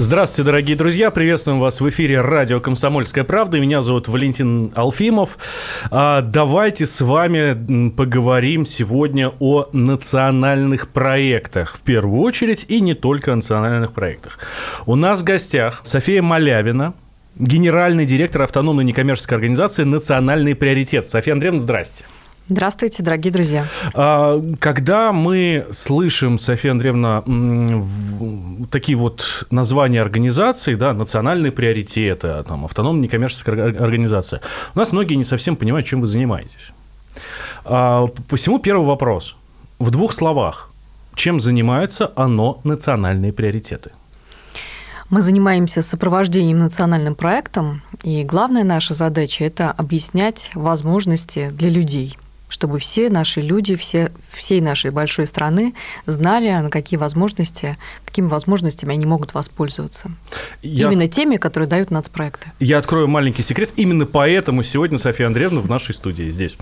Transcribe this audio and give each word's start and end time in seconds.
Здравствуйте, 0.00 0.46
дорогие 0.46 0.76
друзья. 0.76 1.10
Приветствуем 1.10 1.58
вас 1.58 1.80
в 1.80 1.88
эфире 1.88 2.20
радио 2.20 2.60
«Комсомольская 2.60 3.24
правда». 3.24 3.58
Меня 3.58 3.80
зовут 3.80 4.06
Валентин 4.06 4.70
Алфимов. 4.76 5.38
А, 5.90 6.22
давайте 6.22 6.86
с 6.86 7.00
вами 7.00 7.90
поговорим 7.90 8.64
сегодня 8.64 9.32
о 9.40 9.68
национальных 9.72 10.86
проектах. 10.90 11.74
В 11.74 11.80
первую 11.80 12.22
очередь 12.22 12.64
и 12.68 12.80
не 12.80 12.94
только 12.94 13.32
о 13.32 13.36
национальных 13.36 13.92
проектах. 13.92 14.38
У 14.86 14.94
нас 14.94 15.22
в 15.22 15.24
гостях 15.24 15.80
София 15.82 16.22
Малявина, 16.22 16.94
генеральный 17.34 18.06
директор 18.06 18.42
автономной 18.42 18.84
некоммерческой 18.84 19.38
организации 19.38 19.82
«Национальный 19.82 20.54
приоритет». 20.54 21.08
София 21.08 21.34
Андреевна, 21.34 21.58
здрасте. 21.58 22.04
Здравствуйте, 22.50 23.02
дорогие 23.02 23.30
друзья. 23.30 23.66
А, 23.92 24.42
когда 24.58 25.12
мы 25.12 25.66
слышим, 25.70 26.38
София 26.38 26.70
Андреевна, 26.70 27.22
такие 28.70 28.96
вот 28.96 29.46
названия 29.50 30.00
организаций, 30.00 30.74
да, 30.74 30.94
национальные 30.94 31.52
приоритеты, 31.52 32.28
а 32.28 32.42
там, 32.44 32.64
автономная 32.64 33.02
некоммерческая 33.02 33.76
организация, 33.78 34.40
у 34.74 34.78
нас 34.78 34.92
многие 34.92 35.16
не 35.16 35.24
совсем 35.24 35.56
понимают, 35.56 35.86
чем 35.86 36.00
вы 36.00 36.06
занимаетесь. 36.06 36.72
А, 37.66 38.06
посему 38.30 38.58
первый 38.58 38.86
вопрос. 38.86 39.36
В 39.78 39.90
двух 39.90 40.14
словах. 40.14 40.70
Чем 41.14 41.40
занимается 41.40 42.12
оно 42.16 42.60
национальные 42.64 43.34
приоритеты? 43.34 43.90
Мы 45.10 45.20
занимаемся 45.20 45.82
сопровождением 45.82 46.60
национальным 46.60 47.14
проектом, 47.14 47.82
и 48.02 48.24
главная 48.24 48.64
наша 48.64 48.94
задача– 48.94 49.44
это 49.46 49.70
объяснять 49.70 50.50
возможности 50.54 51.50
для 51.50 51.68
людей– 51.68 52.16
чтобы 52.48 52.78
все 52.78 53.10
наши 53.10 53.40
люди, 53.40 53.76
все, 53.76 54.10
всей 54.32 54.60
нашей 54.60 54.90
большой 54.90 55.26
страны 55.26 55.74
знали, 56.06 56.50
на 56.50 56.70
какие 56.70 56.98
возможности, 56.98 57.76
какими 58.04 58.26
возможностями 58.26 58.92
они 58.92 59.06
могут 59.06 59.34
воспользоваться. 59.34 60.10
Я... 60.62 60.88
Именно 60.88 61.08
теми, 61.08 61.36
которые 61.36 61.68
дают 61.68 61.90
нацпроекты. 61.90 62.52
Я 62.58 62.78
открою 62.78 63.08
маленький 63.08 63.42
секрет. 63.42 63.70
Именно 63.76 64.06
поэтому 64.06 64.62
сегодня 64.62 64.98
София 64.98 65.26
Андреевна 65.26 65.60
в 65.60 65.68
нашей 65.68 65.94
студии 65.94 66.30
здесь. 66.30 66.56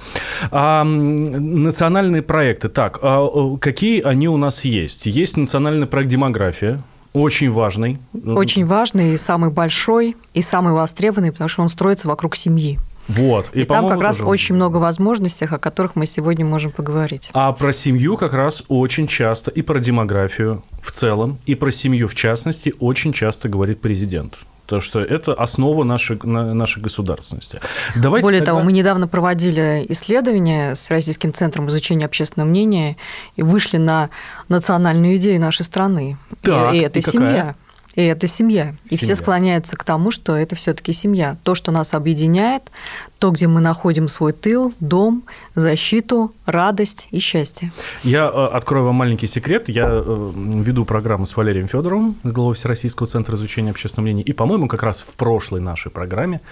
А, 0.50 0.84
национальные 0.84 2.22
проекты. 2.22 2.68
Так, 2.68 2.98
а 3.02 3.56
какие 3.58 4.02
они 4.02 4.28
у 4.28 4.36
нас 4.36 4.64
есть? 4.64 5.06
Есть 5.06 5.36
национальный 5.36 5.86
проект 5.86 6.10
«Демография», 6.10 6.82
очень 7.16 7.50
важный. 7.50 7.98
Очень 8.26 8.66
важный, 8.66 9.14
и 9.14 9.16
самый 9.16 9.48
большой, 9.48 10.16
и 10.34 10.42
самый 10.42 10.74
востребованный, 10.74 11.32
потому 11.32 11.48
что 11.48 11.62
он 11.62 11.70
строится 11.70 12.08
вокруг 12.08 12.36
семьи. 12.36 12.78
Вот. 13.08 13.50
И, 13.52 13.60
и 13.60 13.64
там 13.64 13.88
как 13.88 14.00
раз 14.00 14.20
очень 14.20 14.54
много 14.54 14.78
возможностей, 14.78 15.46
о 15.46 15.58
которых 15.58 15.96
мы 15.96 16.06
сегодня 16.06 16.44
можем 16.44 16.72
поговорить. 16.72 17.30
А 17.32 17.52
про 17.52 17.72
семью 17.72 18.16
как 18.16 18.32
раз 18.32 18.64
очень 18.68 19.06
часто, 19.06 19.50
и 19.50 19.62
про 19.62 19.78
демографию 19.78 20.62
в 20.82 20.90
целом, 20.92 21.38
и 21.46 21.54
про 21.54 21.70
семью 21.70 22.08
в 22.08 22.14
частности 22.14 22.74
очень 22.80 23.12
часто 23.12 23.48
говорит 23.48 23.80
президент. 23.80 24.34
То, 24.66 24.80
что 24.80 24.98
это 24.98 25.32
основа 25.32 25.84
нашей, 25.84 26.18
нашей 26.24 26.82
государственности. 26.82 27.60
Давайте 27.94 28.24
Более 28.24 28.40
тогда... 28.40 28.52
того, 28.52 28.64
мы 28.64 28.72
недавно 28.72 29.06
проводили 29.06 29.86
исследование 29.90 30.74
с 30.74 30.90
Российским 30.90 31.32
центром 31.32 31.68
изучения 31.68 32.04
общественного 32.04 32.48
мнения 32.48 32.96
и 33.36 33.42
вышли 33.42 33.76
на 33.76 34.10
национальную 34.48 35.16
идею 35.18 35.40
нашей 35.40 35.64
страны. 35.64 36.18
Так, 36.42 36.74
и, 36.74 36.78
и 36.78 36.80
это 36.80 36.98
и 36.98 37.02
семья. 37.02 37.54
И 37.96 38.02
это 38.02 38.26
семья. 38.26 38.74
И 38.90 38.96
семья. 38.96 39.14
все 39.14 39.22
склоняются 39.22 39.76
к 39.76 39.82
тому, 39.82 40.10
что 40.10 40.36
это 40.36 40.54
все-таки 40.54 40.92
семья. 40.92 41.36
То, 41.42 41.54
что 41.54 41.72
нас 41.72 41.94
объединяет, 41.94 42.70
то, 43.18 43.30
где 43.30 43.46
мы 43.46 43.60
находим 43.60 44.08
свой 44.08 44.34
тыл, 44.34 44.74
дом, 44.80 45.22
защиту, 45.54 46.34
радость 46.44 47.08
и 47.10 47.18
счастье. 47.18 47.72
Я 48.02 48.26
э, 48.26 48.46
открою 48.52 48.84
вам 48.84 48.96
маленький 48.96 49.26
секрет. 49.26 49.70
Я 49.70 49.86
э, 49.88 50.32
веду 50.34 50.84
программу 50.84 51.24
с 51.24 51.34
Валерием 51.34 51.68
Федоровым, 51.68 52.16
главой 52.22 52.54
Всероссийского 52.54 53.06
центра 53.06 53.34
изучения 53.34 53.70
общественного 53.70 54.04
мнения. 54.04 54.22
И, 54.22 54.34
по-моему, 54.34 54.68
как 54.68 54.82
раз 54.82 55.00
в 55.00 55.14
прошлой 55.14 55.62
нашей 55.62 55.90
программе 55.90 56.42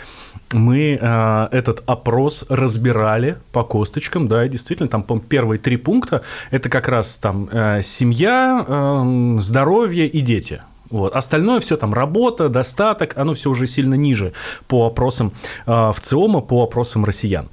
мы 0.51 0.99
э, 0.99 1.49
этот 1.53 1.83
опрос 1.85 2.47
разбирали 2.49 3.37
по 3.53 3.65
косточкам. 3.65 4.29
Да, 4.29 4.47
и 4.47 4.49
действительно, 4.49 4.89
там, 4.89 5.03
по 5.03 5.19
первые 5.19 5.59
три 5.59 5.77
пункта– 5.77 6.23
это 6.51 6.71
как 6.71 6.89
раз 6.89 7.17
там 7.17 7.51
семья, 7.83 9.05
здоровье 9.41 10.09
и 10.09 10.21
дети– 10.23 10.63
вот. 10.91 11.15
Остальное 11.15 11.61
все 11.61 11.77
там 11.77 11.95
работа, 11.95 12.49
достаток, 12.49 13.17
оно 13.17 13.35
все 13.35 13.51
уже 13.51 13.67
сильно 13.67 13.95
ниже 13.95 14.33
по 14.69 14.87
опросам 14.87 15.33
э, 15.67 15.71
в 15.71 15.97
ЦИОМа, 16.01 16.41
по 16.41 16.63
опросам 16.63 17.05
россиян. 17.05 17.49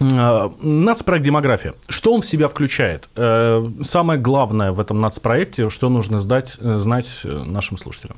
Э, 0.00 0.50
нацпроект 0.60 1.24
«Демография». 1.24 1.74
Что 1.88 2.12
он 2.12 2.22
в 2.22 2.26
себя 2.26 2.48
включает? 2.48 3.08
Э, 3.16 3.66
самое 3.82 4.20
главное 4.20 4.72
в 4.72 4.80
этом 4.80 5.00
нацпроекте, 5.00 5.68
что 5.68 5.88
нужно 5.88 6.18
сдать, 6.18 6.56
знать 6.60 7.08
нашим 7.24 7.78
слушателям? 7.78 8.16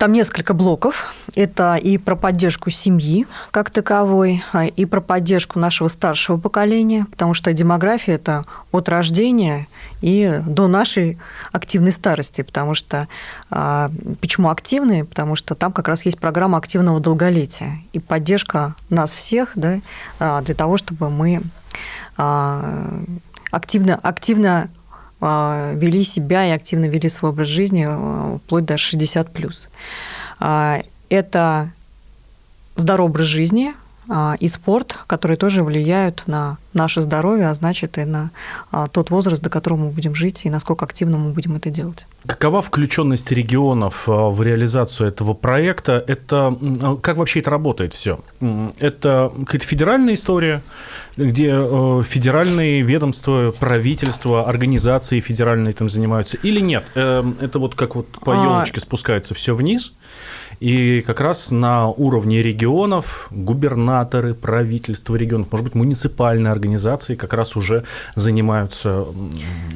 Там 0.00 0.14
несколько 0.14 0.54
блоков. 0.54 1.12
Это 1.34 1.74
и 1.74 1.98
про 1.98 2.16
поддержку 2.16 2.70
семьи 2.70 3.26
как 3.50 3.68
таковой, 3.68 4.42
а, 4.50 4.64
и 4.64 4.86
про 4.86 5.02
поддержку 5.02 5.58
нашего 5.58 5.88
старшего 5.88 6.38
поколения, 6.38 7.06
потому 7.10 7.34
что 7.34 7.52
демография– 7.52 8.14
это 8.14 8.46
от 8.72 8.88
рождения 8.88 9.68
и 10.00 10.40
до 10.46 10.68
нашей 10.68 11.18
активной 11.52 11.92
старости, 11.92 12.40
потому 12.40 12.74
что 12.74 13.08
а, 13.50 13.90
почему 14.22 14.48
активные? 14.48 15.04
Потому 15.04 15.36
что 15.36 15.54
там 15.54 15.70
как 15.70 15.86
раз 15.86 16.06
есть 16.06 16.18
программа 16.18 16.56
активного 16.56 16.98
долголетия 16.98 17.82
и 17.92 17.98
поддержка 17.98 18.76
нас 18.88 19.12
всех 19.12 19.50
да, 19.54 19.80
а, 20.18 20.40
для 20.40 20.54
того, 20.54 20.78
чтобы 20.78 21.10
мы 21.10 21.42
активно, 23.50 23.96
активно 23.96 24.70
вели 25.20 26.04
себя 26.04 26.46
и 26.46 26.50
активно 26.50 26.86
вели 26.86 27.08
свой 27.08 27.32
образ 27.32 27.48
жизни 27.48 27.86
а, 27.88 28.38
вплоть 28.38 28.64
до 28.64 28.78
60 28.78 29.30
плюс. 29.32 29.68
А, 30.38 30.82
это 31.08 31.72
здоровый 32.76 33.10
образ 33.10 33.26
жизни 33.26 33.74
и 34.40 34.48
спорт, 34.48 34.98
которые 35.06 35.36
тоже 35.36 35.62
влияют 35.62 36.24
на 36.26 36.58
наше 36.72 37.00
здоровье, 37.00 37.48
а 37.48 37.54
значит 37.54 37.96
и 37.98 38.04
на 38.04 38.30
тот 38.92 39.10
возраст, 39.10 39.42
до 39.42 39.50
которого 39.50 39.78
мы 39.78 39.90
будем 39.90 40.14
жить, 40.14 40.42
и 40.44 40.50
насколько 40.50 40.84
активно 40.84 41.16
мы 41.16 41.32
будем 41.32 41.54
это 41.54 41.70
делать. 41.70 42.06
Какова 42.26 42.60
включенность 42.60 43.30
регионов 43.30 44.02
в 44.06 44.42
реализацию 44.42 45.08
этого 45.08 45.34
проекта? 45.34 46.04
Это 46.06 46.56
как 47.02 47.16
вообще 47.16 47.40
это 47.40 47.50
работает 47.50 47.94
все? 47.94 48.20
Это 48.80 49.32
какая-то 49.36 49.66
федеральная 49.66 50.14
история? 50.14 50.62
где 51.16 51.50
э, 51.52 52.02
федеральные 52.06 52.82
ведомства, 52.82 53.52
правительства, 53.58 54.48
организации 54.48 55.20
федеральные 55.20 55.70
этим 55.72 55.88
занимаются, 55.88 56.36
или 56.42 56.60
нет? 56.60 56.84
Э, 56.94 57.22
это 57.40 57.58
вот 57.58 57.74
как 57.74 57.96
вот 57.96 58.06
по 58.08 58.30
елочке 58.30 58.78
а... 58.78 58.80
спускается 58.80 59.34
все 59.34 59.54
вниз, 59.54 59.92
и 60.60 61.00
как 61.06 61.20
раз 61.20 61.50
на 61.50 61.88
уровне 61.88 62.42
регионов 62.42 63.28
губернаторы, 63.30 64.34
правительства 64.34 65.16
регионов, 65.16 65.48
может 65.50 65.64
быть, 65.64 65.74
муниципальные 65.74 66.52
организации 66.52 67.14
как 67.14 67.32
раз 67.32 67.56
уже 67.56 67.84
занимаются 68.14 69.06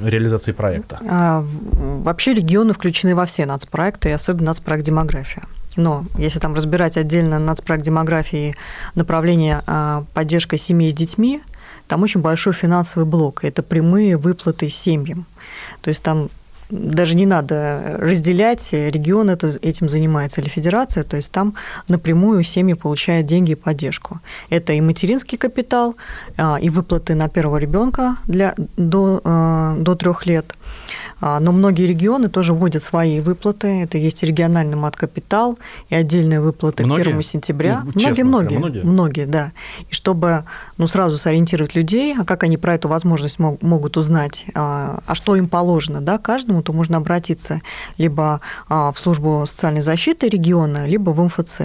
реализацией 0.02 0.54
проекта. 0.54 1.00
А, 1.08 1.44
вообще 1.72 2.34
регионы 2.34 2.74
включены 2.74 3.16
во 3.16 3.24
все 3.24 3.46
нацпроекты, 3.46 4.10
и 4.10 4.12
особенно 4.12 4.50
нацпроект 4.50 4.84
«Демография». 4.84 5.44
Но 5.76 6.04
если 6.18 6.38
там 6.38 6.54
разбирать 6.54 6.96
отдельно 6.98 7.38
нацпроект 7.38 7.82
демографии 7.82 8.54
направление 8.94 9.62
а, 9.66 10.04
поддержка 10.12 10.58
семей 10.58 10.90
с 10.90 10.94
детьми, 10.94 11.40
там 11.88 12.02
очень 12.02 12.20
большой 12.20 12.52
финансовый 12.52 13.04
блок. 13.04 13.42
Это 13.42 13.62
прямые 13.62 14.16
выплаты 14.16 14.68
семьям. 14.68 15.26
То 15.80 15.88
есть 15.88 16.02
там 16.02 16.28
даже 16.70 17.16
не 17.16 17.26
надо 17.26 17.96
разделять, 17.98 18.72
регион 18.72 19.30
это, 19.30 19.52
этим 19.62 19.88
занимается 19.88 20.40
или 20.40 20.48
федерация, 20.48 21.04
то 21.04 21.16
есть 21.16 21.30
там 21.30 21.54
напрямую 21.88 22.42
семьи 22.44 22.74
получают 22.74 23.26
деньги 23.26 23.52
и 23.52 23.54
поддержку. 23.54 24.20
Это 24.50 24.72
и 24.72 24.80
материнский 24.80 25.38
капитал, 25.38 25.96
а, 26.36 26.58
и 26.60 26.70
выплаты 26.70 27.14
на 27.14 27.28
первого 27.28 27.58
ребенка 27.58 28.16
для, 28.26 28.54
до, 28.76 29.20
а, 29.24 29.76
до 29.78 29.94
трех 29.94 30.26
лет, 30.26 30.54
но 31.24 31.52
многие 31.52 31.86
регионы 31.86 32.28
тоже 32.28 32.52
вводят 32.52 32.84
свои 32.84 33.20
выплаты. 33.20 33.82
Это 33.82 33.96
есть 33.96 34.22
региональный 34.22 34.76
мат-капитал 34.76 35.58
и 35.88 35.94
отдельные 35.94 36.40
выплаты 36.40 36.84
многие? 36.84 37.04
к 37.04 37.06
1 37.08 37.22
сентября. 37.22 37.82
Ну, 37.84 37.92
честно, 37.92 38.24
многие, 38.24 38.58
многие, 38.58 38.82
многие, 38.82 38.82
многие, 38.84 39.26
да. 39.26 39.52
И 39.90 39.94
чтобы 39.94 40.44
ну, 40.76 40.86
сразу 40.86 41.16
сориентировать 41.16 41.74
людей, 41.74 42.14
а 42.18 42.24
как 42.24 42.42
они 42.42 42.58
про 42.58 42.74
эту 42.74 42.88
возможность 42.88 43.38
мог, 43.38 43.62
могут 43.62 43.96
узнать, 43.96 44.44
а, 44.54 45.00
а 45.06 45.14
что 45.14 45.36
им 45.36 45.48
положено, 45.48 46.00
да, 46.00 46.18
каждому, 46.18 46.62
то 46.62 46.72
можно 46.72 46.98
обратиться 46.98 47.62
либо 47.96 48.40
а, 48.68 48.92
в 48.92 48.98
службу 48.98 49.44
социальной 49.46 49.82
защиты 49.82 50.28
региона, 50.28 50.86
либо 50.86 51.10
в 51.10 51.22
МФЦ 51.22 51.60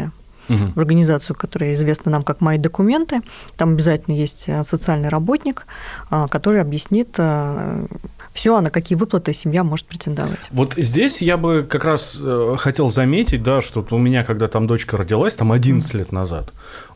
в 0.50 0.80
организацию, 0.80 1.36
которая 1.36 1.74
известна 1.74 2.12
нам 2.12 2.24
как 2.24 2.42
«Мои 2.42 2.58
документы». 2.58 3.22
Там 3.56 3.74
обязательно 3.74 4.16
есть 4.16 4.50
социальный 4.66 5.10
работник, 5.10 5.68
который 6.10 6.60
объяснит 6.60 7.20
все, 8.32 8.56
а 8.56 8.62
на 8.62 8.70
какие 8.70 8.98
выплаты 8.98 9.34
семья 9.34 9.64
может 9.64 9.86
претендовать. 9.86 10.48
Вот 10.52 10.74
здесь 10.78 11.22
я 11.22 11.38
бы 11.38 11.66
как 11.70 11.84
раз 11.84 12.20
хотел 12.58 12.88
заметить, 12.90 13.44
да, 13.44 13.62
что 13.62 13.86
у 13.90 13.98
меня, 13.98 14.24
когда 14.24 14.48
там 14.48 14.68
дочка 14.68 14.98
родилась, 14.98 15.36
там 15.36 15.52
11 15.52 15.94
лет 15.94 16.12
назад, 16.12 16.54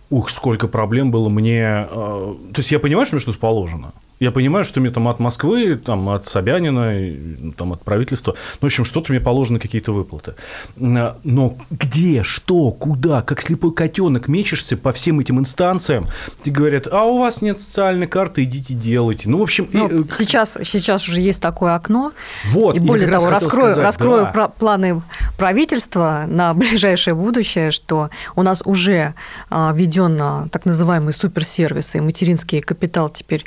ух, 0.10 0.30
сколько 0.30 0.68
проблем 0.68 1.12
было 1.12 1.30
мне. 1.30 1.88
То 1.90 2.58
есть 2.58 2.72
я 2.72 2.80
понимаю, 2.80 3.06
что 3.06 3.16
мне 3.16 3.22
что-то 3.22 3.40
положено. 3.40 3.94
Я 4.24 4.32
понимаю, 4.32 4.64
что 4.64 4.80
мне 4.80 4.90
там 4.90 5.10
от 5.10 5.20
Москвы, 5.20 5.76
там, 5.76 6.08
от 6.08 6.26
Собянина, 6.26 6.94
ну, 7.40 7.52
там, 7.52 7.74
от 7.74 7.84
правительства, 7.84 8.36
ну, 8.54 8.60
в 8.62 8.66
общем, 8.66 8.86
что-то 8.86 9.12
мне 9.12 9.20
положено, 9.20 9.60
какие-то 9.60 9.92
выплаты. 9.92 10.36
Но 10.78 11.58
где, 11.70 12.24
что, 12.24 12.72
куда, 12.72 13.22
как 13.22 13.42
слепой 13.42 13.74
котенок 13.74 14.30
мечешься 14.30 14.78
по 14.78 14.94
всем 14.94 15.20
этим 15.20 15.40
инстанциям, 15.40 16.08
тебе 16.42 16.56
говорят, 16.56 16.88
а 16.90 17.04
у 17.04 17.20
вас 17.20 17.42
нет 17.42 17.60
социальной 17.60 18.08
карты, 18.08 18.46
идите 18.46 18.74
делайте. 18.74 19.28
Ну, 19.28 19.40
в 19.40 19.42
общем... 19.42 19.68
Ну, 19.74 19.90
и... 19.90 20.12
сейчас, 20.12 20.58
сейчас 20.64 21.06
уже 21.10 21.20
есть 21.20 21.42
такое 21.42 21.76
окно. 21.76 22.14
Вот, 22.46 22.78
и 22.78 22.80
более 22.80 23.10
того, 23.10 23.30
раскрою, 23.30 23.74
сказать, 23.74 23.86
раскрою 23.86 24.32
да. 24.34 24.48
планы 24.48 25.02
правительства 25.38 26.24
на 26.28 26.54
ближайшее 26.54 27.14
будущее, 27.14 27.72
что 27.72 28.10
у 28.38 28.42
нас 28.42 28.62
уже 28.64 29.16
а, 29.50 29.74
введен 29.76 30.48
так 30.50 30.64
называемый 30.64 31.14
суперсервис, 31.14 31.96
и 31.96 32.00
материнский 32.00 32.62
капитал 32.62 33.10
теперь 33.10 33.44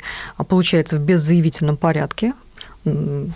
получает 0.47 0.66
получается 0.67 0.97
в 0.97 0.99
беззаявительном 0.99 1.77
порядке. 1.77 2.33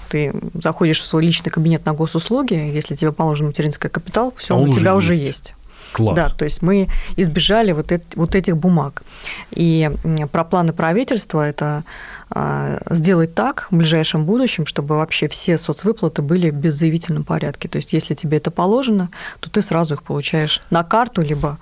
Ты 0.09 0.33
заходишь 0.53 0.99
в 0.99 1.05
свой 1.05 1.23
личный 1.23 1.49
кабинет 1.49 1.85
на 1.85 1.93
госуслуги, 1.93 2.53
если 2.53 2.95
тебе 2.95 3.13
положен 3.13 3.47
материнский 3.47 3.89
капитал, 3.89 4.33
все 4.37 4.55
а 4.55 4.57
у 4.57 4.67
тебя 4.73 4.95
уже 4.95 5.13
есть. 5.13 5.25
есть. 5.25 5.55
Класс. 5.93 6.15
Да, 6.15 6.29
то 6.29 6.45
есть 6.45 6.61
мы 6.61 6.87
избежали 7.17 7.73
вот, 7.73 7.91
эти, 7.91 8.17
вот 8.17 8.35
этих 8.35 8.55
бумаг. 8.55 9.03
И 9.51 9.91
про 10.31 10.43
планы 10.43 10.73
правительства 10.73 11.45
это 11.45 11.83
а, 12.29 12.79
сделать 12.89 13.33
так 13.33 13.67
в 13.71 13.75
ближайшем 13.75 14.25
будущем, 14.25 14.65
чтобы 14.65 14.95
вообще 14.97 15.27
все 15.27 15.57
соцвыплаты 15.57 16.21
были 16.21 16.49
в 16.49 16.55
беззаявительном 16.55 17.23
порядке. 17.25 17.67
То 17.67 17.77
есть 17.77 17.91
если 17.91 18.13
тебе 18.13 18.37
это 18.37 18.51
положено, 18.51 19.09
то 19.41 19.49
ты 19.49 19.61
сразу 19.61 19.95
их 19.95 20.03
получаешь 20.03 20.61
на 20.69 20.83
карту, 20.83 21.21
либо 21.21 21.57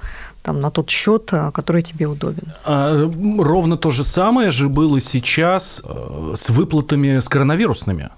там, 0.50 0.62
на 0.62 0.72
тот 0.72 0.90
счет, 0.90 1.30
э, 1.31 1.51
который 1.51 1.84
тебе 1.84 2.07
удобен. 2.07 2.44
А, 2.66 3.07
ровно 3.38 3.78
то 3.78 3.92
же 3.92 4.04
самое 4.04 4.50
же 4.50 4.68
было 4.68 5.00
сейчас 5.00 5.81
э, 5.86 6.34
с 6.36 6.50
выплатами 6.50 7.19
с 7.19 7.30
коронавирусными. 7.30 8.10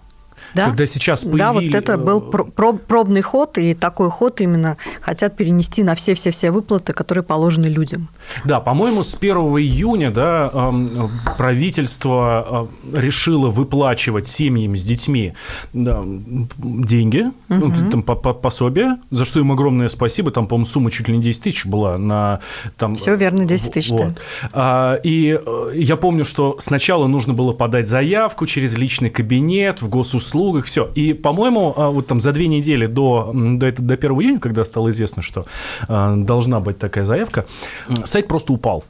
Да? 0.55 0.67
Когда 0.67 0.85
сейчас 0.85 1.21
появились... 1.21 1.41
Да, 1.41 1.53
вот 1.53 1.75
это 1.75 1.97
был 1.97 2.21
пробный 2.21 3.21
ход, 3.21 3.57
и 3.57 3.73
такой 3.73 4.09
ход 4.09 4.41
именно 4.41 4.77
хотят 5.01 5.37
перенести 5.37 5.83
на 5.83 5.95
все-все-все 5.95 6.51
выплаты, 6.51 6.93
которые 6.93 7.23
положены 7.23 7.67
людям. 7.67 8.09
Да, 8.43 8.59
по-моему, 8.59 9.03
с 9.03 9.15
1 9.15 9.35
июня 9.37 10.11
да, 10.11 10.51
правительство 11.37 12.69
э, 12.91 12.99
решило 12.99 13.49
выплачивать 13.49 14.27
семьям 14.27 14.75
с 14.75 14.83
детьми 14.83 15.33
деньги, 15.73 17.31
угу. 17.49 17.91
там, 17.91 18.03
пособие, 18.03 18.97
за 19.09 19.25
что 19.25 19.39
им 19.39 19.51
огромное 19.51 19.87
спасибо. 19.87 20.31
Там, 20.31 20.47
по-моему, 20.47 20.65
сумма 20.65 20.91
чуть 20.91 21.07
ли 21.07 21.17
не 21.17 21.23
10 21.23 21.43
тысяч 21.43 21.65
была 21.65 21.97
на... 21.97 22.39
Там, 22.77 22.95
Все 22.95 23.15
верно, 23.15 23.45
10 23.45 23.73
тысяч. 23.73 23.89
Вот. 23.89 24.19
Да. 24.53 24.99
И 25.03 25.39
э, 25.43 25.71
я 25.75 25.95
помню, 25.95 26.25
что 26.25 26.57
сначала 26.59 27.07
нужно 27.07 27.33
было 27.33 27.53
подать 27.53 27.87
заявку 27.87 28.45
через 28.45 28.77
личный 28.77 29.09
кабинет 29.09 29.81
в 29.81 29.89
госуслугу, 29.89 30.40
услугах, 30.41 30.65
все. 30.65 30.89
И, 30.95 31.13
по-моему, 31.13 31.73
а, 31.75 31.89
вот 31.89 32.07
там 32.07 32.19
за 32.19 32.31
две 32.31 32.47
недели 32.47 32.87
до, 32.87 33.31
до, 33.33 33.71
до 33.71 33.93
1 33.93 34.11
июня, 34.11 34.39
когда 34.39 34.65
стало 34.65 34.89
известно, 34.89 35.21
что 35.21 35.45
а, 35.87 36.15
должна 36.15 36.59
быть 36.59 36.77
такая 36.79 37.05
заявка, 37.05 37.45
сайт 38.05 38.27
просто 38.27 38.53
упал. 38.53 38.83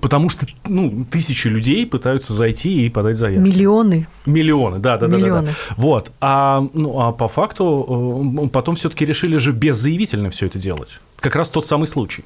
Потому 0.00 0.28
что 0.28 0.46
ну, 0.68 1.06
тысячи 1.10 1.48
людей 1.48 1.86
пытаются 1.86 2.32
зайти 2.32 2.84
и 2.84 2.90
подать 2.90 3.16
заявку. 3.16 3.46
Миллионы. 3.46 4.06
Миллионы, 4.26 4.78
да, 4.78 4.98
да, 4.98 5.06
Миллионы. 5.06 5.46
да, 5.46 5.52
да. 5.52 5.74
Вот. 5.76 6.10
А, 6.20 6.66
ну, 6.74 7.00
а 7.00 7.12
по 7.12 7.28
факту 7.28 8.42
э, 8.44 8.48
потом 8.48 8.74
все-таки 8.74 9.06
решили 9.06 9.38
же 9.38 9.52
беззаявительно 9.52 10.28
все 10.30 10.46
это 10.46 10.58
делать. 10.58 11.00
Как 11.20 11.36
раз 11.36 11.48
тот 11.48 11.64
самый 11.64 11.86
случай. 11.86 12.24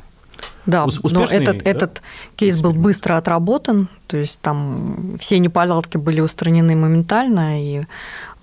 Да, 0.68 0.86
но 1.02 1.24
этот, 1.24 1.64
да? 1.64 1.70
этот 1.70 2.02
кейс 2.36 2.60
был 2.60 2.74
быстро 2.74 3.16
отработан, 3.16 3.88
то 4.06 4.18
есть 4.18 4.38
там 4.42 5.14
все 5.18 5.38
неполадки 5.38 5.96
были 5.96 6.20
устранены 6.20 6.76
моментально, 6.76 7.64
и 7.64 7.86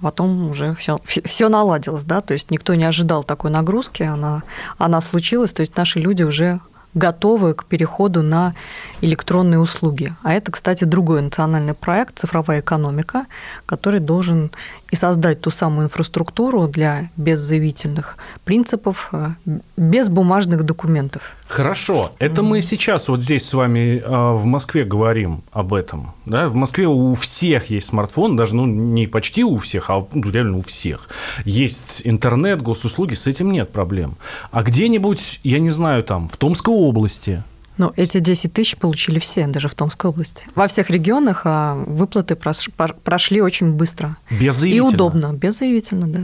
потом 0.01 0.49
уже 0.49 0.73
все, 0.73 0.99
все 1.03 1.49
наладилось, 1.49 2.03
да, 2.03 2.21
то 2.21 2.33
есть 2.33 2.49
никто 2.49 2.73
не 2.73 2.83
ожидал 2.83 3.23
такой 3.23 3.51
нагрузки, 3.51 4.01
она, 4.01 4.41
она 4.79 5.01
случилась, 5.01 5.53
то 5.53 5.61
есть 5.61 5.77
наши 5.77 5.99
люди 5.99 6.23
уже 6.23 6.61
готовы 6.95 7.53
к 7.53 7.65
переходу 7.65 8.23
на 8.23 8.55
электронные 9.01 9.59
услуги. 9.59 10.15
А 10.23 10.33
это, 10.33 10.51
кстати, 10.51 10.85
другой 10.85 11.21
национальный 11.21 11.73
проект 11.73 12.17
«Цифровая 12.17 12.61
экономика», 12.61 13.25
который 13.65 13.99
должен 13.99 14.49
и 14.89 14.95
создать 14.95 15.41
ту 15.41 15.51
самую 15.51 15.85
инфраструктуру 15.85 16.67
для 16.67 17.09
беззаявительных 17.17 18.17
принципов, 18.45 19.09
э, 19.11 19.31
без 19.77 20.07
бумажных 20.07 20.63
документов. 20.63 21.35
Хорошо, 21.47 22.11
это 22.17 22.41
мы 22.41 22.61
сейчас 22.61 23.07
вот 23.07 23.21
здесь 23.21 23.45
с 23.45 23.53
вами 23.53 24.01
э, 24.03 24.31
в 24.33 24.45
Москве 24.45 24.83
говорим 24.83 25.43
об 25.51 25.73
этом. 25.75 26.13
Да? 26.25 26.47
В 26.47 26.55
Москве 26.55 26.87
у 26.87 27.13
всех 27.13 27.69
есть 27.69 27.87
смартфон, 27.87 28.35
даже 28.35 28.55
ну, 28.55 28.65
не 28.65 29.05
почти 29.05 29.43
у 29.43 29.57
всех, 29.57 29.89
а 29.91 30.07
ну, 30.11 30.31
реально 30.31 30.57
у 30.57 30.63
всех. 30.63 31.07
Есть 31.45 32.01
интернет, 32.03 32.61
госуслуги, 32.61 33.13
с 33.13 33.27
этим 33.27 33.51
нет 33.51 33.71
проблем. 33.71 34.15
А 34.51 34.63
где-нибудь, 34.63 35.39
я 35.43 35.59
не 35.59 35.69
знаю, 35.69 36.03
там, 36.03 36.29
в 36.29 36.37
Томской 36.37 36.73
области, 36.73 37.43
ну, 37.77 37.91
эти 37.97 38.19
10 38.19 38.53
тысяч 38.53 38.77
получили 38.77 39.19
все, 39.19 39.47
даже 39.47 39.67
в 39.67 39.75
Томской 39.75 40.09
области. 40.09 40.45
Во 40.55 40.67
всех 40.69 40.89
регионах 40.89 41.41
а, 41.43 41.75
выплаты 41.75 42.37
прошли 42.37 43.41
очень 43.41 43.73
быстро. 43.73 44.15
Беззаявительно? 44.29 44.89
И 44.89 44.93
удобно, 44.93 45.33
беззаявительно, 45.33 46.07
да. 46.07 46.19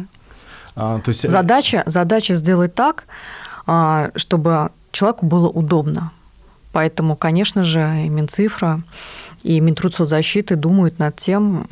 А, 0.75 0.99
то 0.99 1.09
есть... 1.09 1.25
Э, 1.25 1.29
задача, 1.29 1.83
задача 1.85 2.35
сделать 2.35 2.73
так, 2.73 3.03
а, 3.67 4.11
чтобы 4.15 4.69
человеку 4.91 5.25
было 5.25 5.49
удобно. 5.49 6.11
Поэтому, 6.71 7.15
конечно 7.15 7.63
же, 7.63 8.05
и 8.05 8.09
Минцифра, 8.09 8.81
и 9.43 9.59
Минтрудсоцзащиты 9.59 10.55
думают 10.55 10.99
над 10.99 11.17
тем, 11.17 11.67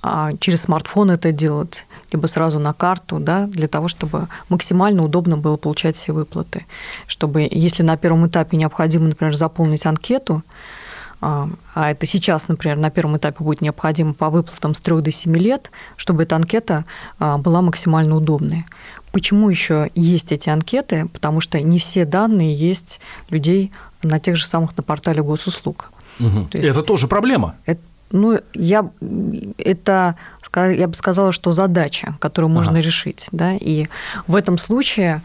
а 0.00 0.32
через 0.38 0.62
смартфон 0.62 1.10
это 1.10 1.32
делать, 1.32 1.84
либо 2.12 2.28
сразу 2.28 2.60
на 2.60 2.72
карту, 2.72 3.18
да, 3.18 3.46
для 3.46 3.66
того, 3.66 3.88
чтобы 3.88 4.28
максимально 4.48 5.02
удобно 5.02 5.36
было 5.36 5.56
получать 5.56 5.96
все 5.96 6.12
выплаты. 6.12 6.66
Чтобы, 7.08 7.48
если 7.50 7.82
на 7.82 7.96
первом 7.96 8.26
этапе 8.28 8.56
необходимо, 8.56 9.08
например, 9.08 9.34
заполнить 9.34 9.86
анкету, 9.86 10.44
а, 11.20 11.48
а 11.74 11.90
это 11.90 12.06
сейчас, 12.06 12.46
например, 12.46 12.76
на 12.76 12.90
первом 12.90 13.16
этапе 13.16 13.42
будет 13.42 13.60
необходимо 13.60 14.14
по 14.14 14.30
выплатам 14.30 14.74
с 14.74 14.80
3 14.80 15.00
до 15.00 15.10
7 15.10 15.36
лет, 15.36 15.72
чтобы 15.96 16.22
эта 16.22 16.36
анкета 16.36 16.84
а, 17.18 17.38
была 17.38 17.60
максимально 17.60 18.16
удобной. 18.16 18.66
Почему 19.18 19.50
еще 19.50 19.90
есть 19.96 20.30
эти 20.30 20.48
анкеты? 20.48 21.08
Потому 21.12 21.40
что 21.40 21.60
не 21.60 21.80
все 21.80 22.04
данные 22.04 22.54
есть 22.54 23.00
людей 23.30 23.72
на 24.04 24.20
тех 24.20 24.36
же 24.36 24.46
самых 24.46 24.76
на 24.76 24.84
портале 24.84 25.24
госуслуг. 25.24 25.90
Угу. 26.20 26.44
То 26.52 26.58
есть 26.58 26.70
это 26.70 26.84
тоже 26.84 27.08
проблема. 27.08 27.56
Это, 27.66 27.80
ну, 28.12 28.38
я, 28.54 28.88
это, 29.58 30.14
я 30.54 30.86
бы 30.86 30.94
сказала, 30.94 31.32
что 31.32 31.50
задача, 31.50 32.14
которую 32.20 32.48
можно 32.48 32.74
ага. 32.74 32.80
решить. 32.80 33.26
Да? 33.32 33.54
И 33.54 33.88
в 34.28 34.36
этом 34.36 34.56
случае 34.56 35.22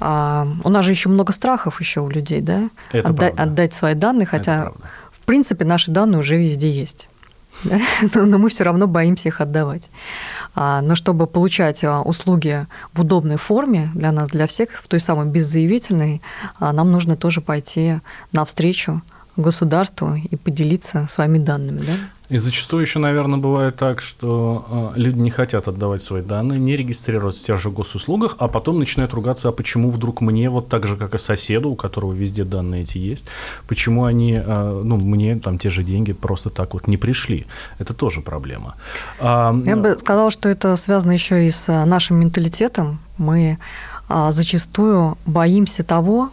а, 0.00 0.48
у 0.64 0.70
нас 0.70 0.82
же 0.86 0.92
еще 0.92 1.10
много 1.10 1.34
страхов 1.34 1.82
еще 1.82 2.00
у 2.00 2.08
людей, 2.08 2.40
да? 2.40 2.70
Это 2.92 3.10
Отда- 3.10 3.34
отдать 3.36 3.74
свои 3.74 3.92
данные, 3.92 4.24
хотя, 4.24 4.72
в 5.12 5.20
принципе, 5.26 5.66
наши 5.66 5.90
данные 5.90 6.20
уже 6.20 6.38
везде 6.38 6.72
есть. 6.72 7.10
Но 8.14 8.38
мы 8.38 8.48
все 8.48 8.64
равно 8.64 8.86
боимся 8.86 9.28
их 9.28 9.40
отдавать. 9.40 9.88
А, 10.54 10.80
но 10.82 10.94
чтобы 10.94 11.26
получать 11.26 11.82
а, 11.84 12.00
услуги 12.02 12.66
в 12.92 13.00
удобной 13.00 13.36
форме 13.36 13.90
для 13.94 14.12
нас, 14.12 14.28
для 14.28 14.46
всех, 14.46 14.70
в 14.72 14.88
той 14.88 15.00
самой 15.00 15.26
беззаявительной, 15.26 16.22
нам 16.60 16.92
нужно 16.92 17.16
тоже 17.16 17.40
пойти 17.40 18.00
навстречу 18.32 19.02
государству 19.36 20.14
и 20.14 20.36
поделиться 20.36 21.06
своими 21.10 21.38
данными. 21.38 21.80
Да? 21.86 21.92
И 22.30 22.38
зачастую 22.38 22.82
еще, 22.82 22.98
наверное, 23.00 23.38
бывает 23.38 23.76
так, 23.76 24.00
что 24.00 24.92
э, 24.96 24.98
люди 24.98 25.18
не 25.18 25.30
хотят 25.30 25.68
отдавать 25.68 26.02
свои 26.02 26.22
данные, 26.22 26.58
не 26.58 26.74
регистрируются 26.74 27.42
в 27.42 27.46
тех 27.46 27.60
же 27.60 27.70
госуслугах, 27.70 28.36
а 28.38 28.48
потом 28.48 28.78
начинают 28.78 29.12
ругаться, 29.12 29.48
а 29.48 29.52
почему 29.52 29.90
вдруг 29.90 30.22
мне, 30.22 30.48
вот 30.48 30.68
так 30.68 30.86
же, 30.86 30.96
как 30.96 31.14
и 31.14 31.18
соседу, 31.18 31.68
у 31.68 31.76
которого 31.76 32.12
везде 32.12 32.44
данные 32.44 32.82
эти 32.84 32.96
есть, 32.96 33.24
почему 33.68 34.04
они, 34.04 34.40
э, 34.44 34.82
ну, 34.84 34.96
мне 34.96 35.38
там 35.38 35.58
те 35.58 35.68
же 35.68 35.84
деньги 35.84 36.12
просто 36.12 36.48
так 36.48 36.72
вот 36.72 36.86
не 36.86 36.96
пришли. 36.96 37.46
Это 37.78 37.92
тоже 37.92 38.22
проблема. 38.22 38.74
А, 39.20 39.54
Я 39.66 39.76
бы 39.76 39.94
сказала, 39.98 40.30
что 40.30 40.48
это 40.48 40.76
связано 40.76 41.12
еще 41.12 41.46
и 41.46 41.50
с 41.50 41.84
нашим 41.84 42.20
менталитетом. 42.20 43.00
Мы 43.18 43.58
а, 44.08 44.32
зачастую 44.32 45.18
боимся 45.26 45.84
того, 45.84 46.30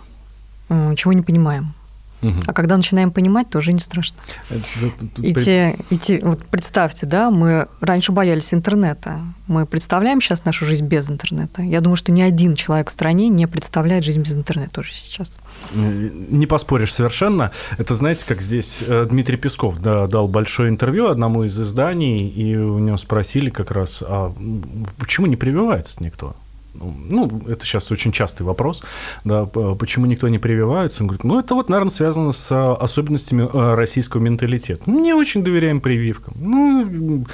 чего 0.95 1.11
не 1.11 1.21
понимаем. 1.21 1.73
Угу. 2.21 2.43
А 2.47 2.53
когда 2.53 2.77
начинаем 2.77 3.11
понимать, 3.11 3.49
то 3.49 3.57
уже 3.57 3.73
не 3.73 3.79
страшно. 3.79 4.17
Это, 4.49 4.91
и 5.17 5.33
те, 5.33 5.77
и 5.89 5.97
те, 5.97 6.19
вот 6.23 6.45
представьте, 6.45 7.05
да, 7.05 7.31
мы 7.31 7.67
раньше 7.79 8.11
боялись 8.11 8.53
интернета. 8.53 9.19
Мы 9.47 9.65
представляем 9.65 10.21
сейчас 10.21 10.45
нашу 10.45 10.65
жизнь 10.65 10.85
без 10.85 11.09
интернета. 11.09 11.61
Я 11.61 11.81
думаю, 11.81 11.97
что 11.97 12.11
ни 12.11 12.21
один 12.21 12.55
человек 12.55 12.89
в 12.89 12.91
стране 12.91 13.27
не 13.29 13.47
представляет 13.47 14.03
жизнь 14.03 14.21
без 14.21 14.33
интернета 14.33 14.81
уже 14.81 14.93
сейчас. 14.93 15.39
Не 15.73 16.45
поспоришь 16.45 16.93
совершенно. 16.93 17.51
Это, 17.77 17.95
знаете, 17.95 18.23
как 18.25 18.41
здесь 18.41 18.79
э, 18.87 19.07
Дмитрий 19.09 19.37
Песков 19.37 19.79
да, 19.79 20.07
дал 20.07 20.27
большое 20.27 20.69
интервью 20.69 21.07
одному 21.07 21.43
из 21.43 21.59
изданий, 21.59 22.29
и 22.29 22.55
у 22.55 22.79
него 22.79 22.97
спросили 22.97 23.49
как 23.49 23.71
раз, 23.71 24.03
а 24.05 24.33
почему 24.97 25.27
не 25.27 25.35
прививается 25.35 26.03
никто? 26.03 26.35
Ну, 26.73 27.41
это 27.47 27.65
сейчас 27.65 27.91
очень 27.91 28.11
частый 28.11 28.45
вопрос, 28.45 28.81
да, 29.23 29.45
почему 29.45 30.05
никто 30.05 30.27
не 30.29 30.39
прививается. 30.39 31.03
Он 31.03 31.07
говорит, 31.07 31.23
ну, 31.23 31.39
это 31.39 31.53
вот, 31.53 31.69
наверное, 31.69 31.91
связано 31.91 32.31
с 32.31 32.47
а, 32.51 32.75
особенностями 32.75 33.47
а, 33.51 33.75
российского 33.75 34.21
менталитета. 34.21 34.83
Мы 34.85 35.01
не 35.01 35.13
очень 35.13 35.43
доверяем 35.43 35.81
прививкам. 35.81 36.33
Ну, 36.39 37.25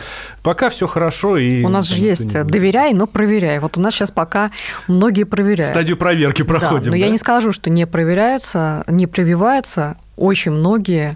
пока 0.41 0.69
все 0.69 0.87
хорошо. 0.87 1.37
И, 1.37 1.63
у 1.63 1.69
нас 1.69 1.87
же 1.87 2.01
есть 2.01 2.33
доверяй, 2.45 2.93
но 2.93 3.05
проверяй. 3.05 3.59
Вот 3.59 3.77
у 3.77 3.81
нас 3.81 3.93
сейчас 3.93 4.09
пока 4.09 4.49
многие 4.87 5.23
проверяют. 5.23 5.69
Стадию 5.69 5.97
проверки 5.97 6.41
проходим. 6.41 6.85
Да, 6.85 6.91
но 6.91 6.97
да? 6.97 6.97
я 6.97 7.09
не 7.09 7.17
скажу, 7.17 7.51
что 7.51 7.69
не 7.69 7.85
проверяются, 7.85 8.83
не 8.87 9.05
прививаются. 9.05 9.97
Очень 10.15 10.53
многие 10.53 11.15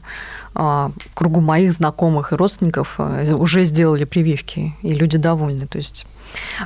а, 0.53 0.91
кругу 1.15 1.41
моих 1.41 1.73
знакомых 1.73 2.33
и 2.33 2.35
родственников 2.35 2.99
уже 2.99 3.65
сделали 3.65 4.03
прививки, 4.03 4.75
и 4.83 4.89
люди 4.93 5.17
довольны. 5.17 5.65
То 5.65 5.79
есть 5.79 6.05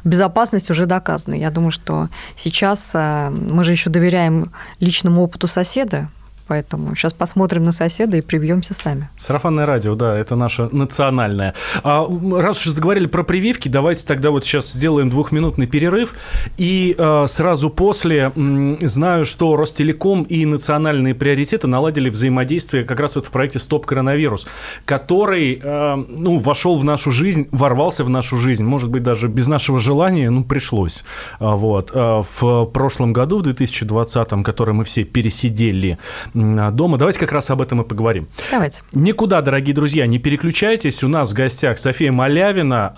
безопасность 0.03 0.69
уже 0.69 0.85
доказана. 0.85 1.35
Я 1.35 1.51
думаю, 1.51 1.71
что 1.71 2.09
сейчас 2.35 2.91
э, 2.93 3.29
мы 3.29 3.63
же 3.63 3.71
еще 3.71 3.89
доверяем 3.89 4.51
личному 4.79 5.21
опыту 5.21 5.47
соседа, 5.47 6.09
Поэтому 6.47 6.95
сейчас 6.95 7.13
посмотрим 7.13 7.63
на 7.63 7.71
соседа 7.71 8.17
и 8.17 8.21
привьемся 8.21 8.73
сами. 8.73 9.09
Сарафанное 9.17 9.65
радио, 9.65 9.95
да, 9.95 10.15
это 10.15 10.35
наше 10.35 10.69
национальное. 10.71 11.55
А, 11.83 12.05
раз 12.39 12.59
уж 12.59 12.67
заговорили 12.67 13.07
про 13.07 13.23
прививки, 13.23 13.67
давайте 13.67 14.05
тогда 14.05 14.29
вот 14.29 14.45
сейчас 14.45 14.71
сделаем 14.71 15.09
двухминутный 15.09 15.65
перерыв. 15.65 16.13
И 16.57 16.95
а, 16.97 17.25
сразу 17.27 17.69
после 17.69 18.31
м, 18.35 18.77
знаю, 18.81 19.25
что 19.25 19.55
Ростелеком 19.55 20.23
и 20.23 20.45
национальные 20.45 21.15
приоритеты 21.15 21.67
наладили 21.67 22.09
взаимодействие 22.09 22.83
как 22.83 22.99
раз 22.99 23.15
вот 23.15 23.25
в 23.25 23.31
проекте 23.31 23.59
«Стоп 23.59 23.85
коронавирус», 23.85 24.47
который 24.85 25.59
а, 25.63 25.95
ну, 25.95 26.37
вошел 26.37 26.77
в 26.77 26.83
нашу 26.83 27.11
жизнь, 27.11 27.47
ворвался 27.51 28.03
в 28.03 28.09
нашу 28.09 28.37
жизнь, 28.37 28.63
может 28.63 28.89
быть, 28.89 29.01
даже 29.01 29.27
без 29.27 29.47
нашего 29.47 29.79
желания, 29.79 30.29
ну, 30.29 30.43
пришлось. 30.43 31.03
А, 31.39 31.55
вот. 31.55 31.91
А, 31.93 32.23
в 32.39 32.65
прошлом 32.65 33.13
году, 33.13 33.39
в 33.39 33.41
2020, 33.41 34.43
который 34.43 34.75
мы 34.75 34.83
все 34.83 35.03
пересидели, 35.03 35.97
дома. 36.35 36.97
Давайте 36.97 37.19
как 37.19 37.31
раз 37.31 37.49
об 37.49 37.61
этом 37.61 37.81
и 37.81 37.85
поговорим. 37.85 38.27
Давайте. 38.51 38.81
Никуда, 38.91 39.41
дорогие 39.41 39.73
друзья, 39.73 40.05
не 40.05 40.19
переключайтесь. 40.19 41.03
У 41.03 41.07
нас 41.07 41.31
в 41.31 41.33
гостях 41.33 41.77
София 41.77 42.11
Малявина, 42.11 42.93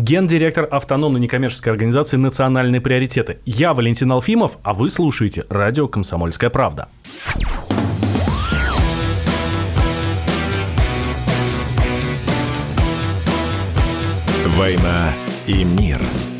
гендиректор 0.00 0.66
автономной 0.70 1.20
некоммерческой 1.20 1.72
организации 1.72 2.16
«Национальные 2.16 2.80
приоритеты». 2.80 3.38
Я 3.44 3.74
Валентин 3.74 4.10
Алфимов, 4.10 4.58
а 4.62 4.74
вы 4.74 4.88
слушаете 4.88 5.44
радио 5.50 5.86
«Комсомольская 5.88 6.50
правда». 6.50 6.88
«Война 14.56 15.12
и 15.46 15.64
мир»– 15.64 16.00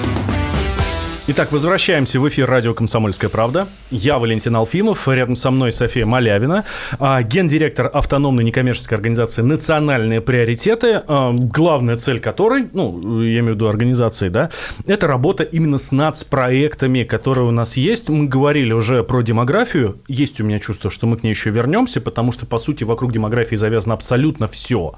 Итак, 1.33 1.53
возвращаемся 1.53 2.19
в 2.19 2.27
эфир 2.27 2.49
радио 2.49 2.73
«Комсомольская 2.73 3.29
правда». 3.29 3.65
Я 3.89 4.19
Валентин 4.19 4.53
Алфимов, 4.53 5.07
рядом 5.07 5.37
со 5.37 5.49
мной 5.49 5.71
София 5.71 6.05
Малявина, 6.05 6.65
а, 6.99 7.23
гендиректор 7.23 7.89
автономной 7.93 8.43
некоммерческой 8.43 8.97
организации 8.97 9.41
«Национальные 9.41 10.19
приоритеты», 10.19 11.01
а, 11.07 11.31
главная 11.31 11.95
цель 11.95 12.19
которой, 12.19 12.67
ну, 12.73 13.21
я 13.21 13.39
имею 13.39 13.53
в 13.53 13.55
виду 13.55 13.69
организации, 13.69 14.27
да, 14.27 14.49
это 14.85 15.07
работа 15.07 15.45
именно 15.45 15.77
с 15.77 15.93
нацпроектами, 15.93 17.03
которые 17.03 17.47
у 17.47 17.51
нас 17.51 17.77
есть. 17.77 18.09
Мы 18.09 18.27
говорили 18.27 18.73
уже 18.73 19.01
про 19.01 19.21
демографию, 19.21 20.01
есть 20.09 20.41
у 20.41 20.43
меня 20.43 20.59
чувство, 20.59 20.91
что 20.91 21.07
мы 21.07 21.15
к 21.15 21.23
ней 21.23 21.29
еще 21.29 21.49
вернемся, 21.49 22.01
потому 22.01 22.33
что, 22.33 22.45
по 22.45 22.57
сути, 22.57 22.83
вокруг 22.83 23.13
демографии 23.13 23.55
завязано 23.55 23.93
абсолютно 23.93 24.49
все. 24.49 24.95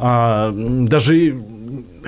А, 0.00 0.52
даже 0.52 1.36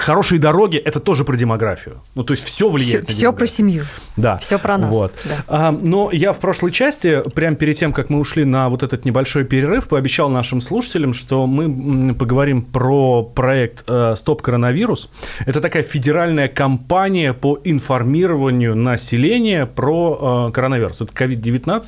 хорошие 0.00 0.38
дороги– 0.38 0.76
это 0.85 1.00
тоже 1.00 1.25
про 1.25 1.37
демографию. 1.37 1.97
Ну, 2.14 2.25
то 2.25 2.33
есть 2.33 2.45
все 2.45 2.69
влияет 2.69 3.04
все, 3.04 3.12
на 3.12 3.16
Все 3.19 3.33
про 3.33 3.47
семью. 3.47 3.85
Да. 4.16 4.38
Все 4.38 4.59
про 4.59 4.78
нас. 4.78 4.95
Вот. 4.95 5.12
Да. 5.25 5.45
А, 5.47 5.71
но 5.73 6.11
я 6.12 6.33
в 6.33 6.38
прошлой 6.38 6.73
части, 6.73 7.23
прямо 7.35 7.57
перед 7.57 7.78
тем, 7.78 7.92
как 7.92 8.11
мы 8.11 8.19
ушли 8.19 8.45
на 8.45 8.69
вот 8.69 8.83
этот 8.83 9.04
небольшой 9.04 9.45
перерыв, 9.45 9.88
пообещал 9.88 10.30
нашим 10.30 10.61
слушателям, 10.61 11.14
что 11.14 11.47
мы 11.47 12.14
поговорим 12.14 12.62
про 12.62 13.23
проект 13.23 13.85
э, 13.87 14.14
«Стоп 14.16 14.42
коронавирус». 14.42 15.11
Это 15.47 15.61
такая 15.61 15.83
федеральная 15.83 16.49
кампания 16.49 17.33
по 17.33 17.59
информированию 17.64 18.75
населения 18.75 19.66
про 19.66 20.49
э, 20.49 20.52
коронавирус. 20.52 21.00
Это 21.00 21.12
COVID-19, 21.12 21.83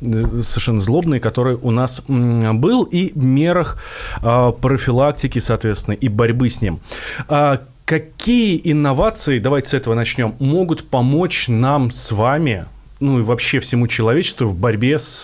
э, 0.00 0.42
совершенно 0.42 0.80
злобный, 0.80 1.20
который 1.20 1.56
у 1.56 1.70
нас 1.70 2.02
был, 2.06 2.84
и 2.84 3.12
мерах 3.14 3.78
профилактики, 4.20 5.38
соответственно, 5.38 5.94
и 5.94 6.08
борьбы 6.08 6.48
с 6.48 6.62
ним. 6.62 6.80
А 7.28 7.41
какие 7.84 8.60
инновации, 8.64 9.38
давайте 9.38 9.70
с 9.70 9.74
этого 9.74 9.94
начнем, 9.94 10.34
могут 10.38 10.88
помочь 10.88 11.48
нам 11.48 11.90
с 11.90 12.12
вами 12.12 12.66
ну 13.00 13.18
и 13.18 13.22
вообще 13.22 13.58
всему 13.58 13.88
человечеству 13.88 14.46
в 14.46 14.54
борьбе 14.54 14.96
с 14.96 15.22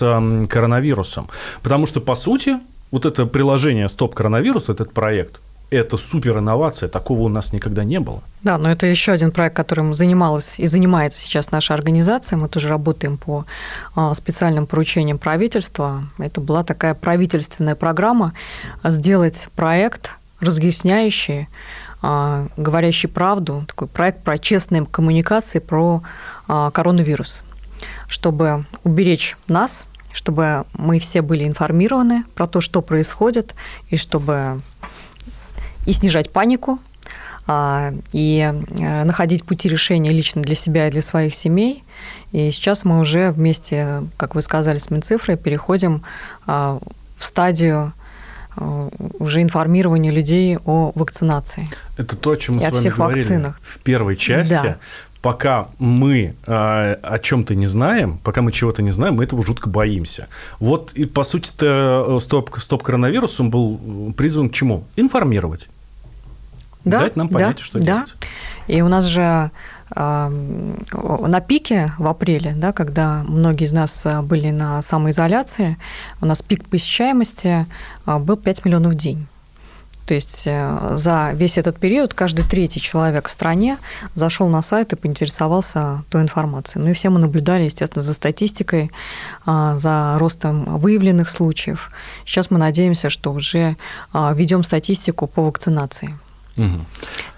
коронавирусом. 0.50 1.28
Потому 1.62 1.86
что, 1.86 2.00
по 2.00 2.16
сути, 2.16 2.58
вот 2.90 3.06
это 3.06 3.24
приложение 3.24 3.88
«Стоп 3.88 4.14
коронавирус», 4.14 4.68
этот 4.68 4.92
проект, 4.92 5.40
это 5.70 5.96
супер 5.96 6.38
инновация, 6.38 6.88
такого 6.88 7.22
у 7.22 7.28
нас 7.28 7.52
никогда 7.52 7.84
не 7.84 8.00
было. 8.00 8.22
Да, 8.42 8.58
но 8.58 8.70
это 8.70 8.86
еще 8.86 9.12
один 9.12 9.32
проект, 9.32 9.54
которым 9.54 9.94
занималась 9.94 10.54
и 10.56 10.66
занимается 10.66 11.20
сейчас 11.20 11.50
наша 11.50 11.74
организация. 11.74 12.36
Мы 12.36 12.48
тоже 12.48 12.68
работаем 12.68 13.18
по 13.18 13.44
а, 13.94 14.14
специальным 14.14 14.66
поручениям 14.66 15.18
правительства. 15.18 16.04
Это 16.18 16.40
была 16.40 16.64
такая 16.64 16.94
правительственная 16.94 17.74
программа 17.74 18.32
сделать 18.82 19.48
проект, 19.54 20.12
разъясняющий 20.40 21.42
а, 21.42 21.46
говорящий 22.00 23.08
правду, 23.08 23.64
такой 23.66 23.88
проект 23.88 24.22
про 24.22 24.38
честные 24.38 24.86
коммуникации 24.86 25.58
про 25.58 26.02
а, 26.46 26.70
коронавирус, 26.70 27.42
чтобы 28.06 28.66
уберечь 28.84 29.36
нас, 29.48 29.84
чтобы 30.12 30.64
мы 30.74 30.98
все 30.98 31.22
были 31.22 31.46
информированы 31.46 32.24
про 32.34 32.46
то, 32.46 32.60
что 32.60 32.82
происходит, 32.82 33.54
и 33.88 33.96
чтобы 33.96 34.62
и 35.86 35.92
снижать 35.92 36.30
панику, 36.30 36.78
а, 37.46 37.92
и 38.12 38.40
э, 38.40 39.04
находить 39.04 39.44
пути 39.44 39.68
решения 39.68 40.10
лично 40.10 40.42
для 40.42 40.54
себя 40.54 40.88
и 40.88 40.90
для 40.90 41.00
своих 41.02 41.34
семей. 41.34 41.82
И 42.30 42.50
сейчас 42.50 42.84
мы 42.84 43.00
уже 43.00 43.30
вместе, 43.30 44.02
как 44.18 44.34
вы 44.34 44.42
сказали, 44.42 44.76
с 44.76 44.90
Минцифрой 44.90 45.38
переходим 45.38 46.02
а, 46.46 46.78
в 47.14 47.24
стадию 47.24 47.78
а, 47.86 48.07
уже 49.18 49.42
информирования 49.42 50.10
людей 50.10 50.58
о 50.64 50.92
вакцинации. 50.94 51.68
Это 51.96 52.16
то, 52.16 52.30
о 52.30 52.36
чем 52.36 52.56
мы 52.56 52.60
И 52.60 52.64
с 52.64 52.66
о 52.66 52.70
вами 52.70 52.80
всех 52.80 52.96
говорили 52.96 53.20
вакцинах. 53.20 53.60
в 53.62 53.78
первой 53.80 54.16
части. 54.16 54.52
Да. 54.52 54.76
Пока 55.20 55.68
мы 55.78 56.34
э, 56.46 56.52
о 56.52 57.18
чем-то 57.18 57.54
не 57.56 57.66
знаем, 57.66 58.18
пока 58.22 58.40
мы 58.40 58.52
чего-то 58.52 58.82
не 58.82 58.92
знаем, 58.92 59.14
мы 59.14 59.24
этого 59.24 59.44
жутко 59.44 59.68
боимся. 59.68 60.28
Вот 60.60 60.92
и 60.94 61.06
по 61.06 61.24
сути-то 61.24 62.16
э, 62.16 62.20
стоп, 62.20 62.56
стоп 62.58 62.84
коронавирус 62.84 63.40
он 63.40 63.50
был 63.50 64.12
призван 64.16 64.48
к 64.48 64.52
чему? 64.52 64.84
Информировать. 64.96 65.68
Да, 66.84 67.00
Дать 67.00 67.16
нам 67.16 67.28
понять, 67.28 67.56
да, 67.56 67.62
что 67.62 67.78
да. 67.80 67.86
делать. 67.86 68.14
И 68.68 68.80
у 68.80 68.88
нас 68.88 69.06
же 69.06 69.20
э, 69.22 69.50
на 69.90 71.40
пике 71.40 71.92
в 71.98 72.06
апреле, 72.06 72.54
да, 72.56 72.72
когда 72.72 73.24
многие 73.26 73.64
из 73.64 73.72
нас 73.72 74.04
э, 74.04 74.20
были 74.22 74.50
на 74.50 74.82
самоизоляции, 74.82 75.78
у 76.20 76.26
нас 76.26 76.42
пик 76.42 76.68
посещаемости 76.68 77.66
э, 78.06 78.18
был 78.18 78.36
5 78.36 78.64
миллионов 78.64 78.92
в 78.92 78.96
день. 78.96 79.26
То 80.08 80.14
есть 80.14 80.44
э, 80.46 80.94
за 80.96 81.32
весь 81.34 81.58
этот 81.58 81.78
период 81.78 82.14
каждый 82.14 82.42
третий 82.42 82.80
человек 82.80 83.28
в 83.28 83.30
стране 83.30 83.76
зашел 84.14 84.48
на 84.48 84.62
сайт 84.62 84.94
и 84.94 84.96
поинтересовался 84.96 86.02
той 86.08 86.22
информацией. 86.22 86.82
Ну 86.82 86.90
и 86.90 86.94
все 86.94 87.10
мы 87.10 87.18
наблюдали, 87.18 87.64
естественно, 87.64 88.02
за 88.02 88.14
статистикой, 88.14 88.90
а, 89.44 89.76
за 89.76 90.16
ростом 90.18 90.78
выявленных 90.78 91.28
случаев. 91.28 91.90
Сейчас 92.24 92.50
мы 92.50 92.58
надеемся, 92.58 93.10
что 93.10 93.32
уже 93.32 93.76
а, 94.14 94.32
ведем 94.32 94.64
статистику 94.64 95.26
по 95.26 95.42
вакцинации. 95.42 96.14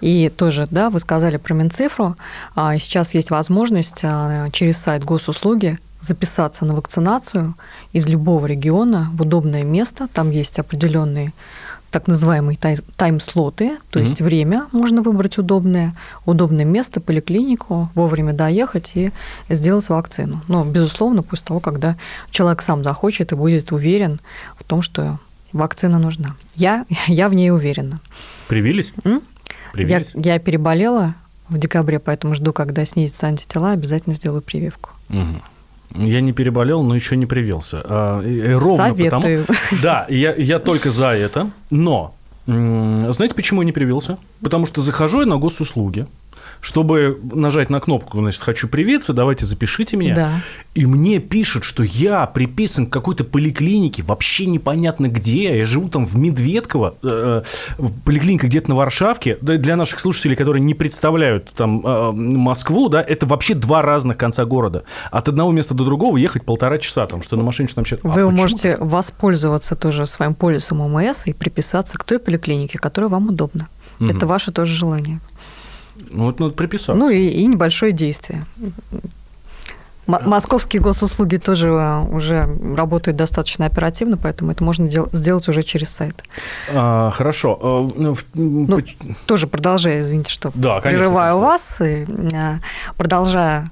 И 0.01 0.29
тоже, 0.29 0.67
да, 0.71 0.89
вы 0.89 0.99
сказали 0.99 1.37
про 1.37 1.53
Минцифру. 1.53 2.15
А, 2.55 2.77
Сейчас 2.77 3.13
есть 3.13 3.29
возможность 3.31 3.99
а, 4.03 4.49
через 4.51 4.77
сайт 4.77 5.03
госуслуги 5.03 5.77
записаться 6.01 6.65
на 6.65 6.73
вакцинацию 6.73 7.53
из 7.93 8.07
любого 8.07 8.47
региона 8.47 9.09
в 9.13 9.21
удобное 9.21 9.63
место. 9.63 10.07
Там 10.11 10.31
есть 10.31 10.57
определенные 10.59 11.31
так 11.91 12.07
называемые 12.07 12.57
тай- 12.57 12.77
тайм-слоты, 12.95 13.77
то 13.89 13.99
Мгм. 13.99 14.07
есть 14.07 14.21
время 14.21 14.67
можно 14.71 15.01
выбрать 15.01 15.37
удобное, 15.37 15.93
удобное 16.25 16.63
место, 16.63 17.01
поликлинику, 17.01 17.89
вовремя 17.95 18.31
доехать 18.31 18.93
и 18.95 19.11
сделать 19.49 19.89
вакцину. 19.89 20.41
Но, 20.47 20.63
безусловно, 20.63 21.21
после 21.21 21.47
того, 21.47 21.59
когда 21.59 21.97
человек 22.31 22.61
сам 22.61 22.83
захочет 22.85 23.33
и 23.33 23.35
будет 23.35 23.73
уверен 23.73 24.21
в 24.57 24.63
том, 24.63 24.81
что 24.81 25.19
вакцина 25.53 25.99
нужна. 25.99 26.35
Я, 26.55 26.85
я 27.07 27.29
в 27.29 27.33
ней 27.33 27.51
уверена. 27.51 27.99
Привились? 28.47 28.93
М? 29.03 29.13
Я, 29.13 29.21
Привились? 29.73 30.11
я 30.15 30.39
переболела 30.39 31.15
в 31.49 31.57
декабре, 31.57 31.99
поэтому 31.99 32.35
жду, 32.35 32.53
когда 32.53 32.85
снизятся 32.85 33.27
антитела, 33.27 33.71
обязательно 33.71 34.15
сделаю 34.15 34.41
прививку. 34.41 34.89
Мгм. 35.09 35.41
Я 35.93 36.21
не 36.21 36.31
переболел, 36.31 36.83
но 36.83 36.95
еще 36.95 37.17
не 37.17 37.25
привился. 37.25 37.81
А, 37.83 38.21
ровно 38.57 38.93
потому- 38.95 39.21
Советую. 39.21 39.45
Да, 39.83 40.05
я, 40.09 40.33
я 40.35 40.59
только 40.59 40.89
за 40.91 41.07
это, 41.07 41.51
но 41.69 42.13
знаете, 42.47 43.35
почему 43.35 43.61
я 43.61 43.65
не 43.65 43.71
привился? 43.71 44.17
Потому 44.41 44.65
что 44.65 44.81
захожу 44.81 45.19
я 45.21 45.25
на 45.25 45.37
госуслуги, 45.37 46.07
чтобы 46.61 47.19
нажать 47.23 47.69
на 47.69 47.79
кнопку, 47.79 48.19
значит, 48.19 48.41
хочу 48.41 48.67
привиться, 48.67 49.13
давайте 49.13 49.45
запишите 49.45 49.97
меня. 49.97 50.15
Да. 50.15 50.31
И 50.75 50.85
мне 50.85 51.19
пишут, 51.19 51.63
что 51.63 51.83
я 51.83 52.25
приписан 52.27 52.85
к 52.85 52.93
какой-то 52.93 53.23
поликлинике, 53.23 54.03
вообще 54.03 54.45
непонятно 54.45 55.07
где. 55.07 55.57
Я 55.57 55.65
живу 55.65 55.89
там 55.89 56.05
в 56.05 56.15
Медведково, 56.15 56.95
э, 57.01 57.41
в 57.77 58.01
поликлинике 58.03 58.47
где-то 58.47 58.69
на 58.69 58.75
Варшавке. 58.75 59.37
Для 59.41 59.75
наших 59.75 59.99
слушателей, 59.99 60.35
которые 60.35 60.61
не 60.61 60.75
представляют 60.75 61.49
там 61.49 61.81
э, 61.83 62.11
Москву, 62.11 62.89
да, 62.89 63.01
это 63.01 63.25
вообще 63.25 63.55
два 63.55 63.81
разных 63.81 64.17
конца 64.17 64.45
города. 64.45 64.83
От 65.09 65.27
одного 65.27 65.51
места 65.51 65.73
до 65.73 65.83
другого 65.83 66.17
ехать 66.17 66.45
полтора 66.45 66.77
часа, 66.77 67.07
там, 67.07 67.23
что 67.23 67.35
на 67.35 67.43
машине, 67.43 67.67
что 67.67 67.75
там 67.75 67.85
сейчас. 67.85 67.99
Вы 68.03 68.29
можете 68.29 68.77
воспользоваться 68.77 69.75
тоже 69.75 70.05
своим 70.05 70.35
полисом 70.35 70.81
ОМС 70.81 71.25
и 71.25 71.33
приписаться 71.33 71.97
к 71.97 72.03
той 72.03 72.19
поликлинике, 72.19 72.77
которая 72.77 73.09
вам 73.09 73.29
удобна. 73.29 73.67
Это 73.99 74.25
ваше 74.25 74.51
тоже 74.51 74.73
желание. 74.73 75.19
Ну, 76.09 76.25
вот 76.25 76.39
надо 76.39 76.53
приписаться. 76.53 76.93
Ну 76.95 77.09
и, 77.09 77.27
и 77.27 77.45
небольшое 77.47 77.91
действие. 77.91 78.45
Московские 80.07 80.81
госуслуги 80.81 81.37
тоже 81.37 81.69
а, 81.71 82.01
уже 82.01 82.49
работают 82.75 83.15
достаточно 83.17 83.65
оперативно, 83.67 84.17
поэтому 84.17 84.51
это 84.51 84.61
можно 84.63 84.87
дел- 84.89 85.07
сделать 85.13 85.47
уже 85.47 85.63
через 85.63 85.89
сайт. 85.89 86.21
А, 86.73 87.11
хорошо. 87.11 87.57
А, 87.61 87.89
ну, 87.95 88.17
Ну, 88.33 88.67
поч- 88.77 88.97
Тоже 89.25 89.47
продолжая, 89.47 90.01
извините, 90.01 90.31
что 90.31 90.51
Да, 90.55 90.81
конечно, 90.81 91.05
прерываю 91.05 91.39
конечно. 91.39 91.47
вас, 91.47 91.81
и, 91.81 92.35
а, 92.35 92.59
продолжая 92.97 93.67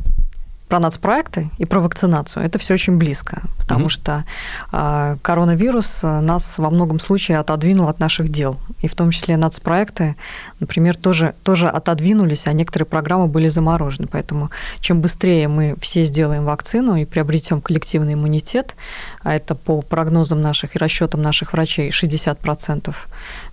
про 0.69 0.79
нацпроекты 0.79 1.49
и 1.57 1.65
про 1.65 1.79
вакцинацию, 1.79 2.45
это 2.45 2.59
все 2.59 2.75
очень 2.75 2.97
близко, 2.97 3.41
потому 3.57 3.81
Мгм. 3.81 3.89
что 3.89 4.23
а, 4.71 5.17
коронавирус 5.23 6.03
нас 6.03 6.59
во 6.59 6.69
многом 6.69 6.99
случае 6.99 7.39
отодвинул 7.39 7.87
от 7.87 7.99
наших 7.99 8.29
дел. 8.29 8.57
И 8.81 8.87
в 8.87 8.93
том 8.93 9.09
числе 9.09 9.35
нацпроекты, 9.35 10.15
например, 10.59 10.95
тоже, 10.95 11.33
тоже 11.43 11.67
отодвинулись, 11.67 12.43
а 12.45 12.53
некоторые 12.53 12.85
программы 12.85 13.27
были 13.27 13.47
заморожены. 13.47 14.07
Поэтому 14.07 14.51
чем 14.79 15.01
быстрее 15.01 15.47
мы 15.47 15.75
все 15.81 16.03
сделаем 16.03 16.45
вакцину 16.45 16.95
и 16.95 17.05
приобретем 17.05 17.61
коллективный 17.61 18.13
иммунитет, 18.13 18.75
а 19.23 19.33
это 19.33 19.55
по 19.55 19.81
прогнозам 19.81 20.41
наших 20.41 20.75
и 20.75 20.79
расчетам 20.79 21.23
наших 21.23 21.53
врачей 21.53 21.89
60% 21.89 22.93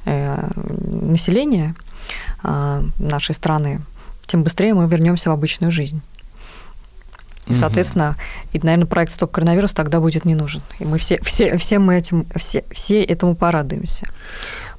э, 0.05 0.51
населения 0.57 1.75
а, 2.43 2.83
нашей 2.99 3.35
страны, 3.35 3.81
тем 4.27 4.43
быстрее 4.43 4.75
мы 4.75 4.87
вернемся 4.87 5.31
в 5.31 5.33
обычную 5.33 5.73
жизнь. 5.73 6.03
И, 7.47 7.55
соответственно, 7.55 8.17
и, 8.53 8.59
наверное, 8.61 8.87
проект 8.87 9.13
«Стоп 9.13 9.31
коронавирус» 9.31 9.73
тогда 9.73 10.01
будет 10.01 10.25
не 10.25 10.35
нужен. 10.35 10.63
И 10.81 10.85
мы 10.85 10.99
все, 10.99 11.21
все, 11.23 11.57
все 11.59 11.79
мы 11.79 11.97
этим, 11.97 12.27
все, 12.35 12.65
все 12.73 13.03
этому 13.05 13.37
порадуемся. 13.37 14.09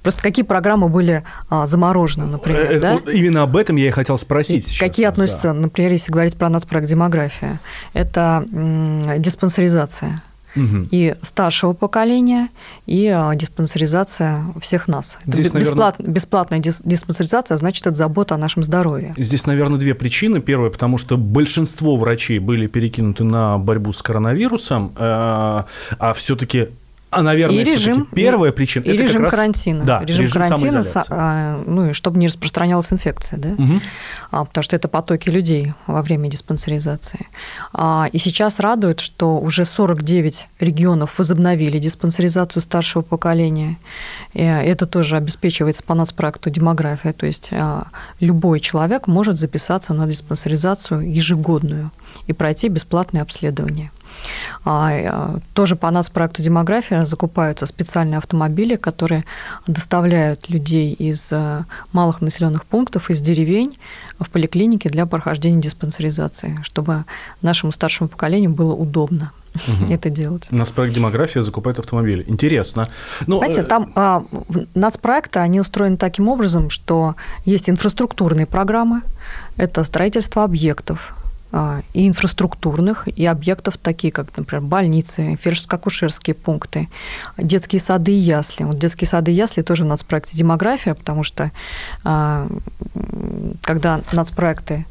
Просто 0.04 0.22
какие 0.22 0.46
программы 0.46 0.90
были 0.90 1.24
а, 1.50 1.66
заморожены, 1.68 2.26
например, 2.28 2.72
Э, 2.72 2.80
да? 2.80 2.96
Именно 3.12 3.44
об 3.44 3.58
этом 3.58 3.76
я 3.78 3.88
и 3.88 3.90
хотел 3.90 4.16
И 4.16 4.20
спросить. 4.20 4.68
сейчас 4.68 4.80
Какие 4.80 5.06
вас, 5.06 5.16
да. 5.16 5.24
относятся, 5.24 5.54
например, 5.54 5.92
если 5.92 6.12
говорить 6.12 6.36
про 6.38 6.50
нацпроект 6.50 6.88
«Демография», 6.88 7.60
это 7.94 8.46
м, 8.54 9.22
диспансеризация 9.22 10.22
Мгм. 10.58 10.88
и 10.92 11.16
старшего 11.22 11.74
поколения, 11.74 12.50
и 12.86 13.08
а, 13.08 13.34
диспансеризация 13.36 14.46
всех 14.62 14.88
нас. 14.88 15.18
Это 15.26 15.32
Здесь, 15.34 15.48
бе- 15.52 15.60
наверное- 15.60 15.92
бесплат- 15.92 15.96
бесплатная 16.08 16.60
дис- 16.60 16.82
диспансеризация, 16.84 17.58
значит, 17.58 17.86
это 17.88 17.96
забота 17.96 18.36
о 18.36 18.38
нашем 18.38 18.64
здоровье. 18.64 19.14
Здесь, 19.18 19.46
наверное, 19.46 19.78
две 19.80 19.94
причины. 19.94 20.42
Первая, 20.42 20.72
потому 20.72 20.98
что 20.98 21.18
большинство 21.18 21.96
врачей 21.96 22.40
были 22.40 22.68
перекинуты 22.68 23.24
на 23.24 23.58
борьбу 23.58 23.94
с 23.94 24.02
коронавирусом, 24.02 24.92
э, 24.96 25.00
а 25.00 26.14
все-таки, 26.16 26.68
а, 27.10 27.22
наверное, 27.22 27.58
И 27.58 27.64
режим- 27.64 28.06
первая 28.14 28.52
причина 28.52 28.84
И 28.84 28.90
это 28.90 28.98
как 28.98 29.08
режим 29.08 29.24
раз- 29.24 29.32
карантина. 29.34 29.84
Да, 29.86 30.00
режим, 30.04 30.26
режим 30.26 30.42
карантина, 30.42 30.84
а, 31.10 31.64
ну 31.66 31.90
и 31.90 31.94
чтобы 31.94 32.20
не 32.20 32.28
распространялась 32.28 32.92
инфекция, 32.92 33.40
да? 33.40 33.50
Мгм. 33.58 33.82
А, 34.32 34.44
потому 34.46 34.64
что 34.64 34.76
это 34.76 34.88
потоки 34.88 35.30
людей 35.30 35.74
во 35.88 36.02
время 36.02 36.30
диспансеризации. 36.30 37.28
А, 37.74 38.10
И 38.12 38.18
сейчас 38.20 38.60
радует, 38.60 39.00
что 39.00 39.38
уже 39.38 39.64
49 39.66 40.48
регионов 40.60 41.18
возобновили 41.18 41.80
диспансеризацию 41.80 42.62
старшего 42.62 43.02
поколения. 43.04 43.78
И 44.34 44.42
это 44.44 44.86
тоже 44.86 45.16
обеспечивается 45.18 45.84
по 45.84 45.94
нацпроекту 45.94 46.50
демография. 46.50 47.14
То 47.14 47.26
есть 47.26 47.50
а, 47.52 47.88
любой 48.20 48.60
человек 48.60 49.08
может 49.08 49.40
записаться 49.40 49.94
на 49.94 50.08
диспансеризацию 50.08 51.02
ежегодную 51.14 51.92
и 52.28 52.34
пройти 52.34 52.68
бесплатное 52.70 53.22
обследование. 53.22 53.92
А, 54.66 54.90
а, 54.92 55.40
Тоже 55.54 55.76
по 55.76 55.90
нас 55.92 56.10
проекту 56.10 56.42
демография 56.42 57.06
закупаются 57.06 57.66
специальные 57.66 58.18
автомобили, 58.18 58.76
которые 58.76 59.26
доставляют 59.66 60.50
людей 60.50 60.94
из 60.94 61.30
а, 61.32 61.66
малых 61.94 62.22
населенных 62.22 62.66
пунктов, 62.66 63.10
из 63.10 63.22
деревень 63.22 63.78
в 64.20 64.30
поликлинике 64.30 64.90
для 64.90 65.06
прохождения 65.06 65.62
диспансеризации, 65.62 66.60
чтобы 66.64 67.06
нашему 67.42 67.72
старшему 67.72 68.10
поколению 68.10 68.52
было 68.52 68.74
удобно 68.74 69.32
это 69.90 70.10
делать. 70.10 70.48
У 70.52 70.56
нас 70.56 70.70
проект 70.70 70.96
демография 70.96 71.42
закупает 71.42 71.80
автомобили. 71.80 72.24
Интересно. 72.28 72.88
Ну, 73.26 73.38
Знаете, 73.38 73.62
э, 73.62 73.64
там 73.64 73.92
а, 73.96 74.24
нацпроекты, 74.76 75.40
они 75.40 75.60
устроены 75.60 75.98
таким 75.98 76.28
образом, 76.28 76.70
что 76.70 77.16
есть 77.46 77.70
инфраструктурные 77.70 78.46
программы, 78.46 79.02
это 79.58 79.84
строительство 79.84 80.44
объектов, 80.44 81.17
и 81.94 82.08
инфраструктурных, 82.08 83.08
и 83.08 83.26
объектов 83.26 83.78
такие, 83.78 84.12
как, 84.12 84.36
например, 84.36 84.64
больницы, 84.64 85.38
фельдшерско-акушерские 85.42 86.34
пункты, 86.34 86.90
детские 87.38 87.80
сады 87.80 88.12
и 88.12 88.16
ясли. 88.16 88.66
Вот 88.66 88.78
детские 88.78 89.08
сады 89.08 89.32
и 89.32 89.36
ясли 89.36 89.62
тоже 89.62 89.84
в 89.84 89.88
нацпроекте 89.88 90.38
демография, 90.38 90.94
потому 90.94 91.24
что 91.24 91.52
а, 92.04 92.48
когда 93.62 94.02
нацпроекты 94.12 94.86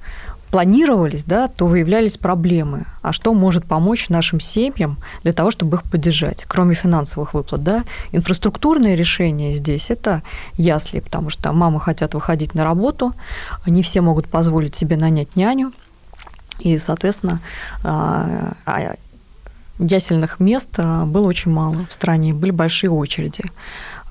планировались, 0.50 1.24
да, 1.24 1.48
то 1.48 1.66
выявлялись 1.66 2.16
проблемы. 2.16 2.86
А 3.02 3.12
что 3.12 3.34
может 3.34 3.66
помочь 3.66 4.08
нашим 4.08 4.40
семьям 4.40 4.96
для 5.22 5.32
того, 5.32 5.50
чтобы 5.50 5.76
их 5.76 5.82
поддержать, 5.82 6.44
кроме 6.46 6.74
финансовых 6.74 7.34
выплат? 7.34 7.62
Да? 7.62 7.84
Инфраструктурное 8.12 8.94
решение 8.94 9.54
здесь– 9.54 9.86
это 9.90 10.22
ясли, 10.54 11.00
потому 11.00 11.30
что 11.30 11.52
мамы 11.52 11.80
хотят 11.80 12.14
выходить 12.14 12.54
на 12.54 12.64
работу, 12.64 13.12
не 13.66 13.82
все 13.82 14.00
могут 14.00 14.28
позволить 14.28 14.74
себе 14.74 14.96
нанять 14.96 15.36
няню, 15.36 15.72
и, 16.58 16.78
соответственно, 16.78 17.40
а, 17.82 18.54
а, 18.64 18.96
ясельных 19.78 20.40
мест 20.40 20.70
а, 20.78 21.04
было 21.04 21.26
очень 21.26 21.50
мало 21.50 21.86
в 21.88 21.92
стране, 21.92 22.32
были 22.32 22.50
большие 22.50 22.90
очереди. 22.90 23.44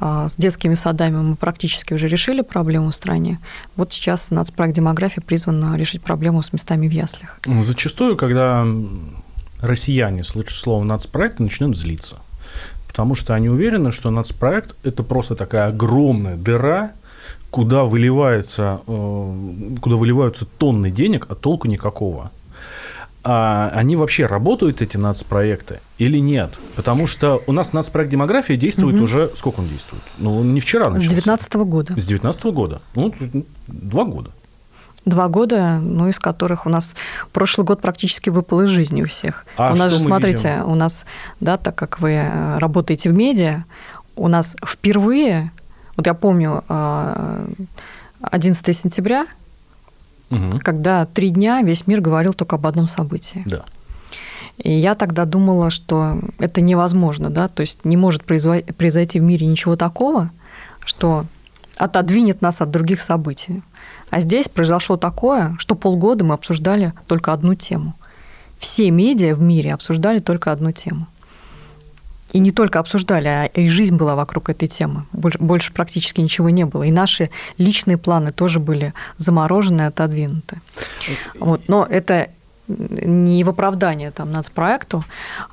С 0.02 0.36
детскими 0.38 0.76
садами 0.76 1.16
мы 1.16 1.36
практически 1.38 1.94
уже 1.94 2.10
решили 2.10 2.42
проблему 2.42 2.92
в 2.92 2.96
стране. 2.96 3.40
Вот 3.78 3.94
сейчас 3.94 4.30
нацпроект 4.30 4.76
демографии 4.76 5.22
призван 5.22 5.74
решить 5.78 6.02
проблему 6.02 6.44
с 6.44 6.52
местами 6.52 6.86
в 6.90 6.92
яслях. 6.92 7.40
Зачастую, 7.62 8.18
когда 8.18 8.68
россияне 9.62 10.26
слышат 10.26 10.58
слово 10.58 10.84
нацпроект, 10.84 11.40
начинают 11.40 11.78
злиться. 11.78 12.18
Потому 12.88 13.16
что 13.16 13.36
они 13.36 13.48
уверены, 13.48 13.94
что 13.94 14.12
нацпроект– 14.12 14.76
это 14.84 15.02
просто 15.02 15.36
такая 15.36 15.68
огромная 15.68 16.36
дыра, 16.36 16.92
куда, 17.52 17.84
выливается, 17.84 18.82
э, 18.86 19.34
куда 19.82 19.96
выливаются 19.96 20.46
тонны 20.46 20.92
денег, 20.92 21.28
а 21.30 21.36
толку 21.36 21.68
никакого 21.68 22.32
а 23.28 23.72
они 23.74 23.96
вообще 23.96 24.28
работают, 24.28 24.84
эти 24.84 24.98
нацпроекты, 24.98 25.80
или 25.98 26.20
нет? 26.20 26.52
Потому 26.76 27.08
что 27.08 27.42
у 27.48 27.52
нас 27.54 27.74
нацпроект 27.74 28.12
демография 28.12 28.56
действует 28.56 28.96
угу. 28.96 29.04
уже... 29.06 29.32
Сколько 29.36 29.62
он 29.62 29.68
действует? 29.68 30.04
Ну, 30.20 30.44
не 30.44 30.60
вчера 30.60 30.92
начался. 30.92 31.10
С 31.10 31.24
19 31.24 31.54
года. 31.56 32.00
С 32.00 32.06
19 32.06 32.44
года. 32.46 32.82
Ну, 32.94 33.12
два 33.68 34.04
года. 34.04 34.30
Два 35.06 35.28
года, 35.28 35.80
ну, 35.80 36.08
из 36.08 36.20
которых 36.20 36.68
у 36.68 36.70
нас 36.70 36.96
прошлый 37.34 37.66
год 37.66 37.82
практически 37.82 38.30
выпал 38.30 38.62
из 38.62 38.70
жизни 38.70 39.02
у 39.02 39.08
всех. 39.08 39.48
А 39.58 39.74
у 39.74 39.76
нас 39.76 39.92
же, 39.92 39.98
смотрите, 39.98 40.58
видим? 40.58 40.72
у 40.72 40.76
нас, 40.76 41.06
да, 41.40 41.58
так 41.58 41.74
как 41.74 42.00
вы 42.00 42.12
э, 42.12 42.58
работаете 42.60 43.10
в 43.10 43.14
медиа, 43.14 43.66
у 44.16 44.28
нас 44.28 44.56
впервые, 44.64 45.52
вот 45.96 46.08
я 46.08 46.14
помню, 46.14 46.64
11 48.22 48.70
э, 48.70 48.74
сентября 48.74 49.28
угу. 50.30 50.60
когда 50.64 51.06
три 51.06 51.30
дня 51.30 51.62
весь 51.62 51.88
мир 51.88 52.02
говорил 52.02 52.34
только 52.34 52.56
об 52.56 52.66
одном 52.68 52.88
событии. 52.88 53.44
Да. 53.46 53.64
И 54.58 54.72
я 54.72 54.96
тогда 54.96 55.26
думала, 55.26 55.70
что 55.70 56.18
это 56.40 56.62
невозможно, 56.62 57.30
да, 57.30 57.48
то 57.50 57.62
есть 57.62 57.84
не 57.84 57.98
может 57.98 58.24
произойти 58.24 59.20
в 59.20 59.24
мире 59.24 59.46
ничего 59.48 59.76
такого, 59.76 60.32
что 60.86 61.26
отодвинет 61.78 62.42
нас 62.42 62.62
от 62.62 62.72
других 62.72 63.02
событий. 63.02 63.62
А 64.12 64.22
здесь 64.22 64.48
произошло 64.48 64.96
такое, 64.96 65.56
что 65.60 65.76
полгода 65.76 66.24
мы 66.24 66.36
обсуждали 66.36 66.94
только 67.08 67.34
одну 67.34 67.56
тему. 67.56 67.96
Все 68.58 68.90
медиа 68.92 69.36
в 69.36 69.42
мире 69.42 69.74
обсуждали 69.74 70.20
только 70.20 70.54
одну 70.54 70.72
тему. 70.72 71.08
И 72.36 72.40
не 72.40 72.52
только 72.52 72.80
обсуждали, 72.80 73.30
а 73.30 73.46
и 73.46 73.70
жизнь 73.70 73.96
была 73.96 74.18
вокруг 74.18 74.50
этой 74.50 74.68
темы. 74.68 75.06
Больше, 75.14 75.40
больше 75.40 75.72
практически 75.72 76.20
ничего 76.20 76.50
не 76.50 76.66
было. 76.66 76.84
И 76.84 76.92
наши 76.92 77.30
личные 77.58 77.98
планы 77.98 78.34
тоже 78.34 78.60
были 78.60 78.94
заморожены 79.18 79.84
отодвинуты. 79.84 80.60
Вот. 81.40 81.62
Но 81.70 81.88
это 81.90 82.28
не 82.68 83.44
в 83.44 83.50
оправдание 83.50 84.12
там 84.12 84.32
нацпроекту. 84.32 85.04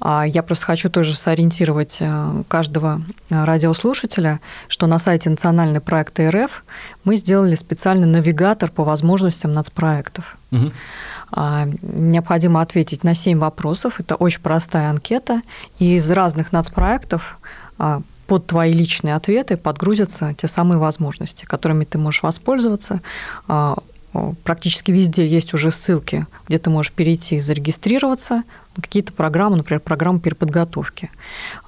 А 0.00 0.24
я 0.24 0.42
просто 0.42 0.66
хочу 0.66 0.90
тоже 0.90 1.14
сориентировать 1.14 1.96
э, 2.00 2.42
каждого 2.48 3.02
радиослушателя, 3.28 4.40
что 4.68 4.86
на 4.86 4.98
сайте 4.98 5.30
национальный 5.30 5.80
проект 5.80 6.18
РФ 6.18 6.64
мы 7.04 7.16
сделали 7.16 7.54
специальный 7.54 8.06
навигатор 8.06 8.70
по 8.70 8.84
возможностям 8.84 9.52
нацпроектов. 9.52 10.36
Угу. 10.50 10.72
Необходимо 11.82 12.60
ответить 12.60 13.04
на 13.04 13.14
7 13.14 13.38
вопросов. 13.38 14.00
Это 14.00 14.16
очень 14.16 14.40
простая 14.40 14.90
анкета. 14.90 15.42
И 15.78 15.96
из 15.96 16.10
разных 16.10 16.52
нацпроектов 16.52 17.38
а, 17.78 18.02
под 18.26 18.46
твои 18.46 18.72
личные 18.72 19.14
ответы 19.14 19.56
подгрузятся 19.56 20.34
те 20.34 20.46
самые 20.46 20.78
возможности, 20.78 21.44
которыми 21.44 21.84
ты 21.84 21.98
можешь 21.98 22.22
воспользоваться 22.22 23.00
а, 23.48 23.78
практически 24.44 24.90
везде 24.90 25.26
есть 25.26 25.54
уже 25.54 25.70
ссылки, 25.70 26.26
где 26.46 26.58
ты 26.58 26.70
можешь 26.70 26.92
перейти 26.92 27.36
и 27.36 27.40
зарегистрироваться 27.40 28.42
на 28.76 28.82
какие-то 28.82 29.12
программы, 29.12 29.56
например, 29.56 29.80
программы 29.80 30.20
переподготовки. 30.20 31.10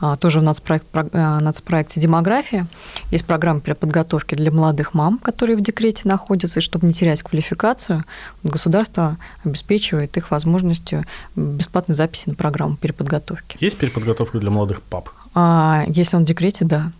А, 0.00 0.16
тоже 0.16 0.40
в 0.40 0.42
нацпроект, 0.42 0.86
э, 0.94 1.38
нацпроекте 1.40 2.00
«Демография» 2.00 2.66
есть 3.10 3.26
программа 3.26 3.60
переподготовки 3.60 4.34
для 4.34 4.50
молодых 4.50 4.94
мам, 4.94 5.18
которые 5.18 5.56
в 5.56 5.60
декрете 5.60 6.02
находятся, 6.04 6.60
и 6.60 6.62
чтобы 6.62 6.86
не 6.86 6.94
терять 6.94 7.22
квалификацию, 7.22 8.04
государство 8.42 9.18
обеспечивает 9.44 10.16
их 10.16 10.30
возможностью 10.30 11.04
бесплатной 11.36 11.94
записи 11.94 12.30
на 12.30 12.34
программу 12.34 12.76
переподготовки. 12.76 13.56
Есть 13.60 13.78
переподготовка 13.78 14.38
для 14.38 14.50
молодых 14.50 14.82
пап? 14.82 15.10
А, 15.34 15.84
если 15.88 16.16
он 16.16 16.24
в 16.24 16.26
декрете, 16.26 16.64
да. 16.64 16.92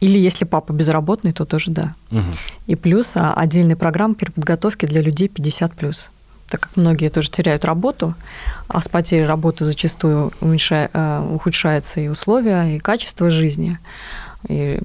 Или 0.00 0.18
если 0.18 0.44
папа 0.44 0.72
безработный, 0.72 1.32
то 1.32 1.44
тоже 1.44 1.70
да. 1.70 1.94
Угу. 2.10 2.26
И 2.66 2.74
плюс 2.76 3.12
а, 3.14 3.32
отдельная 3.34 3.76
программа 3.76 4.14
переподготовки 4.14 4.86
для 4.86 5.00
людей 5.00 5.28
50 5.28 5.72
плюс. 5.72 6.10
Так 6.48 6.60
как 6.60 6.76
многие 6.76 7.08
тоже 7.08 7.30
теряют 7.30 7.64
работу, 7.64 8.14
а 8.68 8.80
с 8.80 8.88
потерей 8.88 9.26
работы 9.26 9.64
зачастую 9.64 10.32
уменьшая, 10.40 10.90
э, 10.92 11.28
ухудшаются 11.34 12.00
и 12.00 12.06
условия, 12.06 12.76
и 12.76 12.78
качество 12.78 13.30
жизни, 13.30 13.80
и, 14.48 14.78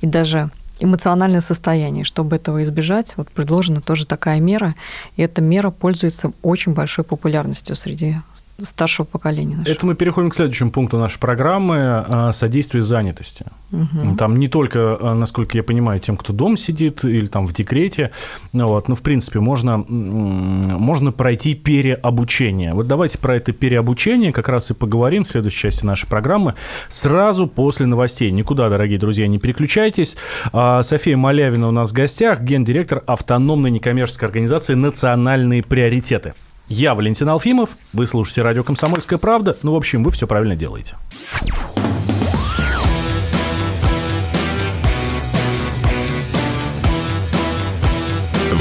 и 0.00 0.06
даже 0.06 0.50
эмоциональное 0.78 1.40
состояние. 1.40 2.04
Чтобы 2.04 2.36
этого 2.36 2.62
избежать, 2.62 3.14
вот 3.16 3.30
предложена 3.30 3.80
тоже 3.80 4.06
такая 4.06 4.38
мера, 4.38 4.76
и 5.16 5.22
эта 5.22 5.42
мера 5.42 5.70
пользуется 5.70 6.30
очень 6.42 6.72
большой 6.72 7.04
популярностью 7.04 7.74
среди 7.74 8.18
старшего 8.66 9.06
поколения. 9.06 9.56
Нашего. 9.56 9.74
Это 9.74 9.86
мы 9.86 9.94
переходим 9.94 10.30
к 10.30 10.34
следующему 10.34 10.70
пункту 10.70 10.98
нашей 10.98 11.18
программы 11.18 11.76
а,– 11.78 12.32
содействие 12.32 12.82
занятости. 12.82 13.46
Угу. 13.72 14.16
Там 14.16 14.38
не 14.38 14.48
только, 14.48 14.98
а, 15.00 15.14
насколько 15.14 15.56
я 15.56 15.62
понимаю, 15.62 16.00
тем, 16.00 16.16
кто 16.16 16.32
дом 16.32 16.56
сидит 16.56 17.04
или 17.04 17.26
там 17.26 17.46
в 17.46 17.52
декрете, 17.52 18.10
ну 18.52 18.66
вот, 18.68 18.88
но, 18.88 18.94
в 18.94 19.02
принципе, 19.02 19.40
можно, 19.40 19.78
можно 19.78 21.12
пройти 21.12 21.54
переобучение. 21.54 22.72
Вот 22.72 22.86
давайте 22.86 23.18
про 23.18 23.36
это 23.36 23.52
переобучение 23.52 24.32
как 24.32 24.48
раз 24.48 24.70
и 24.70 24.74
поговорим 24.74 25.24
в 25.24 25.28
следующей 25.28 25.58
части 25.58 25.84
нашей 25.84 26.08
программы 26.08 26.54
сразу 26.88 27.46
после 27.46 27.86
новостей. 27.86 28.30
Никуда, 28.30 28.68
дорогие 28.68 28.98
друзья, 28.98 29.26
не 29.26 29.38
переключайтесь. 29.38 30.16
А, 30.52 30.82
София 30.82 31.16
Малявина 31.16 31.68
у 31.68 31.72
нас 31.72 31.90
в 31.90 31.92
гостях, 31.92 32.40
гендиректор 32.40 33.02
автономной 33.06 33.70
некоммерческой 33.70 34.28
организации 34.28 34.74
«Национальные 34.74 35.62
приоритеты». 35.62 36.34
Я 36.72 36.94
Валентин 36.94 37.28
Алфимов, 37.28 37.70
вы 37.92 38.06
слушаете 38.06 38.42
радио 38.42 38.62
«Комсомольская 38.62 39.18
правда». 39.18 39.56
Ну, 39.64 39.72
в 39.72 39.76
общем, 39.76 40.04
вы 40.04 40.12
все 40.12 40.28
правильно 40.28 40.54
делаете. 40.54 40.94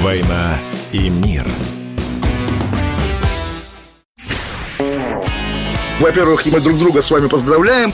«Война 0.02 0.58
и 0.92 1.10
мир». 1.10 1.46
Во-первых, 6.00 6.44
мы 6.48 6.60
друг 6.62 6.80
друга 6.80 7.04
с 7.04 7.12
вами 7.12 7.28
поздравляем. 7.28 7.94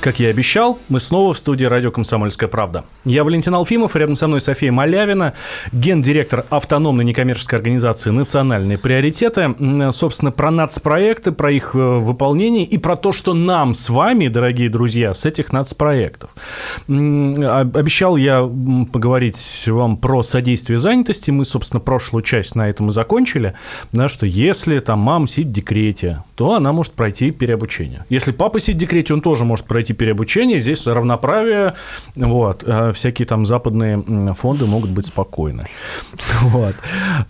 Как 0.00 0.18
я 0.18 0.28
и 0.28 0.30
обещал, 0.30 0.78
мы 0.88 0.98
снова 0.98 1.34
в 1.34 1.38
студии 1.38 1.66
радио 1.66 1.90
«Комсомольская 1.90 2.48
правда». 2.48 2.84
Я 3.04 3.22
Валентин 3.22 3.54
Алфимов, 3.54 3.96
рядом 3.96 4.14
со 4.16 4.28
мной 4.28 4.40
София 4.40 4.72
Малявина, 4.72 5.34
гендиректор 5.72 6.46
автономной 6.48 7.04
некоммерческой 7.04 7.58
организации 7.58 8.08
«Национальные 8.08 8.78
приоритеты». 8.78 9.54
Собственно, 9.92 10.32
про 10.32 10.50
нацпроекты, 10.50 11.32
про 11.32 11.52
их 11.52 11.74
э, 11.74 11.78
выполнение 11.78 12.64
и 12.64 12.78
про 12.78 12.96
то, 12.96 13.12
что 13.12 13.34
нам 13.34 13.74
с 13.74 13.90
вами, 13.90 14.28
дорогие 14.28 14.70
друзья, 14.70 15.12
с 15.12 15.26
этих 15.26 15.52
нацпроектов. 15.52 16.30
Обещал 16.88 18.16
я 18.16 18.40
поговорить 18.90 19.64
вам 19.66 19.98
про 19.98 20.22
содействие 20.22 20.78
занятости. 20.78 21.30
Мы, 21.30 21.44
собственно, 21.44 21.80
прошлую 21.80 22.22
часть 22.22 22.56
на 22.56 22.70
этом 22.70 22.88
и 22.88 22.90
закончили, 22.90 23.52
да, 23.92 24.08
что 24.08 24.24
если 24.24 24.78
там 24.78 25.00
мама 25.00 25.26
сидит 25.26 25.48
в 25.48 25.52
декрете, 25.52 26.22
то 26.40 26.54
она 26.54 26.72
может 26.72 26.94
пройти 26.94 27.32
переобучение. 27.32 28.06
Если 28.08 28.32
папа 28.32 28.60
сидит 28.60 28.76
в 28.76 28.80
декрете, 28.80 29.12
он 29.12 29.20
тоже 29.20 29.44
может 29.44 29.66
пройти 29.66 29.92
переобучение. 29.92 30.58
Здесь 30.58 30.86
равноправие, 30.86 31.74
вот, 32.16 32.64
а 32.66 32.92
всякие 32.92 33.26
там 33.26 33.44
западные 33.44 34.02
фонды 34.32 34.64
могут 34.64 34.90
быть 34.90 35.04
спокойны. 35.04 35.66
Вот. 36.40 36.74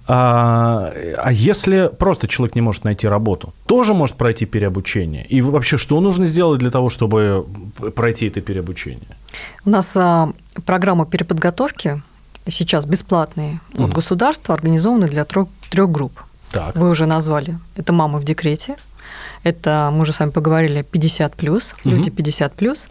А, 0.06 0.92
а 1.18 1.32
если 1.32 1.90
просто 1.98 2.28
человек 2.28 2.54
не 2.54 2.60
может 2.60 2.84
найти 2.84 3.08
работу, 3.08 3.52
тоже 3.66 3.94
может 3.94 4.14
пройти 4.16 4.46
переобучение? 4.46 5.26
И 5.26 5.42
вообще, 5.42 5.76
что 5.76 6.00
нужно 6.00 6.26
сделать 6.26 6.60
для 6.60 6.70
того, 6.70 6.88
чтобы 6.88 7.44
пройти 7.96 8.28
это 8.28 8.40
переобучение? 8.40 9.16
У 9.64 9.70
нас 9.70 9.90
а, 9.96 10.32
программа 10.64 11.04
переподготовки 11.04 12.00
сейчас 12.48 12.86
бесплатные 12.86 13.58
угу. 13.74 13.86
от 13.86 13.92
государства, 13.92 14.54
организованы 14.54 15.08
для 15.08 15.24
трех, 15.24 15.48
трех 15.68 15.90
групп. 15.90 16.12
Так. 16.52 16.76
Вы 16.76 16.90
уже 16.90 17.06
назвали. 17.06 17.58
Это 17.76 17.92
мамы 17.92 18.18
в 18.18 18.24
декрете, 18.24 18.76
это, 19.42 19.90
мы 19.92 20.00
уже 20.00 20.12
с 20.12 20.20
вами 20.20 20.30
поговорили, 20.30 20.82
50 20.82 21.36
плюс, 21.36 21.74
угу. 21.84 21.90
люди 21.90 22.10
50 22.10 22.54
плюс, 22.54 22.88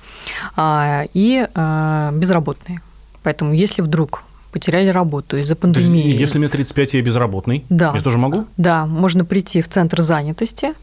а, 0.56 1.06
и 1.14 1.48
а, 1.54 2.12
безработные. 2.14 2.82
Поэтому 3.24 3.54
если 3.54 3.82
вдруг 3.82 4.24
потеряли 4.52 4.90
работу 4.90 5.38
из-за 5.38 5.56
пандемии. 5.56 6.08
Есть, 6.08 6.20
если 6.20 6.40
мне 6.40 6.48
35, 6.48 6.96
я 6.96 7.02
безработный, 7.02 7.66
да, 7.70 7.94
я 7.96 8.02
тоже 8.02 8.18
могу? 8.18 8.48
Да, 8.58 8.86
можно 8.86 9.26
прийти 9.26 9.62
в 9.62 9.70
центр 9.70 10.02
занятости, 10.02 10.74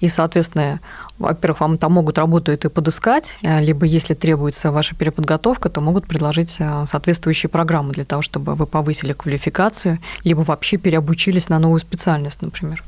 и, 0.00 0.08
соответственно, 0.08 0.80
во-первых, 1.22 1.60
вам 1.60 1.78
там 1.78 1.92
могут 1.92 2.18
работу 2.18 2.52
эту 2.52 2.70
подыскать, 2.70 3.38
э, 3.42 3.60
либо 3.60 3.86
если 3.86 4.14
требуется 4.14 4.70
ваша 4.70 4.94
переподготовка, 4.94 5.68
то 5.68 5.80
могут 5.80 6.06
предложить 6.06 6.56
э, 6.58 6.84
соответствующие 6.90 7.48
программы 7.48 7.92
для 7.92 8.04
того, 8.04 8.22
чтобы 8.22 8.54
вы 8.54 8.66
повысили 8.66 9.12
квалификацию, 9.12 9.98
либо 10.24 10.40
вообще 10.40 10.76
переобучились 10.76 11.48
на 11.48 11.58
новую 11.58 11.80
специальность, 11.80 12.42
например. 12.42 12.82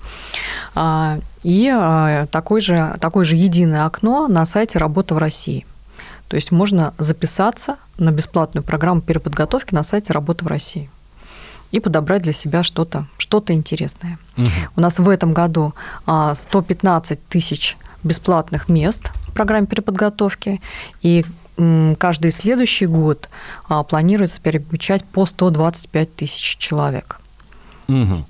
А, 0.74 1.18
и 1.42 1.72
э, 1.74 2.26
такое 2.30 2.60
же, 2.60 2.96
такое 3.00 3.24
же 3.24 3.36
единое 3.36 3.86
окно 3.86 4.28
на 4.28 4.46
сайте 4.46 4.78
«Работа 4.78 5.14
в 5.14 5.18
России». 5.18 5.66
То 6.28 6.36
есть 6.36 6.50
можно 6.50 6.94
записаться 6.98 7.76
на 7.98 8.10
бесплатную 8.10 8.64
программу 8.64 9.00
переподготовки 9.00 9.74
на 9.74 9.82
сайте 9.82 10.12
«Работа 10.12 10.44
в 10.44 10.48
России» 10.48 10.90
и 11.74 11.80
подобрать 11.80 12.22
для 12.22 12.32
себя 12.32 12.62
что-то 12.62 13.06
что 13.18 13.42
интересное. 13.48 14.18
Угу. 14.36 14.46
У 14.76 14.80
нас 14.80 14.98
в 15.00 15.08
этом 15.08 15.32
году 15.32 15.74
115 16.06 17.18
а, 17.18 17.20
тысяч 17.28 17.76
бесплатных 18.04 18.68
мест 18.68 19.10
в 19.26 19.32
программе 19.32 19.66
переподготовки, 19.66 20.60
и 21.02 21.24
каждый 21.98 22.32
следующий 22.32 22.86
год 22.86 23.28
а, 23.68 23.82
планируется 23.84 24.40
переобучать 24.40 25.04
по 25.04 25.24
125 25.26 26.16
тысяч 26.16 26.56
человек. 26.58 27.20
Угу. 27.88 28.24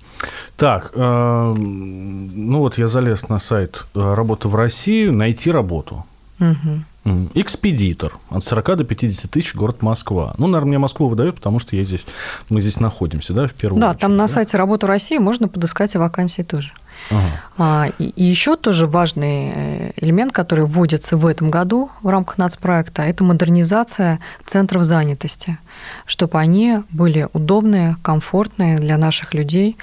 Так, 0.57 0.93
э, 0.95 1.55
ну 1.57 2.59
вот 2.59 2.79
я 2.79 2.89
залез 2.89 3.29
на 3.29 3.39
сайт 3.39 3.85
э, 3.95 4.15
«Работа 4.15 4.49
в 4.49 4.55
России», 4.55 5.09
найти 5.09 5.51
работу. 5.51 6.05
Угу. 6.41 7.31
Экспедитор. 7.35 8.19
От 8.31 8.45
40 8.45 8.79
до 8.79 8.85
50 8.85 9.31
тысяч 9.31 9.55
город 9.55 9.83
Москва. 9.83 10.35
Ну, 10.39 10.47
наверное, 10.47 10.71
мне 10.71 10.79
Москву 10.79 11.09
выдают, 11.09 11.37
потому 11.37 11.59
что 11.61 11.77
я 11.77 11.85
здесь, 11.85 12.07
мы 12.49 12.61
здесь 12.61 12.81
находимся, 12.81 13.33
да, 13.35 13.47
в 13.47 13.53
первую 13.53 13.81
да, 13.81 13.91
очередь. 13.91 14.01
Да, 14.01 14.07
там 14.07 14.17
на 14.17 14.27
сайте 14.27 14.57
«Работа 14.57 14.87
России» 14.87 15.19
можно 15.19 15.47
подыскать 15.47 15.95
и 15.95 15.99
вакансии 15.99 16.43
тоже. 16.43 16.73
Ага. 17.11 17.41
А, 17.57 17.87
и, 17.99 18.05
и 18.05 18.25
еще 18.25 18.57
тоже 18.57 18.87
важный 18.87 19.53
э, 19.55 19.93
элемент, 19.97 20.33
который 20.33 20.65
вводится 20.65 21.17
в 21.17 21.27
этом 21.27 21.51
году 21.51 21.91
в 22.03 22.09
рамках 22.09 22.39
нацпроекта, 22.39 23.03
это 23.03 23.25
модернизация 23.25 24.21
центров 24.47 24.85
занятости, 24.85 25.59
чтобы 26.07 26.39
они 26.39 26.81
были 26.91 27.29
удобные, 27.33 27.97
комфортные 28.03 28.79
для 28.79 28.97
наших 28.97 29.35
людей 29.35 29.77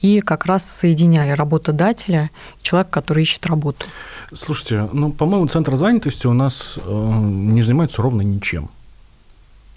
и 0.00 0.20
как 0.20 0.46
раз 0.46 0.64
соединяли 0.64 1.30
работодателя 1.30 2.30
и 2.60 2.62
человека, 2.62 2.90
который 2.90 3.22
ищет 3.22 3.46
работу. 3.46 3.86
Слушайте, 4.32 4.88
ну, 4.92 5.12
по-моему, 5.12 5.46
центр 5.46 5.76
занятости 5.76 6.26
у 6.26 6.32
нас 6.32 6.78
э, 6.84 7.18
не 7.22 7.62
занимается 7.62 8.02
ровно 8.02 8.22
ничем. 8.22 8.68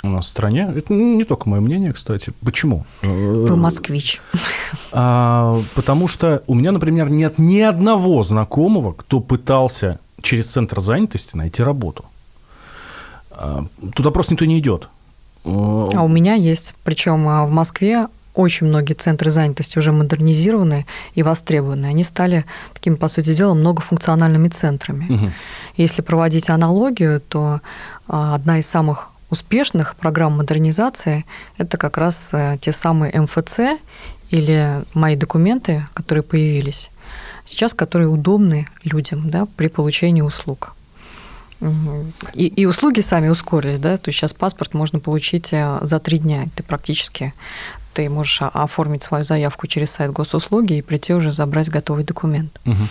У 0.02 0.08
нас 0.08 0.26
в 0.26 0.30
стране. 0.30 0.72
Это 0.76 0.94
не 0.94 1.26
только 1.26 1.50
мое 1.50 1.60
мнение, 1.60 1.92
кстати. 1.92 2.32
Почему? 2.44 2.86
Вы 3.02 3.56
москвич. 3.56 4.22
А, 4.92 5.60
потому 5.76 6.08
что 6.08 6.42
у 6.48 6.56
меня, 6.56 6.72
например, 6.72 7.10
нет 7.10 7.38
ни 7.38 7.60
одного 7.60 8.24
знакомого, 8.24 8.94
кто 8.94 9.20
пытался 9.20 10.00
через 10.22 10.48
центр 10.52 10.80
занятости 10.80 11.36
найти 11.36 11.64
работу. 11.64 12.06
А, 13.32 13.66
туда 13.94 14.12
просто 14.12 14.34
никто 14.34 14.46
не 14.46 14.60
идет. 14.60 14.88
А 15.44 15.50
у 16.04 16.08
меня 16.08 16.34
есть. 16.34 16.76
Причем 16.84 17.28
а, 17.28 17.46
в 17.46 17.52
Москве 17.52 18.08
очень 18.36 18.68
многие 18.68 18.94
центры 18.94 19.32
занятости 19.32 19.78
уже 19.78 19.92
модернизированы 19.92 20.86
и 21.14 21.24
востребованы. 21.24 21.88
Они 21.88 22.04
стали 22.04 22.46
такими, 22.74 22.96
по 22.96 23.10
сути 23.10 23.34
дела, 23.34 23.54
многофункциональными 23.54 24.48
центрами. 24.48 25.14
Угу. 25.14 25.32
Если 25.78 26.02
проводить 26.02 26.50
аналогию, 26.50 27.20
то 27.20 27.60
а, 28.08 28.36
одна 28.36 28.60
из 28.60 28.68
самых 28.68 29.10
успешных 29.30 29.96
программ 29.96 30.38
модернизации– 30.38 31.26
это 31.58 31.78
как 31.78 31.98
раз 31.98 32.30
э, 32.32 32.58
те 32.62 32.72
самые 32.72 33.20
МФЦ 33.22 33.80
или 34.30 34.84
мои 34.94 35.16
документы, 35.16 35.88
которые 35.94 36.24
появились 36.24 36.90
сейчас, 37.46 37.74
которые 37.74 38.08
удобны 38.08 38.68
людям 38.84 39.30
да, 39.30 39.48
при 39.56 39.68
получении 39.68 40.22
услуг. 40.22 40.74
И, 42.34 42.48
и 42.48 42.66
услуги 42.66 43.02
сами 43.02 43.28
ускорились, 43.28 43.80
да, 43.80 43.98
то 43.98 44.10
есть 44.10 44.20
сейчас 44.20 44.32
паспорт 44.32 44.74
можно 44.74 45.00
получить 45.00 45.50
э, 45.52 45.80
за 45.82 46.00
три 46.00 46.18
дня, 46.18 46.46
ты 46.56 46.64
практически 46.64 47.34
ты 47.94 48.08
можешь 48.08 48.42
оформить 48.42 49.04
свою 49.04 49.26
заявку 49.26 49.68
через 49.68 49.92
сайт 49.92 50.12
госуслуги 50.12 50.74
и 50.78 50.82
прийти 50.82 51.14
уже 51.14 51.32
забрать 51.32 51.70
готовый 51.70 52.06
документ. 52.06 52.58
Угу. 52.66 52.88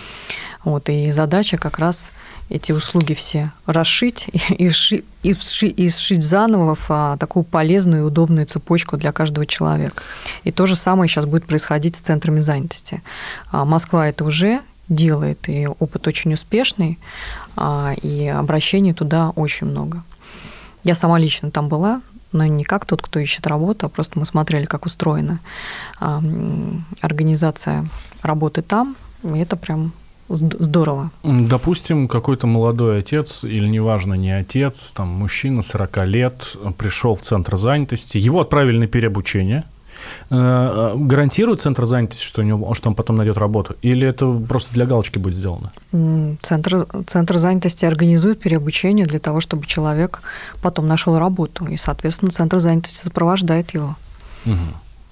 Вот, 0.65 0.89
и 0.89 1.09
задача 1.09 1.57
как 1.57 1.79
раз 1.79 2.11
эти 2.49 2.71
услуги 2.71 3.13
все 3.13 3.51
расшить 3.65 4.27
и, 4.57 4.69
вши, 4.69 5.03
и, 5.23 5.33
вши, 5.33 5.67
и 5.67 5.89
сшить 5.89 6.23
заново 6.23 6.75
в 6.75 7.17
такую 7.19 7.43
полезную 7.43 8.03
и 8.03 8.05
удобную 8.05 8.45
цепочку 8.47 8.97
для 8.97 9.11
каждого 9.11 9.45
человека. 9.45 10.03
И 10.43 10.51
то 10.51 10.65
же 10.65 10.75
самое 10.75 11.09
сейчас 11.09 11.25
будет 11.25 11.45
происходить 11.45 11.95
с 11.95 11.99
центрами 11.99 12.39
занятости. 12.39 13.01
А, 13.51 13.65
Москва 13.65 14.07
это 14.07 14.25
уже 14.25 14.61
делает, 14.89 15.47
и 15.47 15.67
опыт 15.67 16.07
очень 16.07 16.33
успешный, 16.33 16.97
а, 17.55 17.93
и 18.01 18.27
обращений 18.27 18.93
туда 18.93 19.29
очень 19.29 19.67
много. 19.67 20.03
Я 20.83 20.95
сама 20.95 21.19
лично 21.19 21.51
там 21.51 21.67
была, 21.67 22.01
но 22.31 22.45
не 22.45 22.63
как 22.63 22.85
тот, 22.85 23.01
кто 23.01 23.19
ищет 23.19 23.47
работу, 23.47 23.85
а 23.85 23.89
просто 23.89 24.17
мы 24.17 24.25
смотрели, 24.25 24.65
как 24.65 24.85
устроена 24.85 25.39
организация 27.01 27.87
работы 28.21 28.61
там, 28.61 28.95
и 29.23 29.39
это 29.39 29.55
прям 29.55 29.91
здорово. 30.29 31.11
Допустим, 31.23 32.07
какой-то 32.07 32.47
молодой 32.47 32.99
отец, 32.99 33.43
или 33.43 33.67
неважно, 33.67 34.13
не 34.13 34.31
отец, 34.31 34.91
там 34.95 35.07
мужчина 35.07 35.61
40 35.61 36.05
лет, 36.05 36.55
пришел 36.77 37.15
в 37.15 37.21
центр 37.21 37.57
занятости, 37.57 38.17
его 38.17 38.41
отправили 38.41 38.77
на 38.77 38.87
переобучение– 38.87 39.63
Э, 40.29 40.93
гарантирует 40.95 41.61
центр 41.61 41.85
занятости, 41.85 42.23
что, 42.23 42.41
у 42.41 42.43
него, 42.43 42.73
что 42.73 42.89
он 42.89 42.95
потом 42.95 43.17
найдет 43.17 43.37
работу? 43.37 43.75
Или 43.81 44.07
это 44.07 44.31
просто 44.47 44.73
для 44.73 44.85
галочки 44.85 45.17
будет 45.17 45.35
сделано? 45.35 45.71
Центр, 46.41 46.87
центр 47.07 47.37
занятости 47.37 47.85
организует 47.85 48.39
переобучение 48.39 49.05
для 49.05 49.19
того, 49.19 49.39
чтобы 49.39 49.65
человек 49.65 50.21
потом 50.61 50.87
нашел 50.87 51.17
работу. 51.17 51.65
И, 51.65 51.77
соответственно, 51.77 52.31
центр 52.31 52.59
занятости 52.59 53.03
сопровождает 53.03 53.73
его. 53.73 53.95
Угу. 54.45 54.55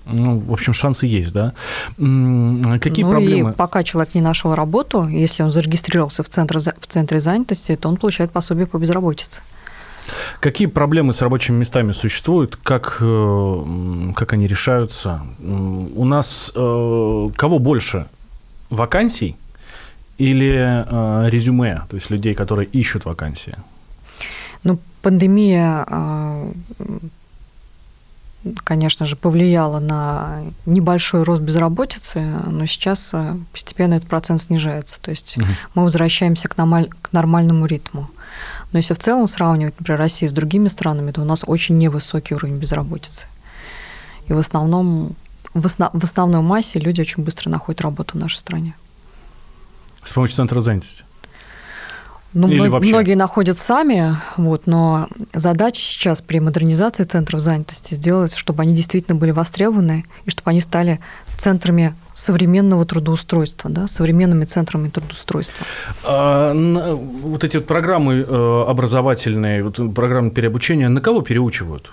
Ну, 0.10 0.40
в 0.40 0.54
общем, 0.54 0.74
шансы 0.74 1.06
есть, 1.06 1.34
да? 1.34 1.54
Какие 1.96 3.06
ну 3.06 3.12
проблемы? 3.12 3.52
И 3.52 3.54
пока 3.54 3.84
человек 3.84 4.16
не 4.16 4.22
нашел 4.22 4.56
работу, 4.56 5.08
если 5.08 5.44
он 5.44 5.52
зарегистрировался 5.52 6.24
в 6.24 6.30
центре, 6.30 6.60
в 6.60 6.88
центре 6.88 7.20
занятости, 7.20 7.76
то 7.76 7.90
он 7.90 7.98
получает 7.98 8.32
пособие 8.32 8.68
по 8.68 8.78
безработице. 8.78 9.42
Какие 10.40 10.68
проблемы 10.68 11.14
с 11.14 11.22
рабочими 11.22 11.58
местами 11.58 11.92
существуют? 11.92 12.56
Как, 12.56 12.98
э, 13.02 14.12
как 14.16 14.34
они 14.34 14.48
решаются? 14.48 15.22
У 15.40 16.06
нас 16.06 16.52
э, 16.56 17.30
кого 17.36 17.60
больше? 17.60 18.06
Вакансий 18.70 19.36
или 20.18 20.54
э, 20.56 21.30
резюме, 21.30 21.82
то 21.90 21.96
есть 21.96 22.10
людей, 22.10 22.34
которые 22.34 22.68
ищут 22.68 23.06
вакансии? 23.06 23.56
Ну, 24.64 24.80
пандемия, 25.02 25.86
конечно 28.64 29.06
же, 29.06 29.16
повлияла 29.16 29.80
на 29.80 30.42
небольшой 30.66 31.24
рост 31.24 31.42
безработицы, 31.42 32.20
но 32.22 32.66
сейчас 32.66 33.12
постепенно 33.52 33.96
этот 33.96 34.10
процент 34.10 34.42
снижается. 34.42 35.00
То 35.02 35.12
есть 35.12 35.38
угу. 35.38 35.48
мы 35.76 35.84
возвращаемся 35.84 36.48
к, 36.48 36.58
нормаль- 36.58 36.92
к 37.02 37.14
нормальному 37.14 37.66
ритму. 37.66 38.10
Но 38.72 38.80
если 38.80 38.94
в 38.94 39.00
целом 39.00 39.28
сравнивать, 39.28 39.80
например, 39.80 40.00
Россию 40.00 40.30
с 40.30 40.34
другими 40.34 40.68
странами, 40.68 41.12
то 41.12 41.22
у 41.22 41.26
нас 41.26 41.42
очень 41.46 41.78
невысокий 41.78 42.36
уровень 42.36 42.58
безработицы. 42.58 43.28
И 44.28 44.34
в 44.34 44.38
основном, 44.38 45.16
в, 45.54 45.66
основ, 45.66 45.90
в 45.94 46.04
основной 46.04 46.42
массе 46.42 46.80
люди 46.80 47.02
очень 47.02 47.24
быстро 47.24 47.50
находят 47.50 47.82
работу 47.82 48.18
в 48.18 48.20
нашей 48.20 48.38
стране. 48.38 48.76
С 50.04 50.12
помощью 50.12 50.38
центра 50.38 50.60
занятости? 50.60 51.04
Ну, 52.34 52.48
Или 52.50 52.68
вообще? 52.68 52.92
Многие 52.92 53.16
находят 53.16 53.58
сами, 53.58 54.18
вот, 54.36 54.68
но 54.68 55.08
задача 55.34 55.82
сейчас 55.82 56.22
при 56.22 56.40
модернизации 56.40 57.04
центров 57.04 57.40
занятости 57.40 57.94
сделать, 57.94 58.36
чтобы 58.36 58.64
они 58.64 58.74
действительно 58.74 59.16
были 59.16 59.32
востребованы 59.32 60.06
и 60.26 60.30
чтобы 60.30 60.52
они 60.52 60.60
стали 60.60 61.00
центрами 61.40 61.96
современного 62.14 62.86
трудоустройства, 62.86 63.70
да, 63.70 63.88
современными 63.88 64.46
центрами 64.46 64.90
трудоустройства. 64.90 65.66
А, 66.04 66.54
вот 66.54 67.44
эти 67.44 67.58
вот 67.58 67.66
программы 67.66 68.26
э, 68.28 68.64
образовательные, 68.68 69.64
вот 69.64 69.80
программы 69.94 70.32
переобучения, 70.32 70.90
на 70.90 71.00
кого 71.00 71.22
переучивают? 71.22 71.92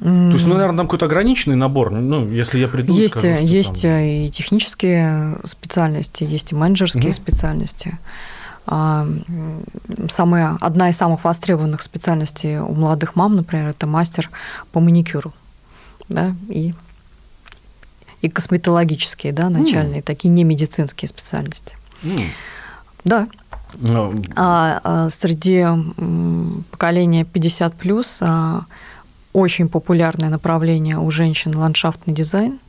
То 0.00 0.30
есть, 0.32 0.46
ну, 0.46 0.54
наверное, 0.54 0.78
там 0.78 0.86
какой-то 0.86 1.06
ограниченный 1.06 1.56
набор. 1.56 1.90
Ну, 1.90 2.28
если 2.28 2.58
я 2.58 2.68
приду 2.68 2.94
есть, 2.94 3.10
скажу, 3.10 3.36
что 3.36 3.46
есть 3.46 3.82
там... 3.82 4.00
и 4.00 4.28
технические 4.28 5.38
специальности, 5.44 6.24
есть 6.24 6.52
и 6.52 6.54
менеджерские 6.54 7.06
угу. 7.06 7.12
специальности. 7.12 7.98
А, 8.66 9.06
самая, 10.10 10.56
одна 10.60 10.90
из 10.90 10.96
самых 10.96 11.24
востребованных 11.24 11.82
специальностей 11.82 12.58
у 12.58 12.72
молодых 12.72 13.16
мам, 13.16 13.34
например, 13.34 13.68
это 13.68 13.86
мастер 13.86 14.30
по 14.72 14.80
маникюру. 14.80 15.32
Да, 16.08 16.34
и, 16.48 16.74
и 18.20 18.28
косметологические, 18.28 19.32
да, 19.32 19.48
начальные, 19.48 20.00
mm. 20.00 20.04
такие 20.04 20.28
не 20.28 20.44
медицинские 20.44 21.08
специальности. 21.08 21.76
Mm. 22.02 22.28
Да. 23.04 23.28
No. 23.74 24.12
Ну, 24.12 24.22
а, 24.36 24.80
а 24.84 25.10
среди 25.10 25.66
поколения 26.70 27.24
50 27.24 27.74
плюс 27.74 28.18
а, 28.20 28.66
очень 29.32 29.68
популярное 29.68 30.30
направление 30.30 30.98
у 30.98 31.10
женщин 31.10 31.56
ландшафтный 31.56 32.14
дизайн 32.14 32.60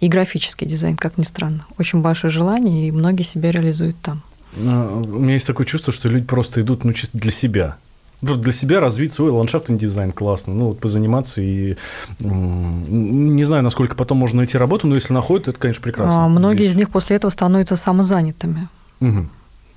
и 0.00 0.08
графический 0.08 0.66
дизайн, 0.66 0.96
как 0.96 1.18
ни 1.18 1.24
странно. 1.24 1.66
Очень 1.78 2.00
большое 2.00 2.30
желание, 2.30 2.88
и 2.88 2.90
многие 2.90 3.22
себя 3.22 3.50
реализуют 3.50 3.96
там. 4.00 4.22
Ну, 4.56 5.02
у 5.02 5.18
меня 5.18 5.34
есть 5.34 5.46
такое 5.46 5.66
чувство, 5.66 5.92
что 5.92 6.08
люди 6.08 6.26
просто 6.26 6.60
идут 6.60 6.84
ну, 6.84 6.92
чисто 6.92 7.18
для 7.18 7.30
себя. 7.30 7.76
Ну, 8.22 8.36
для 8.36 8.52
себя 8.52 8.80
развить 8.80 9.12
свой 9.12 9.30
ландшафтный 9.30 9.78
дизайн 9.78 10.12
классно, 10.12 10.52
ну, 10.52 10.68
вот 10.68 10.80
позаниматься 10.80 11.40
и 11.40 11.76
не 12.18 13.44
знаю, 13.44 13.62
насколько 13.62 13.94
потом 13.94 14.18
можно 14.18 14.38
найти 14.38 14.58
работу, 14.58 14.86
но 14.86 14.94
если 14.94 15.14
находят, 15.14 15.48
это, 15.48 15.58
конечно, 15.58 15.82
прекрасно. 15.82 16.26
А, 16.26 16.28
многие 16.28 16.64
Здесь. 16.64 16.72
из 16.72 16.76
них 16.76 16.90
после 16.90 17.16
этого 17.16 17.30
становятся 17.30 17.76
самозанятыми. 17.76 18.68
Угу. 19.00 19.28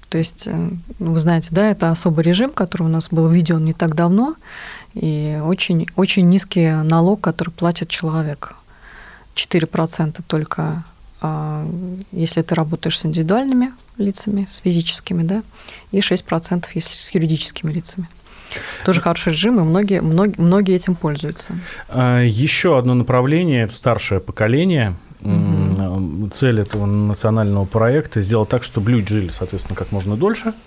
То 0.09 0.17
есть, 0.17 0.43
э, 0.45 0.69
вы 0.99 1.19
знаете, 1.19 1.49
да, 1.51 1.69
это 1.69 1.89
особый 1.89 2.25
режим, 2.25 2.51
который 2.51 2.83
у 2.83 2.89
нас 2.89 3.07
был 3.09 3.29
введен 3.29 3.63
не 3.63 3.73
так 3.73 3.95
давно, 3.95 4.35
и 4.93 5.39
очень, 5.41 5.87
очень 5.95 6.27
низкий 6.27 6.69
налог, 6.83 7.21
который 7.21 7.51
платит 7.51 7.87
человек. 7.87 8.55
4% 9.35 10.21
только, 10.27 10.83
а, 11.21 11.67
если 12.11 12.41
ты 12.41 12.55
работаешь 12.55 12.99
с 12.99 13.05
индивидуальными 13.05 13.73
лицами, 13.97 14.47
с 14.49 14.57
физическими, 14.57 15.23
да, 15.23 15.43
и 15.91 15.99
6% 15.99 16.65
если 16.73 16.93
с 16.93 17.09
юридическими 17.13 17.71
лицами. 17.71 18.07
Тоже 18.85 19.01
хороший 19.01 19.33
режим, 19.33 19.59
и 19.59 19.63
многие, 19.63 20.01
многие, 20.01 20.39
многие 20.39 20.75
этим 20.75 20.95
пользуются. 20.95 21.53
А, 21.89 22.21
Еще 22.21 22.77
одно 22.77 22.93
направление– 22.93 23.67
старшее 23.69 24.19
поколение. 24.19 24.95
Угу. 25.21 26.29
Цель 26.33 26.59
этого 26.59 26.85
национального 26.85 27.65
проекта– 27.65 28.21
сделать 28.21 28.49
так, 28.49 28.63
чтобы 28.63 28.91
люди 28.91 29.07
жили, 29.07 29.29
соответственно, 29.29 29.75
как 29.75 29.91
можно 29.91 30.15
дольше– 30.15 30.53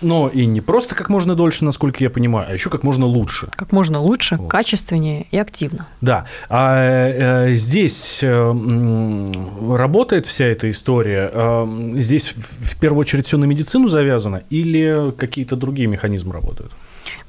но 0.00 0.28
и 0.28 0.46
не 0.46 0.60
просто 0.60 0.94
как 0.94 1.08
можно 1.08 1.34
дольше, 1.34 1.64
насколько 1.64 2.02
я 2.02 2.10
понимаю, 2.10 2.48
а 2.50 2.52
еще 2.52 2.70
как 2.70 2.82
можно 2.82 3.06
лучше. 3.06 3.48
Как 3.56 3.72
можно 3.72 4.00
лучше, 4.00 4.36
вот. 4.36 4.50
качественнее 4.50 5.26
и 5.30 5.38
активно. 5.38 5.86
Да. 6.00 6.26
А 6.48 7.48
э, 7.48 7.52
здесь 7.54 8.20
э, 8.22 9.32
работает 9.76 10.26
вся 10.26 10.46
эта 10.46 10.70
история. 10.70 11.30
Э, 11.32 11.94
здесь 11.96 12.34
в 12.36 12.78
первую 12.78 13.00
очередь 13.00 13.26
все 13.26 13.36
на 13.36 13.44
медицину 13.44 13.88
завязано 13.88 14.42
или 14.50 15.12
какие-то 15.16 15.56
другие 15.56 15.88
механизмы 15.88 16.32
работают? 16.32 16.72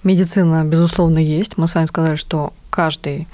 Медицина, 0.04 0.64
безусловно, 0.64 1.20
есть. 1.20 1.58
Мы 1.58 1.68
с 1.68 1.76
вами 1.76 1.86
сказали, 1.86 2.16
что 2.16 2.54
каждый 2.70 3.28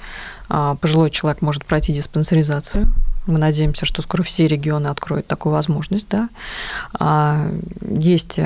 э, 0.48 0.76
пожилой 0.80 1.10
человек 1.10 1.42
может 1.42 1.64
пройти 1.64 1.92
диспансеризацию. 1.92 2.92
Мы 3.26 3.38
надеемся, 3.38 3.84
что 3.84 4.00
скоро 4.02 4.22
все 4.22 4.46
регионы 4.46 4.86
откроют 4.86 5.26
такую 5.26 5.52
возможность. 5.52 6.08
Да? 6.08 6.30
А, 6.98 7.50
есть 7.82 8.40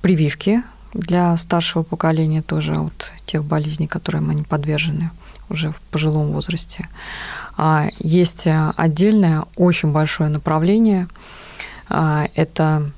прививки 0.00 0.62
для 0.94 1.36
старшего 1.36 1.82
поколения 1.82 2.42
тоже 2.42 2.76
от 2.76 3.12
тех 3.26 3.44
болезней, 3.44 3.86
которым 3.86 4.30
они 4.30 4.42
подвержены 4.42 5.10
уже 5.50 5.70
в 5.70 5.80
пожилом 5.90 6.32
возрасте. 6.32 6.88
А, 7.56 7.88
есть 7.98 8.44
отдельное 8.46 9.44
очень 9.56 9.92
большое 9.92 10.30
направление. 10.30 11.08
А, 11.88 12.28
это 12.34 12.90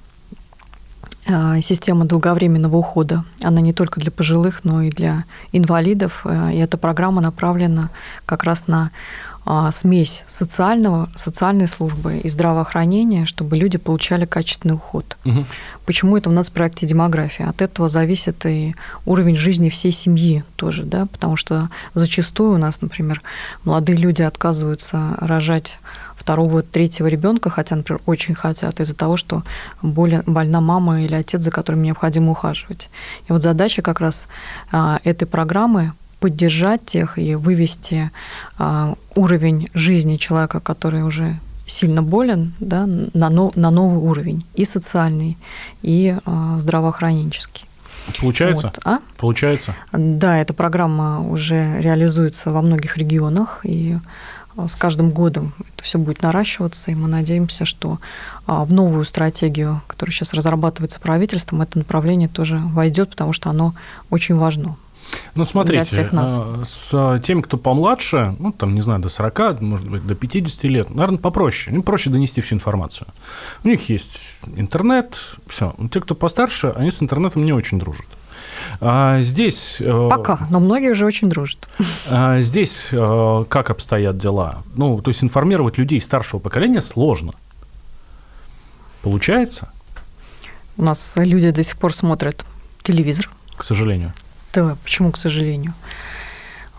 а, 1.26 1.60
система 1.60 2.04
долговременного 2.04 2.76
ухода. 2.76 3.24
Она 3.42 3.60
не 3.60 3.72
только 3.72 4.00
для 4.00 4.10
пожилых, 4.10 4.64
но 4.64 4.82
и 4.82 4.90
для 4.90 5.24
инвалидов. 5.52 6.26
И 6.26 6.56
эта 6.56 6.76
программа 6.76 7.20
направлена 7.20 7.90
как 8.26 8.44
раз 8.44 8.66
на 8.66 8.90
смесь 9.72 10.24
социального, 10.26 11.08
социальной 11.16 11.66
службы 11.66 12.18
и 12.18 12.28
здравоохранения, 12.28 13.26
чтобы 13.26 13.56
люди 13.56 13.78
получали 13.78 14.24
качественный 14.24 14.74
уход. 14.74 15.16
Угу. 15.24 15.44
Почему 15.86 16.16
это 16.16 16.30
у 16.30 16.32
нас 16.32 16.48
в 16.48 16.52
проекте 16.52 16.86
демография? 16.86 17.48
От 17.48 17.62
этого 17.62 17.88
зависит 17.88 18.46
и 18.46 18.74
уровень 19.06 19.36
жизни 19.36 19.68
всей 19.68 19.92
семьи 19.92 20.44
тоже, 20.56 20.84
да, 20.84 21.06
потому 21.06 21.36
что 21.36 21.68
зачастую 21.94 22.52
у 22.52 22.58
нас, 22.58 22.80
например, 22.80 23.22
молодые 23.64 23.96
люди 23.96 24.22
отказываются 24.22 25.16
рожать 25.18 25.78
второго, 26.14 26.62
третьего 26.62 27.06
ребенка, 27.06 27.50
хотя, 27.50 27.76
например, 27.76 28.00
очень 28.06 28.34
хотят 28.34 28.78
из-за 28.78 28.94
того, 28.94 29.16
что 29.16 29.42
более, 29.82 30.22
больна 30.26 30.60
мама 30.60 31.02
или 31.02 31.14
отец, 31.14 31.40
за 31.40 31.50
которым 31.50 31.82
необходимо 31.82 32.32
ухаживать. 32.32 32.90
И 33.28 33.32
вот 33.32 33.42
задача 33.42 33.82
как 33.82 34.00
раз 34.00 34.28
а, 34.70 35.00
этой 35.02 35.24
программы 35.26 35.92
поддержать 36.20 36.94
их 36.94 37.18
и 37.18 37.34
вывести 37.34 38.10
а, 38.58 38.94
уровень 39.14 39.68
жизни 39.74 40.16
человека, 40.16 40.60
который 40.60 41.02
уже 41.02 41.38
сильно 41.66 42.02
болен, 42.02 42.52
да, 42.60 42.86
на, 42.86 43.30
но, 43.30 43.52
на 43.54 43.70
новый 43.70 43.98
уровень, 43.98 44.44
и 44.54 44.64
социальный, 44.64 45.38
и 45.82 46.16
а, 46.24 46.58
здравоохраненческий. 46.60 47.64
Получается? 48.20 48.66
Вот. 48.66 48.78
А? 48.84 48.98
Получается? 49.16 49.74
Да, 49.92 50.36
эта 50.38 50.52
программа 50.52 51.26
уже 51.26 51.80
реализуется 51.80 52.50
во 52.50 52.60
многих 52.60 52.96
регионах, 52.96 53.60
и 53.62 53.98
а, 54.56 54.68
с 54.68 54.74
каждым 54.76 55.10
годом 55.10 55.54
это 55.74 55.84
все 55.84 55.98
будет 55.98 56.22
наращиваться, 56.22 56.90
и 56.90 56.94
мы 56.94 57.08
надеемся, 57.08 57.64
что 57.64 57.98
в 58.46 58.72
новую 58.72 59.04
стратегию, 59.04 59.80
которая 59.86 60.12
сейчас 60.12 60.34
разрабатывается 60.34 60.98
правительством, 60.98 61.62
это 61.62 61.78
направление 61.78 62.28
тоже 62.28 62.58
войдет, 62.58 63.10
потому 63.10 63.32
что 63.32 63.48
оно 63.48 63.74
очень 64.10 64.34
важно. 64.34 64.76
Ну, 65.34 65.44
смотрите, 65.44 65.84
всех 65.84 66.12
нас. 66.12 66.38
Э, 66.38 66.62
с 66.64 67.20
теми, 67.24 67.40
кто 67.42 67.56
помладше, 67.56 68.36
ну, 68.38 68.52
там, 68.52 68.74
не 68.74 68.80
знаю, 68.80 69.00
до 69.00 69.08
40, 69.08 69.60
может 69.60 69.88
быть, 69.88 70.06
до 70.06 70.14
50 70.14 70.64
лет, 70.64 70.90
наверное, 70.90 71.18
попроще. 71.18 71.74
Им 71.74 71.82
проще 71.82 72.10
донести 72.10 72.40
всю 72.40 72.56
информацию. 72.56 73.06
У 73.64 73.68
них 73.68 73.88
есть 73.88 74.20
интернет, 74.56 75.18
все. 75.46 75.74
Те, 75.92 76.00
кто 76.00 76.14
постарше, 76.14 76.72
они 76.76 76.90
с 76.90 77.02
интернетом 77.02 77.44
не 77.44 77.52
очень 77.52 77.78
дружат. 77.78 78.06
А 78.80 79.20
здесь... 79.20 79.76
Э, 79.80 80.08
Пока, 80.10 80.46
но 80.50 80.60
многие 80.60 80.90
уже 80.90 81.06
очень 81.06 81.28
дружат. 81.28 81.68
А 82.08 82.40
здесь 82.40 82.88
э, 82.92 83.44
как 83.48 83.70
обстоят 83.70 84.18
дела? 84.18 84.62
Ну, 84.74 85.00
то 85.00 85.10
есть 85.10 85.22
информировать 85.22 85.78
людей 85.78 86.00
старшего 86.00 86.40
поколения 86.40 86.80
сложно. 86.80 87.32
Получается? 89.02 89.70
У 90.76 90.82
нас 90.82 91.14
люди 91.16 91.50
до 91.50 91.62
сих 91.62 91.78
пор 91.78 91.92
смотрят 91.94 92.44
телевизор. 92.82 93.30
К 93.56 93.64
сожалению. 93.64 94.12
ТВ. 94.52 94.76
Почему, 94.82 95.12
к 95.12 95.18
сожалению? 95.18 95.74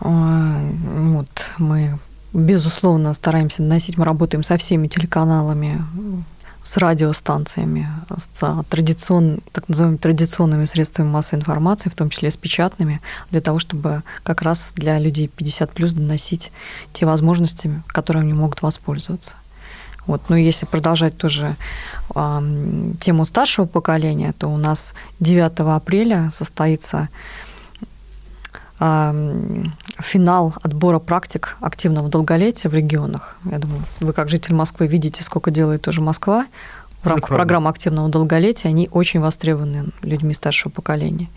А, 0.00 0.60
вот, 0.96 1.28
мы, 1.58 1.98
безусловно, 2.32 3.14
стараемся 3.14 3.62
доносить, 3.62 3.96
мы 3.98 4.04
работаем 4.04 4.42
со 4.42 4.56
всеми 4.56 4.88
телеканалами, 4.88 5.84
с 6.62 6.76
радиостанциями, 6.76 7.88
с 8.16 8.64
традицион, 8.68 9.40
так 9.52 9.68
называемыми 9.68 9.98
традиционными 9.98 10.64
средствами 10.64 11.08
массовой 11.08 11.40
информации, 11.40 11.88
в 11.88 11.94
том 11.94 12.08
числе 12.08 12.30
с 12.30 12.36
печатными, 12.36 13.00
для 13.30 13.40
того, 13.40 13.58
чтобы 13.58 14.02
как 14.22 14.42
раз 14.42 14.72
для 14.76 14.98
людей 14.98 15.28
50 15.28 15.72
плюс 15.72 15.92
доносить 15.92 16.52
те 16.92 17.04
возможности, 17.04 17.82
которыми 17.88 18.24
они 18.24 18.32
могут 18.32 18.62
воспользоваться. 18.62 19.34
Вот. 20.06 20.22
Ну, 20.28 20.36
если 20.36 20.66
продолжать 20.66 21.16
тоже 21.16 21.56
э, 22.14 22.92
тему 23.00 23.24
старшего 23.24 23.66
поколения, 23.66 24.32
то 24.36 24.48
у 24.48 24.56
нас 24.56 24.94
9 25.20 25.60
апреля 25.60 26.30
состоится 26.34 27.08
финал 29.98 30.54
отбора 30.62 30.98
практик 30.98 31.56
активного 31.60 32.08
долголетия 32.08 32.68
в 32.68 32.74
регионах. 32.74 33.36
Я 33.44 33.58
думаю, 33.58 33.82
вы 34.00 34.12
как 34.12 34.28
житель 34.28 34.54
Москвы 34.54 34.86
видите, 34.86 35.22
сколько 35.22 35.50
делает 35.50 35.82
тоже 35.82 36.00
Москва. 36.00 36.46
в 37.02 37.06
рамках 37.06 37.30
программы 37.30 37.68
активного 37.68 38.08
долголетия, 38.08 38.70
они 38.70 38.88
очень 38.92 39.20
востребованы 39.20 39.86
людьми 40.02 40.34
старшего 40.34 40.70
поколения. 40.70 41.28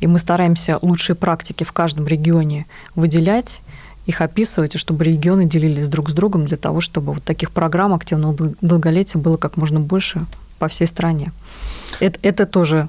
И 0.00 0.06
мы 0.06 0.18
стараемся 0.18 0.78
лучшие 0.82 1.16
практики 1.16 1.64
в 1.64 1.72
каждом 1.72 2.06
регионе 2.06 2.66
выделять, 2.94 3.60
их 4.06 4.20
описывать, 4.20 4.74
и 4.74 4.78
чтобы 4.78 5.04
регионы 5.04 5.44
делились 5.44 5.88
друг 5.88 6.10
с 6.10 6.12
другом 6.12 6.46
для 6.46 6.56
того, 6.56 6.80
чтобы 6.80 7.12
вот 7.12 7.24
таких 7.24 7.50
программ 7.50 7.92
активного 7.94 8.34
дол- 8.34 8.54
долголетия 8.60 9.20
было 9.20 9.36
как 9.36 9.56
можно 9.56 9.80
больше 9.80 10.24
по 10.58 10.68
всей 10.68 10.86
стране. 10.86 11.32
Это, 12.00 12.18
это 12.22 12.46
тоже 12.46 12.88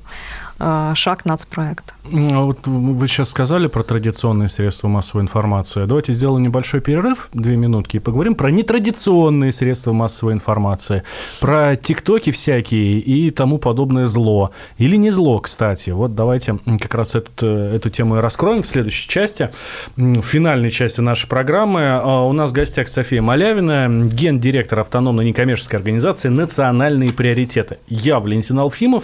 шаг 0.95 1.25
нацпроекта. 1.25 1.93
А 2.11 2.41
Вот 2.43 2.65
вы 2.65 3.07
сейчас 3.07 3.29
сказали 3.29 3.67
про 3.67 3.83
традиционные 3.83 4.49
средства 4.49 4.87
массовой 4.87 5.23
информации. 5.23 5.85
Давайте 5.85 6.13
сделаем 6.13 6.43
небольшой 6.43 6.81
перерыв, 6.81 7.29
две 7.33 7.55
минутки, 7.55 7.97
и 7.97 7.99
поговорим 7.99 8.35
про 8.35 8.49
нетрадиционные 8.49 9.51
средства 9.51 9.93
массовой 9.93 10.33
информации, 10.33 11.03
про 11.39 11.75
тиктоки 11.75 12.31
всякие 12.31 12.99
и 12.99 13.29
тому 13.29 13.57
подобное 13.57 14.05
зло. 14.05 14.51
Или 14.77 14.95
не 14.95 15.11
зло, 15.11 15.39
кстати. 15.39 15.91
Вот 15.91 16.15
давайте 16.15 16.59
как 16.79 16.95
раз 16.95 17.15
этот, 17.15 17.43
э, 17.43 17.75
эту 17.75 17.89
тему 17.89 18.17
и 18.17 18.19
раскроем 18.19 18.63
в 18.63 18.67
следующей 18.67 19.07
части, 19.07 19.49
в 19.95 20.21
финальной 20.21 20.71
части 20.71 21.01
нашей 21.01 21.27
программы. 21.27 21.81
А 21.87 22.25
У 22.25 22.33
нас 22.33 22.51
в 22.51 22.53
гостях 22.53 22.87
София 22.87 23.21
Малявина, 23.21 24.09
гендиректор 24.11 24.79
автономной 24.79 25.25
некоммерческой 25.25 25.77
организации 25.77 26.29
«Национальные 26.29 27.13
приоритеты». 27.13 27.77
Я 27.87 28.19
Валентин 28.19 28.59
Алфимов 28.59 29.03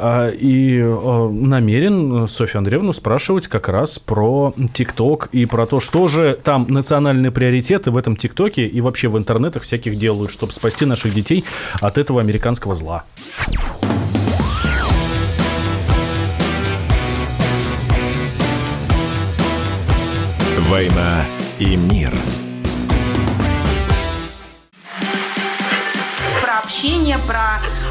и 0.00 0.87
намерен 0.88 2.28
Софью 2.28 2.58
Андреевну 2.58 2.92
спрашивать 2.92 3.48
как 3.48 3.68
раз 3.68 3.98
про 3.98 4.54
ТикТок 4.72 5.28
и 5.32 5.46
про 5.46 5.66
то, 5.66 5.80
что 5.80 6.08
же 6.08 6.38
там 6.42 6.66
национальные 6.68 7.30
приоритеты 7.30 7.90
в 7.90 7.96
этом 7.96 8.16
ТикТоке 8.16 8.66
и 8.66 8.80
вообще 8.80 9.08
в 9.08 9.18
интернетах 9.18 9.62
всяких 9.62 9.96
делают, 9.98 10.30
чтобы 10.30 10.52
спасти 10.52 10.84
наших 10.84 11.14
детей 11.14 11.44
от 11.80 11.98
этого 11.98 12.20
американского 12.20 12.74
зла. 12.74 13.04
«Война 20.68 21.24
и 21.58 21.76
мир». 21.76 22.12
Про 26.42 26.58
общение, 26.62 27.16
про 27.26 27.77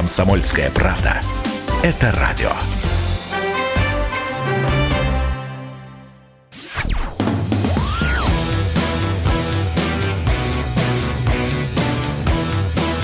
«Комсомольская 0.00 0.70
правда». 0.70 1.20
Это 1.82 2.10
радио. 2.12 2.48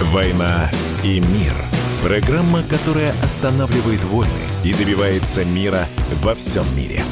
«Война 0.05 0.71
и 1.05 1.21
мир». 1.21 1.53
Программа, 2.03 2.63
которая 2.63 3.11
останавливает 3.23 4.03
войны 4.05 4.31
и 4.65 4.73
добивается 4.73 5.45
мира 5.45 5.87
во 6.23 6.35
всем 6.35 6.65
мире. 6.75 7.03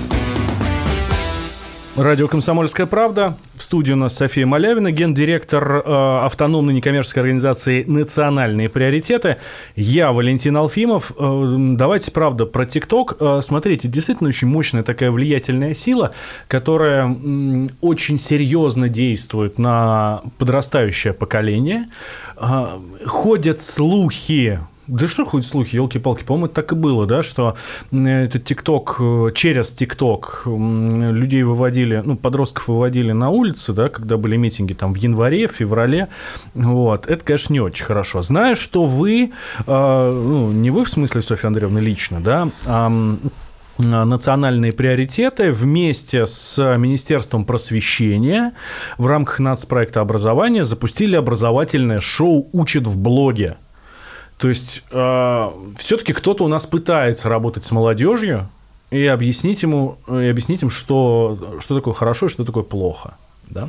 Радио 1.97 2.26
«Комсомольская 2.26 2.86
правда». 2.86 3.36
В 3.55 3.62
студии 3.62 3.92
у 3.92 3.97
нас 3.97 4.16
София 4.16 4.47
Малявина, 4.47 4.90
гендиректор 4.90 5.76
э, 5.76 6.24
автономной 6.24 6.74
некоммерческой 6.74 7.22
организации 7.22 7.84
«Национальные 7.84 8.68
приоритеты». 8.68 9.36
Я 9.76 10.11
Валентин 10.11 10.57
Алфимов. 10.57 11.12
Э, 11.16 11.57
давайте, 11.76 12.11
правда, 12.11 12.47
про 12.47 12.66
ТикТок. 12.66 13.16
Э, 13.20 13.38
смотрите, 13.42 13.86
действительно 13.86 14.30
очень 14.30 14.49
мощная 14.49 14.82
такая 14.82 15.12
влиятельная 15.12 15.72
сила, 15.74 16.14
которая 16.49 17.05
м, 17.05 17.70
очень 17.80 18.18
серьезно 18.18 18.88
действует 18.88 19.61
на 19.61 20.22
подрастающее 20.38 21.12
поколение. 21.12 21.86
Э, 22.36 22.76
ходят 23.07 23.61
слухи, 23.61 24.59
да 24.87 25.09
что 25.09 25.24
ходят 25.24 25.47
слухи, 25.47 25.76
елки-палки, 25.76 26.24
по-моему, 26.24 26.49
так 26.49 26.72
и 26.72 26.74
было, 26.74 27.07
да, 27.07 27.22
что 27.22 27.57
этот 27.93 28.45
ТикТок, 28.45 28.97
э, 29.01 29.30
через 29.35 29.72
ТикТок 29.72 30.43
людей 30.45 31.43
выводили, 31.43 32.03
ну, 32.05 32.16
подростков 32.16 32.68
выводили 32.68 33.12
на 33.12 33.30
улицы, 33.30 33.72
да, 33.72 33.89
когда 33.89 34.16
были 34.16 34.37
митинги 34.37 34.74
там 34.74 34.93
в 34.93 34.97
январе, 34.97 35.49
в 35.49 35.53
феврале, 35.53 36.09
вот, 36.55 37.07
это, 37.07 37.24
конечно, 37.24 37.53
не 37.53 37.61
очень 37.61 37.85
хорошо. 37.85 38.20
Знаю, 38.22 38.57
что 38.57 38.85
вы, 38.85 39.32
э, 39.66 40.11
ну, 40.26 40.53
не 40.53 40.70
вы 40.70 40.85
в 40.85 40.89
смысле, 40.89 41.22
Софья 41.22 41.49
Андреевна, 41.49 41.80
лично, 41.80 42.20
да, 42.20 42.49
а 42.66 42.87
м, 42.87 43.18
национальные 43.78 44.72
приоритеты 44.72 45.51
вместе 45.51 46.26
с 46.26 46.76
Министерством 46.76 47.45
просвещения 47.45 48.53
в 48.99 49.07
рамках 49.07 49.41
нацпроекта 49.41 50.01
образования 50.01 50.64
запустили 50.64 51.16
образовательное 51.16 52.01
шоу 52.01 52.49
«Учат 52.53 52.87
в 52.87 52.97
блоге». 52.99 53.57
То 54.39 54.49
есть 54.49 54.82
э, 54.91 55.51
все-таки 55.78 56.12
кто-то 56.12 56.45
у 56.45 56.49
нас 56.49 56.66
пытается 56.66 57.28
работать 57.28 57.64
с 57.64 57.70
молодежью 57.70 58.49
и 58.91 59.07
объяснить 59.07 59.62
ему, 59.62 59.97
и 60.09 60.26
объяснить 60.26 60.62
им, 60.62 60.70
что, 60.70 61.59
что 61.61 61.74
такое 61.74 61.95
хорошо 61.95 62.26
и 62.26 62.28
что 62.28 62.45
такое 62.45 62.62
плохо. 62.62 63.14
Да? 63.49 63.68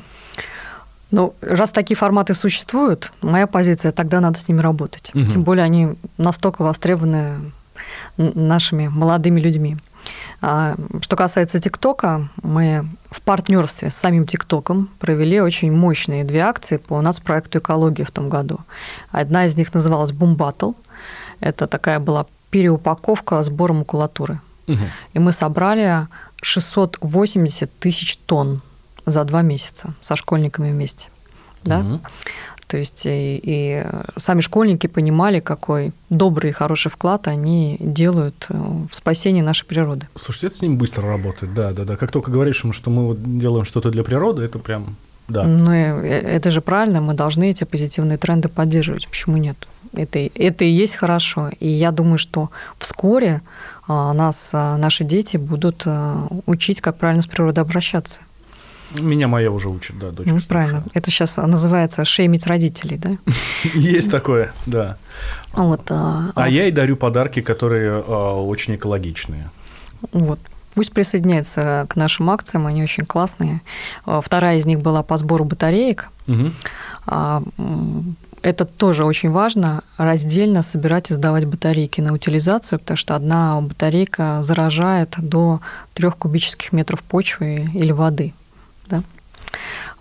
Ну, 1.11 1.34
раз 1.41 1.72
такие 1.72 1.95
форматы 1.95 2.34
существуют, 2.34 3.13
моя 3.22 3.47
позиция, 3.47 3.91
тогда 3.91 4.20
надо 4.20 4.39
с 4.39 4.47
ними 4.47 4.59
работать. 4.59 5.11
Мгм. 5.13 5.28
Тем 5.28 5.43
более 5.43 5.63
они 5.63 5.93
настолько 6.18 6.63
востребованы 6.63 7.51
нашими 8.18 8.88
молодыми 8.88 9.39
людьми. 9.39 9.78
А, 10.48 10.76
Что 11.02 11.16
касается 11.16 11.60
ТикТока, 11.60 12.30
мы 12.43 12.86
в 13.10 13.24
партнерстве 13.24 13.89
с 13.89 13.96
самим 13.96 14.28
ТикТоком 14.28 14.89
провели 15.00 15.41
очень 15.41 15.72
мощные 15.72 16.24
две 16.24 16.41
акции 16.41 16.78
по 16.78 17.02
нацпроекту 17.02 17.58
«Экология» 17.58 18.06
в 18.06 18.12
том 18.12 18.30
году. 18.30 18.60
Одна 19.10 19.48
из 19.48 19.56
них 19.56 19.74
называлась 19.74 20.12
«Бум 20.12 20.36
Баттл». 20.36 20.74
Это 21.39 21.66
такая 21.66 22.00
была 22.00 22.28
переупаковка 22.52 23.41
сбора 23.41 23.74
макулатуры. 23.74 24.39
И 25.14 25.20
мы 25.20 25.32
собрали 25.32 26.08
680 26.43 27.80
тысяч 27.80 28.18
тонн 28.18 28.62
за 29.08 29.24
два 29.24 29.41
месяца 29.41 29.96
со 30.00 30.16
школьниками 30.16 30.72
вместе. 30.72 31.10
Да? 31.64 31.80
Мгм. 31.80 32.02
То 32.76 32.80
есть 32.80 33.05
и, 33.05 33.39
и 33.41 33.86
сами 34.17 34.41
школьники 34.41 34.88
понимали, 34.88 35.39
какой 35.39 35.93
добрый 36.09 36.49
и 36.49 36.53
хороший 36.53 36.91
вклад 36.91 37.30
они 37.30 37.78
делают 37.80 38.47
э, 38.49 38.53
в 38.53 38.93
спасении 38.93 39.41
нашей 39.41 39.65
природы. 39.65 40.09
Слушайте, 40.21 40.47
это 40.47 40.55
с 40.57 40.61
ним 40.61 40.78
быстро 40.78 41.07
работает, 41.07 41.53
да, 41.53 41.71
да, 41.71 41.86
да. 41.86 41.95
Как 41.95 42.11
только 42.11 42.32
говоришь 42.32 42.65
ему, 42.65 42.73
что 42.73 42.89
мы 42.89 43.05
вот 43.05 43.39
делаем 43.39 43.63
что-то 43.63 43.91
для 43.91 44.03
природы, 44.03 44.43
это 44.43 44.59
прям, 44.59 44.97
да. 45.30 45.43
Ну, 45.43 45.73
и 45.73 46.09
это 46.09 46.51
же 46.51 46.59
правильно, 46.59 46.99
мы 46.99 47.13
должны 47.13 47.49
эти 47.49 47.63
позитивные 47.63 48.17
тренды 48.17 48.49
поддерживать. 48.49 49.07
Почему 49.07 49.38
нет? 49.38 49.55
Это, 49.93 50.19
это 50.19 50.65
и 50.65 50.69
есть 50.69 50.95
хорошо. 50.97 51.51
И 51.61 51.69
я 51.69 51.93
думаю, 51.93 52.17
что 52.17 52.49
вскоре 52.78 53.41
а, 53.88 54.11
нас, 54.11 54.49
а, 54.51 54.76
наши 54.76 55.05
дети 55.05 55.38
будут 55.38 55.88
учить, 56.45 56.82
как 56.82 56.97
правильно 56.97 57.23
с 57.23 57.28
природой 57.28 57.63
обращаться. 57.63 58.19
Меня 59.00 59.28
моя 59.28 59.52
уже 59.52 59.70
учит, 59.70 59.98
да, 60.00 60.12
дочка. 60.12 60.34
Ну, 60.34 60.39
правильно. 60.48 60.84
Это 60.93 61.12
сейчас 61.12 61.38
называется 61.38 62.06
шеймить 62.06 62.48
родителей, 62.48 62.98
да? 62.98 63.18
Есть 63.74 64.12
такое, 64.12 64.54
да. 64.66 64.98
Вот, 65.54 65.82
а, 65.89 66.32
А 66.36 66.50
я 66.50 66.68
и 66.68 66.72
дарю 66.72 66.96
подарки, 66.98 67.41
которые 67.41 68.04
а, 68.06 68.34
очень 68.41 68.76
экологичные. 68.76 69.50
Вот. 70.12 70.39
Пусть 70.74 70.91
присоединяется 70.91 71.86
к 71.89 71.96
нашим 71.96 72.30
акциям, 72.30 72.68
они 72.68 72.84
очень 72.84 73.06
классные. 73.06 73.62
А, 74.06 74.20
Вторая 74.22 74.58
из 74.58 74.66
них 74.66 74.82
была 74.82 75.04
по 75.04 75.18
сбору 75.18 75.46
батареек. 75.46 76.10
А, 77.08 77.41
Это 78.41 78.66
тоже 78.66 79.06
очень 79.06 79.32
важно, 79.32 79.84
раздельно 79.98 80.62
собирать 80.62 81.10
и 81.10 81.14
сдавать 81.16 81.46
батарейки 81.46 82.02
на 82.02 82.14
утилизацию, 82.14 82.78
потому 82.80 82.98
что 82.98 83.16
одна 83.16 83.60
батарейка 83.62 84.41
заражает 84.43 85.16
до 85.18 85.62
трех 85.93 86.16
кубических 86.18 86.72
метров 86.72 87.02
почвы 87.02 87.70
или 87.74 87.91
воды. 87.91 88.34
Да? 88.88 89.04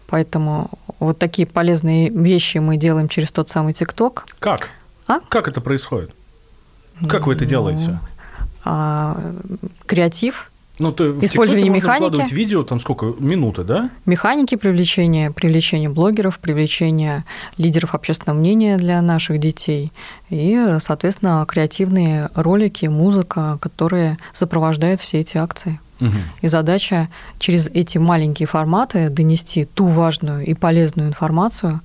Поэтому 0.06 0.70
вот 1.00 1.18
такие 1.18 1.46
полезные 1.46 2.08
вещи 2.10 2.58
мы 2.58 2.76
делаем 2.76 3.08
через 3.08 3.30
тот 3.30 3.50
самый 3.50 3.72
ТикТок. 3.72 4.26
Как? 4.38 4.68
А? 5.06 5.20
Как 5.28 5.48
это 5.48 5.60
происходит? 5.60 6.10
Как 7.08 7.26
вы 7.26 7.34
это 7.34 7.44
делаете? 7.44 7.98
А, 8.64 9.20
креатив 9.86 10.50
Ну, 10.78 10.90
в 10.90 11.24
Использование 11.24 11.70
можно 11.70 11.84
механики. 11.84 12.02
выкладывать 12.04 12.32
видео, 12.32 12.62
там 12.62 12.78
сколько, 12.80 13.12
минуты, 13.18 13.62
да? 13.64 13.90
Механики 14.06 14.54
привлечения, 14.54 15.30
привлечения 15.30 15.88
блогеров, 15.90 16.38
привлечения 16.38 17.24
лидеров 17.58 17.94
общественного 17.94 18.38
мнения 18.38 18.76
для 18.78 19.02
наших 19.02 19.38
детей 19.38 19.92
и, 20.30 20.78
соответственно, 20.80 21.44
креативные 21.46 22.30
ролики, 22.34 22.86
музыка, 22.86 23.58
которые 23.60 24.18
сопровождают 24.32 25.00
все 25.00 25.20
эти 25.20 25.36
акции. 25.36 25.78
И 26.42 26.48
задача 26.48 27.08
через 27.38 27.68
эти 27.68 27.98
маленькие 27.98 28.46
форматы 28.46 29.08
донести 29.08 29.64
ту 29.64 29.86
важную 29.86 30.44
и 30.44 30.54
полезную 30.54 31.08
информацию 31.08 31.80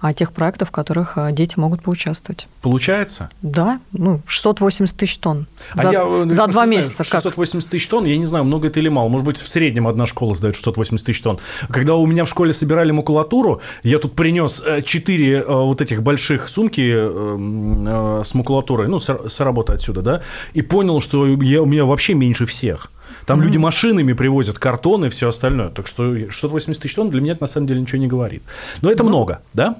о 0.00 0.12
тех 0.12 0.32
проектах, 0.32 0.68
в 0.68 0.70
которых 0.70 1.16
э, 1.16 1.32
дети 1.32 1.58
могут 1.58 1.82
поучаствовать. 1.82 2.46
Получается? 2.60 3.30
Да, 3.40 3.80
ну, 3.92 4.20
680 4.26 4.94
тысяч 4.94 5.16
тонн 5.16 5.46
за, 5.74 5.88
а 5.88 5.92
я, 5.92 6.02
э, 6.02 6.04
за 6.04 6.24
просто 6.24 6.34
два 6.34 6.52
знаю, 6.52 6.70
месяца. 6.70 6.98
как? 6.98 7.22
680 7.22 7.70
тысяч 7.70 7.88
тонн, 7.88 8.04
я 8.04 8.16
не 8.18 8.26
знаю, 8.26 8.44
много 8.44 8.68
это 8.68 8.80
или 8.80 8.88
мало. 8.88 9.08
Может 9.08 9.24
быть, 9.24 9.38
в 9.38 9.48
среднем 9.48 9.88
одна 9.88 10.04
школа 10.04 10.34
сдает 10.34 10.56
680 10.56 11.06
тысяч 11.06 11.22
тонн. 11.22 11.38
Когда 11.70 11.94
у 11.94 12.04
меня 12.04 12.24
в 12.24 12.28
школе 12.28 12.52
собирали 12.52 12.90
макулатуру, 12.90 13.62
я 13.82 13.98
тут 13.98 14.14
принес 14.14 14.62
4 14.84 15.44
вот 15.46 15.80
этих 15.80 16.02
больших 16.02 16.48
сумки 16.48 16.92
э, 16.94 18.22
с 18.24 18.34
макулатурой, 18.34 18.88
ну, 18.88 18.98
с, 18.98 19.08
с 19.08 19.40
работы 19.40 19.72
отсюда, 19.72 20.02
да, 20.02 20.22
и 20.52 20.60
понял, 20.60 21.00
что 21.00 21.26
я, 21.26 21.62
у 21.62 21.66
меня 21.66 21.86
вообще 21.86 22.14
меньше 22.14 22.44
всех. 22.44 22.90
Там 23.26 23.40
mm-hmm. 23.40 23.44
люди 23.44 23.58
машинами 23.58 24.12
привозят 24.12 24.58
картон 24.58 25.04
и 25.06 25.08
все 25.08 25.28
остальное. 25.28 25.70
Так 25.70 25.86
что 25.86 26.14
680 26.30 26.82
тысяч 26.82 26.94
тонн 26.94 27.10
для 27.10 27.20
меня 27.20 27.32
это 27.32 27.42
на 27.42 27.46
самом 27.46 27.66
деле 27.66 27.80
ничего 27.80 27.98
не 27.98 28.06
говорит. 28.06 28.42
Но 28.82 28.90
это 28.90 29.02
ну, 29.02 29.10
много, 29.10 29.40
да? 29.52 29.76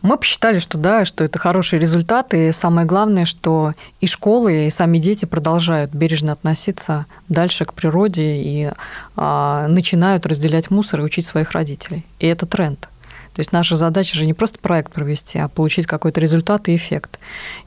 Мы 0.00 0.16
посчитали, 0.16 0.58
что 0.58 0.78
да, 0.78 1.04
что 1.04 1.22
это 1.24 1.38
хороший 1.38 1.78
результат, 1.78 2.32
и 2.32 2.50
самое 2.52 2.86
главное, 2.86 3.24
что 3.24 3.74
и 4.00 4.06
школы, 4.06 4.66
и 4.66 4.70
сами 4.70 4.98
дети 4.98 5.26
продолжают 5.26 5.92
бережно 5.92 6.32
относиться 6.32 7.06
дальше 7.28 7.64
к 7.64 7.74
природе 7.74 8.36
и 8.36 8.70
а, 9.16 9.68
начинают 9.68 10.24
разделять 10.24 10.70
мусор 10.70 11.00
и 11.00 11.04
учить 11.04 11.26
своих 11.26 11.50
родителей. 11.50 12.06
И 12.20 12.26
это 12.26 12.46
тренд. 12.46 12.88
То 13.34 13.40
есть 13.40 13.52
наша 13.52 13.76
задача 13.76 14.16
же 14.16 14.26
не 14.26 14.34
просто 14.34 14.58
проект 14.58 14.92
провести, 14.92 15.38
а 15.38 15.48
получить 15.48 15.86
какой-то 15.86 16.20
результат 16.20 16.68
и 16.68 16.76
эффект. 16.76 17.18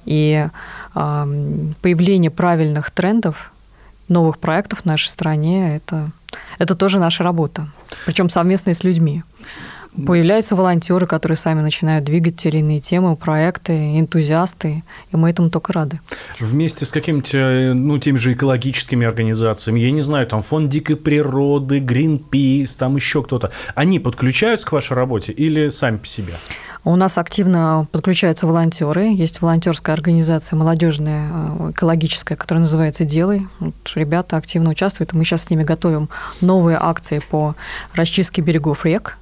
И 0.05 0.47
а, 0.93 1.27
появление 1.81 2.31
правильных 2.31 2.91
трендов 2.91 3.51
новых 4.07 4.37
проектов 4.37 4.81
в 4.81 4.85
нашей 4.85 5.09
стране, 5.09 5.75
это, 5.75 6.11
это 6.59 6.75
тоже 6.75 6.99
наша 6.99 7.23
работа, 7.23 7.67
причем 8.05 8.29
совместно 8.29 8.73
с 8.73 8.83
людьми. 8.83 9.23
Появляются 10.05 10.57
волонтеры, 10.57 11.07
которые 11.07 11.37
сами 11.37 11.61
начинают 11.61 12.03
двигать 12.03 12.35
те 12.35 12.49
или 12.49 12.57
иные 12.57 12.81
темы, 12.81 13.15
проекты, 13.15 13.97
энтузиасты, 13.97 14.83
и 15.11 15.15
мы 15.15 15.29
этому 15.29 15.49
только 15.49 15.71
рады. 15.71 16.01
Вместе 16.37 16.83
с 16.83 16.89
какими-то, 16.89 17.71
ну, 17.73 17.97
теми 17.97 18.17
же 18.17 18.33
экологическими 18.33 19.07
организациями, 19.07 19.79
я 19.79 19.91
не 19.91 20.01
знаю, 20.01 20.27
там 20.27 20.41
Фонд 20.41 20.69
дикой 20.69 20.97
природы, 20.97 21.79
Greenpeace, 21.79 22.71
там 22.77 22.97
еще 22.97 23.23
кто-то, 23.23 23.51
они 23.73 23.99
подключаются 23.99 24.67
к 24.67 24.73
вашей 24.73 24.97
работе 24.97 25.31
или 25.31 25.69
сами 25.69 25.95
по 25.97 26.07
себе? 26.07 26.33
У 26.85 26.95
нас 26.95 27.17
активно 27.17 27.87
подключаются 27.91 28.45
волонтеры. 28.45 29.07
Есть 29.11 29.41
волонтерская 29.41 29.95
организация 29.95 30.55
молодежная, 30.55 31.71
экологическая, 31.71 32.35
которая 32.35 32.61
называется 32.61 33.05
«Делай». 33.05 33.47
Вот 33.59 33.73
ребята 33.95 34.37
активно 34.37 34.69
участвуют. 34.69 35.13
Мы 35.13 35.25
сейчас 35.25 35.45
с 35.45 35.49
ними 35.49 35.63
готовим 35.63 36.09
новые 36.41 36.77
акции 36.79 37.23
по 37.27 37.55
расчистке 37.95 38.43
берегов 38.43 38.85
рек. 38.85 39.17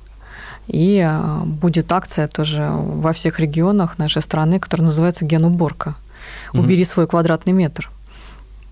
И 0.68 1.10
будет 1.46 1.90
акция 1.94 2.28
тоже 2.28 2.70
во 2.70 3.14
всех 3.14 3.40
регионах 3.40 3.98
нашей 3.98 4.22
страны, 4.22 4.60
которая 4.60 4.88
называется 4.88 5.24
«Генуборка». 5.24 5.96
Убери 6.52 6.84
свой 6.84 7.08
квадратный 7.08 7.54
метр. 7.54 7.90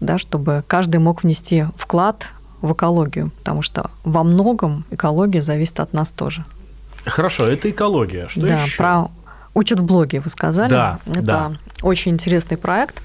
Да, 0.02 0.18
чтобы 0.18 0.66
каждый 0.68 0.98
мог 0.98 1.24
внести 1.24 1.66
вклад 1.78 2.28
в 2.62 2.74
экологию, 2.74 3.32
потому 3.40 3.62
что 3.62 3.90
во 4.04 4.24
многом 4.24 4.84
экология 4.92 5.42
зависит 5.42 5.80
от 5.80 5.94
нас 5.94 6.10
тоже. 6.10 6.44
Хорошо, 7.06 7.48
это 7.48 7.70
экология. 7.70 8.28
Что 8.28 8.42
да, 8.42 8.54
еще? 8.56 8.78
про 8.78 9.08
учат 9.54 9.80
в 9.80 9.86
блоге 9.86 10.20
вы 10.20 10.30
сказали. 10.30 10.70
Да, 10.70 11.00
это 11.06 11.22
да. 11.22 11.52
очень 11.82 12.12
интересный 12.12 12.58
проект. 12.58 13.02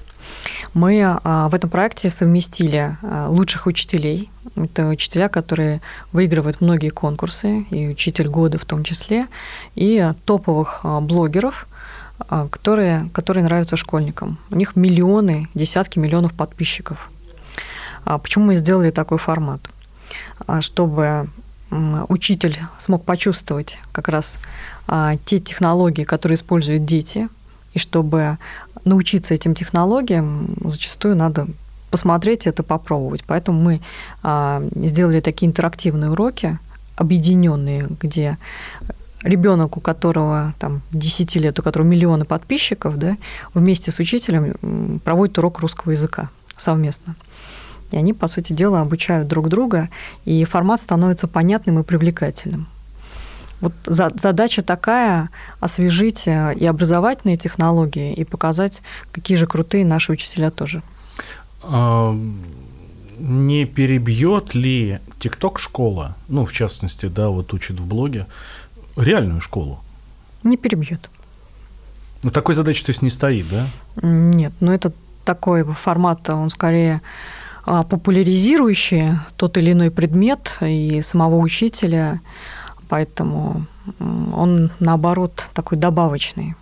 Мы 0.73 1.19
в 1.23 1.55
этом 1.55 1.69
проекте 1.69 2.09
совместили 2.09 2.97
лучших 3.01 3.65
учителей. 3.65 4.29
Это 4.55 4.87
учителя, 4.87 5.29
которые 5.29 5.81
выигрывают 6.11 6.61
многие 6.61 6.89
конкурсы, 6.89 7.61
и 7.69 7.87
учитель 7.87 8.27
года 8.27 8.57
в 8.57 8.65
том 8.65 8.83
числе, 8.83 9.27
и 9.75 10.11
топовых 10.25 10.81
блогеров, 10.83 11.67
которые, 12.51 13.09
которые 13.13 13.43
нравятся 13.43 13.77
школьникам. 13.77 14.37
У 14.49 14.55
них 14.55 14.75
миллионы, 14.75 15.47
десятки 15.53 15.99
миллионов 15.99 16.33
подписчиков. 16.33 17.09
Почему 18.03 18.45
мы 18.45 18.55
сделали 18.55 18.91
такой 18.91 19.17
формат? 19.17 19.61
Чтобы 20.59 21.27
учитель 21.69 22.57
смог 22.77 23.03
почувствовать 23.03 23.77
как 23.91 24.07
раз 24.07 24.35
те 25.25 25.39
технологии, 25.39 26.03
которые 26.03 26.35
используют 26.35 26.85
дети, 26.85 27.27
и 27.73 27.79
чтобы 27.79 28.37
научиться 28.85 29.33
этим 29.33 29.53
технологиям, 29.53 30.55
зачастую 30.63 31.15
надо 31.15 31.47
посмотреть 31.91 32.47
это, 32.47 32.63
попробовать. 32.63 33.23
Поэтому 33.25 33.61
мы 33.61 33.81
сделали 34.87 35.19
такие 35.19 35.47
интерактивные 35.47 36.11
уроки, 36.11 36.59
объединенные, 36.95 37.87
где 38.01 38.37
ребенок, 39.23 39.77
у 39.77 39.81
которого 39.81 40.53
там 40.59 40.81
10 40.91 41.35
лет, 41.35 41.59
у 41.59 41.63
которого 41.63 41.87
миллионы 41.87 42.25
подписчиков, 42.25 42.97
да, 42.97 43.17
вместе 43.53 43.91
с 43.91 43.99
учителем 43.99 44.99
проводит 45.03 45.37
урок 45.37 45.59
русского 45.59 45.91
языка 45.91 46.29
совместно. 46.55 47.15
И 47.91 47.97
они, 47.97 48.13
по 48.13 48.27
сути 48.27 48.53
дела, 48.53 48.81
обучают 48.81 49.27
друг 49.27 49.49
друга, 49.49 49.89
и 50.25 50.43
формат 50.43 50.81
становится 50.81 51.27
понятным 51.27 51.79
и 51.79 51.83
привлекательным. 51.83 52.67
Вот 53.59 53.73
задача 53.85 54.61
такая– 54.61 55.29
освежить 55.59 56.27
и 56.27 56.65
образовательные 56.65 57.37
технологии, 57.37 58.13
и 58.13 58.23
показать, 58.23 58.81
какие 59.11 59.37
же 59.37 59.47
крутые 59.47 59.83
наши 59.83 60.11
учителя 60.11 60.51
тоже. 60.51 60.83
Не 63.19 63.65
перебьет 63.65 64.53
ли 64.53 64.99
ТикТок 65.19 65.57
школа, 65.59 66.15
ну, 66.27 66.45
в 66.45 66.53
частности, 66.53 67.07
да, 67.07 67.29
вот 67.29 67.51
учит 67.53 67.79
в 67.79 67.85
блоге, 67.87 68.27
реальную 68.95 69.41
школу? 69.41 69.79
Не 70.43 70.55
перебьет. 70.55 71.09
Ну, 72.21 72.29
такой 72.29 72.53
задачи, 72.53 72.83
то 72.83 72.91
есть, 72.91 73.01
не 73.01 73.09
стоит, 73.09 73.47
да? 73.49 73.67
Нет, 74.03 74.53
ну, 74.59 74.71
это 74.71 74.93
такой 75.25 75.63
формат, 75.63 76.29
он 76.29 76.51
скорее 76.51 77.01
популяризирующий 77.67 79.19
тот 79.35 79.57
или 79.57 79.73
иной 79.73 79.91
предмет 79.91 80.57
и 80.61 81.01
самого 81.01 81.35
учителя, 81.35 82.21
поэтому 82.87 83.65
он, 83.99 84.71
наоборот, 84.79 85.45
такой 85.53 85.77
добавочный. 85.77 86.55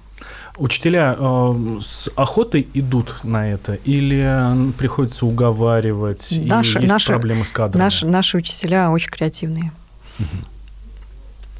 Учителя 0.57 1.15
э, 1.17 1.79
с 1.81 2.09
охотой 2.15 2.67
идут 2.73 3.15
на 3.23 3.51
это 3.51 3.73
или 3.83 4.71
приходится 4.77 5.25
уговаривать? 5.25 6.27
Наши, 6.31 6.79
есть 6.79 6.87
наши, 6.87 7.07
проблемы 7.07 7.45
с 7.45 7.51
кадрами? 7.51 7.83
Наши, 7.83 8.07
наши 8.07 8.37
учителя 8.37 8.89
очень 8.89 9.11
креативные. 9.11 9.71
Угу. 10.17 10.27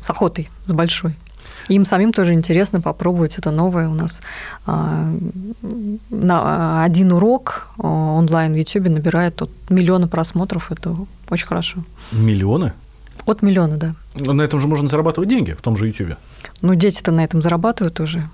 С 0.01 0.09
охотой, 0.09 0.49
с 0.65 0.71
большой. 0.71 1.15
Им 1.67 1.85
самим 1.85 2.13
тоже 2.13 2.33
интересно 2.33 2.81
попробовать 2.81 3.37
это 3.37 3.51
новое. 3.51 3.89
У 3.89 3.93
нас 3.93 4.21
а, 4.65 5.11
на 6.09 6.83
один 6.83 7.11
урок 7.11 7.67
онлайн 7.77 8.53
в 8.53 8.55
YouTube 8.55 8.89
набирает 8.89 9.41
от 9.41 9.49
миллиона 9.69 10.07
просмотров. 10.07 10.71
Это 10.71 10.95
очень 11.29 11.47
хорошо. 11.47 11.83
Миллионы? 12.11 12.73
От 13.25 13.41
миллиона, 13.41 13.77
да. 13.77 13.95
Но 14.13 14.33
на 14.33 14.43
этом 14.43 14.61
же 14.61 14.67
можно 14.67 14.87
зарабатывать 14.87 15.29
деньги, 15.29 15.53
в 15.53 15.61
том 15.61 15.75
же 15.75 15.87
YouTube. 15.87 16.15
Ну, 16.61 16.75
дети-то 16.75 17.11
на 17.11 17.23
этом 17.23 17.41
зарабатывают 17.41 17.99
уже. 17.99 18.29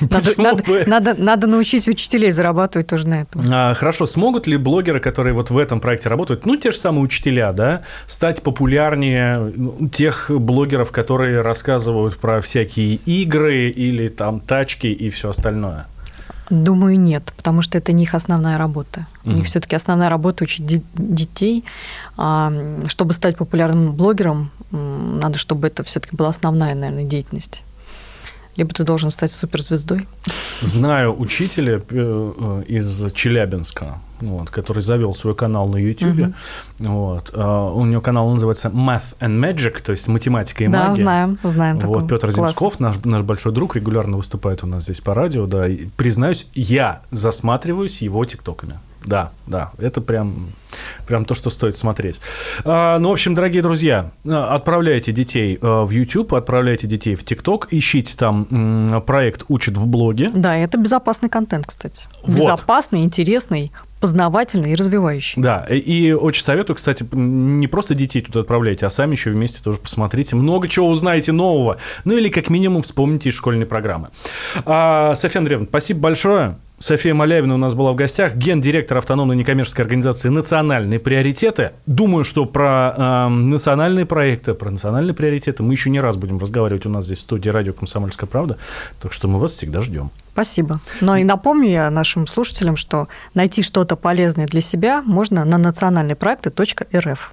Надо, 0.00 0.30
надо, 0.36 0.64
надо, 0.86 1.14
надо 1.14 1.46
научить 1.46 1.88
учителей 1.88 2.30
зарабатывать 2.30 2.86
тоже 2.86 3.06
на 3.06 3.22
этом. 3.22 3.42
А, 3.50 3.74
хорошо, 3.74 4.06
смогут 4.06 4.46
ли 4.46 4.56
блогеры, 4.56 5.00
которые 5.00 5.32
вот 5.34 5.50
в 5.50 5.58
этом 5.58 5.80
проекте 5.80 6.08
работают, 6.08 6.46
ну, 6.46 6.56
те 6.56 6.70
же 6.70 6.76
самые 6.76 7.02
учителя, 7.04 7.52
да, 7.52 7.82
стать 8.06 8.42
популярнее 8.42 9.52
тех 9.92 10.30
блогеров, 10.30 10.90
которые 10.90 11.40
рассказывают 11.40 12.16
про 12.16 12.40
всякие 12.40 12.96
игры 12.96 13.70
или 13.70 14.08
там 14.08 14.40
тачки 14.40 14.88
и 14.88 15.10
все 15.10 15.30
остальное? 15.30 15.86
Думаю, 16.50 17.00
нет, 17.00 17.32
потому 17.36 17.62
что 17.62 17.78
это 17.78 17.92
не 17.92 18.02
их 18.02 18.14
основная 18.14 18.58
работа. 18.58 19.06
У 19.24 19.28
mm-hmm. 19.28 19.32
них 19.32 19.46
все-таки 19.46 19.74
основная 19.74 20.10
работа 20.10 20.44
учить 20.44 20.82
детей. 20.94 21.64
А 22.18 22.52
чтобы 22.88 23.14
стать 23.14 23.36
популярным 23.38 23.92
блогером, 23.92 24.50
надо, 24.70 25.38
чтобы 25.38 25.68
это 25.68 25.82
все-таки 25.82 26.14
была 26.14 26.28
основная, 26.28 26.74
наверное, 26.74 27.04
деятельность 27.04 27.62
либо 28.56 28.74
ты 28.74 28.84
должен 28.84 29.10
стать 29.10 29.32
суперзвездой. 29.32 30.06
Знаю 30.60 31.18
учителя 31.18 31.78
из 32.66 33.12
Челябинска. 33.12 33.98
вот, 34.22 34.50
который 34.50 34.82
завел 34.82 35.14
свой 35.14 35.34
канал 35.34 35.68
на 35.68 35.76
YouTube. 35.76 36.18
Угу. 36.18 36.34
Вот. 36.78 37.30
А, 37.34 37.70
у 37.72 37.84
него 37.84 38.00
канал 38.00 38.30
называется 38.30 38.68
Math 38.68 39.16
and 39.20 39.38
Magic, 39.40 39.82
то 39.82 39.92
есть 39.92 40.08
математика 40.08 40.64
и 40.64 40.68
да, 40.68 40.88
магия. 40.88 40.98
Да, 40.98 41.02
знаем, 41.02 41.38
знаем. 41.42 41.78
Вот, 41.80 42.08
Петр 42.08 42.30
Земсков, 42.30 42.80
наш, 42.80 42.96
наш 43.04 43.22
большой 43.22 43.52
друг, 43.52 43.76
регулярно 43.76 44.16
выступает 44.16 44.62
у 44.64 44.66
нас 44.66 44.84
здесь 44.84 45.00
по 45.00 45.14
радио, 45.14 45.46
да. 45.46 45.68
И, 45.68 45.86
признаюсь, 45.96 46.46
я 46.54 47.02
засматриваюсь 47.10 48.02
его 48.02 48.24
тиктоками. 48.24 48.78
Да, 49.04 49.32
да, 49.46 49.72
это 49.78 50.00
прям, 50.00 50.50
прям 51.06 51.24
то, 51.24 51.34
что 51.34 51.50
стоит 51.50 51.76
смотреть. 51.76 52.20
А, 52.64 52.98
ну, 52.98 53.08
в 53.10 53.12
общем, 53.12 53.34
дорогие 53.34 53.62
друзья, 53.62 54.10
отправляйте 54.24 55.12
детей 55.12 55.58
в 55.60 55.90
YouTube, 55.90 56.34
отправляйте 56.34 56.86
детей 56.86 57.14
в 57.14 57.24
TikTok, 57.24 57.68
ищите 57.70 58.14
там 58.16 59.02
проект 59.06 59.44
«Учат 59.48 59.76
в 59.76 59.86
блоге». 59.86 60.30
Да, 60.32 60.56
это 60.56 60.78
безопасный 60.78 61.28
контент, 61.28 61.66
кстати. 61.66 62.06
Вот. 62.24 62.36
Безопасный, 62.36 63.02
интересный, 63.02 63.72
познавательный 64.00 64.72
и 64.72 64.74
развивающий. 64.74 65.40
Да, 65.40 65.64
и 65.64 66.12
очень 66.12 66.42
советую, 66.42 66.76
кстати, 66.76 67.06
не 67.12 67.68
просто 67.68 67.94
детей 67.94 68.20
тут 68.20 68.36
отправляйте, 68.36 68.84
а 68.84 68.90
сами 68.90 69.12
еще 69.12 69.30
вместе 69.30 69.62
тоже 69.62 69.78
посмотрите. 69.78 70.34
Много 70.34 70.66
чего 70.68 70.88
узнаете 70.88 71.30
нового. 71.30 71.78
Ну 72.04 72.16
или 72.16 72.28
как 72.28 72.50
минимум 72.50 72.82
вспомните 72.82 73.28
из 73.28 73.34
школьной 73.34 73.66
программы. 73.66 74.08
А, 74.64 75.14
Софья 75.14 75.38
Андреевна, 75.38 75.66
спасибо 75.68 76.00
большое. 76.00 76.56
София 76.82 77.14
Малявина 77.14 77.54
у 77.54 77.58
нас 77.58 77.74
была 77.74 77.92
в 77.92 77.94
гостях, 77.94 78.34
гендиректор 78.34 78.98
автономной 78.98 79.36
некоммерческой 79.36 79.84
организации 79.84 80.30
«Национальные 80.30 80.98
приоритеты». 80.98 81.70
Думаю, 81.86 82.24
что 82.24 82.44
про 82.44 82.92
э, 82.96 83.28
национальные 83.28 84.04
проекты, 84.04 84.52
про 84.54 84.68
национальные 84.68 85.14
приоритеты 85.14 85.62
мы 85.62 85.74
еще 85.74 85.90
не 85.90 86.00
раз 86.00 86.16
будем 86.16 86.38
разговаривать 86.38 86.84
у 86.84 86.88
нас 86.88 87.04
здесь 87.04 87.18
в 87.18 87.22
студии 87.22 87.50
радио 87.50 87.72
«Комсомольская 87.72 88.28
правда», 88.28 88.58
так 89.00 89.12
что 89.12 89.28
мы 89.28 89.38
вас 89.38 89.52
всегда 89.52 89.80
ждем. 89.80 90.10
Спасибо. 90.32 90.80
Но 91.00 91.16
и 91.16 91.22
напомню 91.22 91.70
я 91.70 91.88
нашим 91.88 92.26
слушателям, 92.26 92.74
что 92.74 93.06
найти 93.32 93.62
что-то 93.62 93.94
полезное 93.94 94.48
для 94.48 94.60
себя 94.60 95.02
можно 95.02 95.44
на 95.44 95.58
национальныйпроекты.рф. 95.58 97.32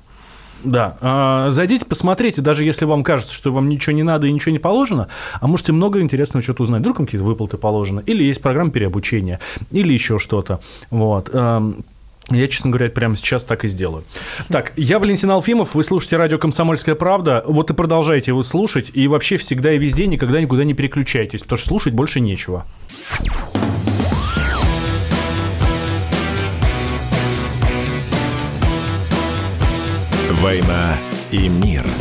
Да, 0.63 0.97
а, 1.01 1.49
зайдите, 1.49 1.85
посмотрите, 1.85 2.41
даже 2.41 2.63
если 2.63 2.85
вам 2.85 3.03
кажется, 3.03 3.33
что 3.33 3.51
вам 3.51 3.69
ничего 3.69 3.95
не 3.95 4.03
надо 4.03 4.27
и 4.27 4.31
ничего 4.31 4.51
не 4.51 4.59
положено, 4.59 5.07
а 5.39 5.47
можете 5.47 5.71
много 5.71 6.01
интересного 6.01 6.43
что-то 6.43 6.63
узнать. 6.63 6.81
Вдруг 6.81 6.97
какие-то 6.97 7.25
выплаты 7.25 7.57
положены, 7.57 8.03
или 8.05 8.23
есть 8.23 8.41
программа 8.41 8.71
переобучения, 8.71 9.39
или 9.71 9.93
еще 9.93 10.19
что-то. 10.19 10.59
Вот. 10.89 11.33
Я, 12.31 12.47
честно 12.47 12.69
говоря, 12.69 12.91
прямо 12.91 13.15
сейчас 13.15 13.43
так 13.43 13.65
и 13.65 13.67
сделаю. 13.67 14.03
Так, 14.49 14.73
я 14.75 14.99
Валентин 14.99 15.31
Алфимов, 15.31 15.73
вы 15.73 15.83
слушаете 15.83 16.17
радио 16.17 16.37
«Комсомольская 16.37 16.93
правда». 16.93 17.43
Вот 17.47 17.71
и 17.71 17.73
продолжайте 17.73 18.31
его 18.31 18.43
слушать. 18.43 18.91
И 18.93 19.07
вообще 19.07 19.37
всегда 19.37 19.73
и 19.73 19.79
везде 19.79 20.05
никогда 20.05 20.39
никуда 20.39 20.63
не 20.63 20.75
переключайтесь, 20.75 21.41
потому 21.41 21.57
что 21.57 21.69
слушать 21.69 21.93
больше 21.93 22.19
нечего. 22.19 22.65
«Война 30.41 30.95
и 31.31 31.49
мир»– 31.49 31.85